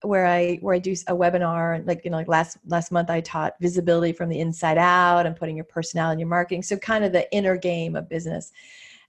where 0.03 0.27
I 0.27 0.59
where 0.61 0.75
I 0.75 0.79
do 0.79 0.93
a 1.09 1.15
webinar 1.15 1.87
like 1.87 2.05
you 2.05 2.11
know 2.11 2.17
like 2.17 2.29
last 2.29 2.59
last 2.67 2.93
month 2.93 3.11
I 3.11 3.21
taught 3.21 3.55
visibility 3.61 4.13
from 4.13 4.29
the 4.29 4.41
inside 4.41 4.79
out 4.79 5.27
and 5.27 5.37
putting 5.37 5.57
your 5.57 5.65
personality 5.65 6.15
in 6.15 6.19
your 6.21 6.29
marketing. 6.29 6.63
So 6.63 6.77
kind 6.77 7.05
of 7.05 7.13
the 7.13 7.33
inner 7.33 7.57
game 7.57 7.97
of 7.97 8.09
business 8.09 8.53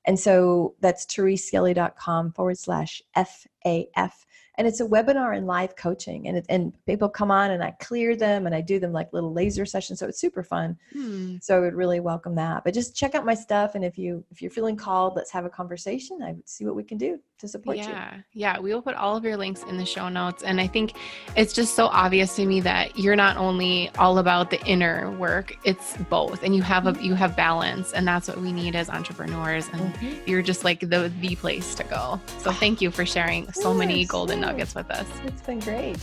and 0.05 0.19
so 0.19 0.75
that's 0.79 1.05
thereseskelly.com 1.05 2.31
forward 2.33 2.57
slash 2.57 3.01
FAF 3.15 4.11
and 4.55 4.67
it's 4.67 4.81
a 4.81 4.85
webinar 4.85 5.35
and 5.35 5.47
live 5.47 5.75
coaching 5.75 6.27
and 6.27 6.37
it, 6.37 6.45
and 6.49 6.73
people 6.85 7.09
come 7.09 7.31
on 7.31 7.51
and 7.51 7.63
I 7.63 7.71
clear 7.79 8.15
them 8.15 8.45
and 8.45 8.53
I 8.53 8.61
do 8.61 8.79
them 8.79 8.93
like 8.93 9.13
little 9.13 9.33
laser 9.33 9.65
sessions 9.65 9.99
so 9.99 10.07
it's 10.07 10.19
super 10.19 10.43
fun. 10.43 10.77
Hmm. 10.91 11.37
so 11.41 11.57
I 11.57 11.59
would 11.59 11.73
really 11.73 11.99
welcome 11.99 12.35
that. 12.35 12.63
But 12.63 12.73
just 12.73 12.95
check 12.95 13.15
out 13.15 13.25
my 13.25 13.33
stuff 13.33 13.75
and 13.75 13.83
if 13.83 13.97
you 13.97 14.23
if 14.31 14.41
you're 14.41 14.51
feeling 14.51 14.75
called 14.75 15.15
let's 15.15 15.31
have 15.31 15.45
a 15.45 15.49
conversation. 15.49 16.21
I 16.21 16.33
would 16.33 16.47
see 16.47 16.65
what 16.65 16.75
we 16.75 16.83
can 16.83 16.97
do 16.97 17.19
to 17.43 17.47
support 17.49 17.75
yeah. 17.75 17.83
you 17.83 17.91
yeah 17.91 18.13
yeah 18.33 18.59
we 18.59 18.73
will 18.73 18.81
put 18.81 18.95
all 18.95 19.17
of 19.17 19.25
your 19.25 19.35
links 19.35 19.63
in 19.63 19.77
the 19.77 19.85
show 19.85 20.07
notes 20.07 20.43
and 20.43 20.61
I 20.61 20.67
think 20.67 20.93
it's 21.35 21.51
just 21.51 21.75
so 21.75 21.87
obvious 21.87 22.37
to 22.37 22.45
me 22.45 22.61
that 22.61 22.97
you're 22.97 23.17
not 23.17 23.35
only 23.35 23.91
all 23.97 24.17
about 24.17 24.49
the 24.49 24.65
inner 24.65 25.11
work 25.11 25.57
it's 25.65 25.97
both 26.09 26.41
and 26.43 26.55
you 26.55 26.61
have 26.61 26.87
a 26.87 26.93
mm-hmm. 26.93 27.03
you 27.03 27.15
have 27.15 27.35
balance 27.35 27.91
and 27.91 28.07
that's 28.07 28.29
what 28.29 28.39
we 28.39 28.53
need 28.53 28.77
as 28.77 28.89
entrepreneurs 28.89 29.67
and 29.73 29.93
mm-hmm. 29.93 30.29
you're 30.29 30.41
just 30.41 30.63
like 30.63 30.79
the 30.79 31.11
the 31.19 31.35
place 31.35 31.75
to 31.75 31.83
go 31.83 32.17
so 32.37 32.51
thank 32.63 32.81
you 32.81 32.89
for 32.89 33.05
sharing 33.05 33.51
so 33.51 33.71
yes, 33.71 33.77
many 33.77 34.05
golden 34.05 34.39
nuggets 34.39 34.73
with 34.73 34.89
us. 34.89 35.07
It's 35.25 35.41
been 35.41 35.59
great. 35.59 35.97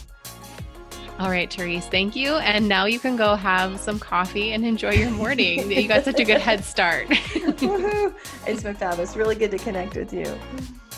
All 1.21 1.29
right, 1.29 1.53
Therese, 1.53 1.87
thank 1.87 2.17
you. 2.17 2.37
And 2.37 2.67
now 2.67 2.87
you 2.87 2.99
can 2.99 3.15
go 3.15 3.35
have 3.35 3.79
some 3.79 3.99
coffee 3.99 4.53
and 4.53 4.65
enjoy 4.65 4.93
your 4.93 5.11
morning. 5.11 5.71
you 5.71 5.87
got 5.87 6.03
such 6.03 6.19
a 6.19 6.25
good 6.25 6.41
head 6.41 6.65
start. 6.65 7.07
it's 7.11 8.63
been 8.63 8.75
fabulous. 8.75 9.17
Really 9.17 9.35
good 9.35 9.51
to 9.51 9.59
connect 9.59 9.97
with 9.97 10.15
you. 10.15 10.25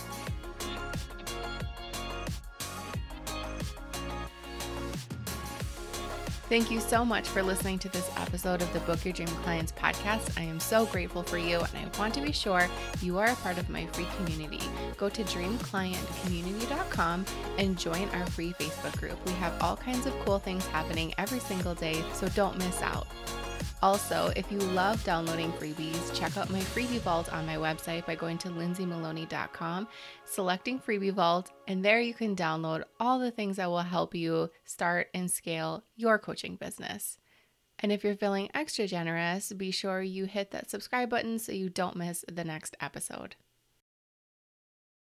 Thank 6.53 6.71
you 6.71 6.81
so 6.81 7.03
much 7.03 7.29
for 7.29 7.43
listening 7.43 7.79
to 7.79 7.89
this 7.89 8.11
episode 8.19 8.61
of 8.61 8.71
the 8.75 8.81
Book 8.81 9.03
Your 9.07 9.15
Dream 9.15 9.27
Clients 9.27 9.73
podcast. 9.73 10.39
I 10.39 10.43
am 10.43 10.61
so 10.61 10.85
grateful 10.85 11.23
for 11.23 11.39
you, 11.39 11.61
and 11.61 11.79
I 11.79 11.99
want 11.99 12.13
to 12.13 12.21
be 12.21 12.31
sure 12.31 12.69
you 13.01 13.17
are 13.17 13.29
a 13.29 13.35
part 13.37 13.57
of 13.57 13.71
my 13.71 13.87
free 13.87 14.07
community. 14.19 14.61
Go 14.99 15.09
to 15.09 15.25
dreamclientcommunity.com 15.25 17.25
and 17.57 17.79
join 17.79 18.07
our 18.11 18.27
free 18.27 18.53
Facebook 18.59 19.01
group. 19.01 19.17
We 19.25 19.33
have 19.33 19.55
all 19.63 19.79
kinds 19.79 20.05
of 20.05 20.13
cool 20.27 20.41
things 20.41 20.67
happening 20.67 21.15
every 21.17 21.39
single 21.39 21.75
day, 21.75 22.05
so 22.13 22.29
don't 22.29 22.59
miss 22.59 22.83
out. 22.83 23.07
Also, 23.83 24.33
if 24.37 24.51
you 24.53 24.59
love 24.59 25.03
downloading 25.03 25.51
freebies, 25.55 26.15
check 26.15 26.37
out 26.37 26.51
my 26.51 26.61
freebie 26.61 27.01
vault 27.01 27.33
on 27.33 27.45
my 27.45 27.57
website 27.57 28.07
by 28.07 28.15
going 28.15 28.39
to 28.39 28.49
lindsaymaloney.com, 28.49 29.89
selecting 30.25 30.79
freebie 30.79 31.13
vault, 31.13 31.51
and 31.67 31.85
there 31.85 32.01
you 32.01 32.15
can 32.15 32.37
download 32.37 32.85
all 33.01 33.19
the 33.19 33.33
things 33.33 33.57
that 33.57 33.69
will 33.69 33.81
help 33.81 34.15
you 34.15 34.49
start 34.65 35.09
and 35.15 35.29
scale 35.29 35.83
your 35.97 36.17
coaching 36.17 36.55
business. 36.55 37.19
And 37.81 37.91
if 37.91 38.05
you're 38.05 38.15
feeling 38.15 38.51
extra 38.55 38.87
generous, 38.87 39.53
be 39.53 39.73
sure 39.73 40.01
you 40.01 40.27
hit 40.27 40.53
that 40.53 40.71
subscribe 40.71 41.11
button 41.11 41.41
so 41.41 41.51
you 41.51 41.69
don't 41.69 41.97
miss 41.97 42.25
the 42.31 42.45
next 42.45 42.77
episode. 42.81 43.35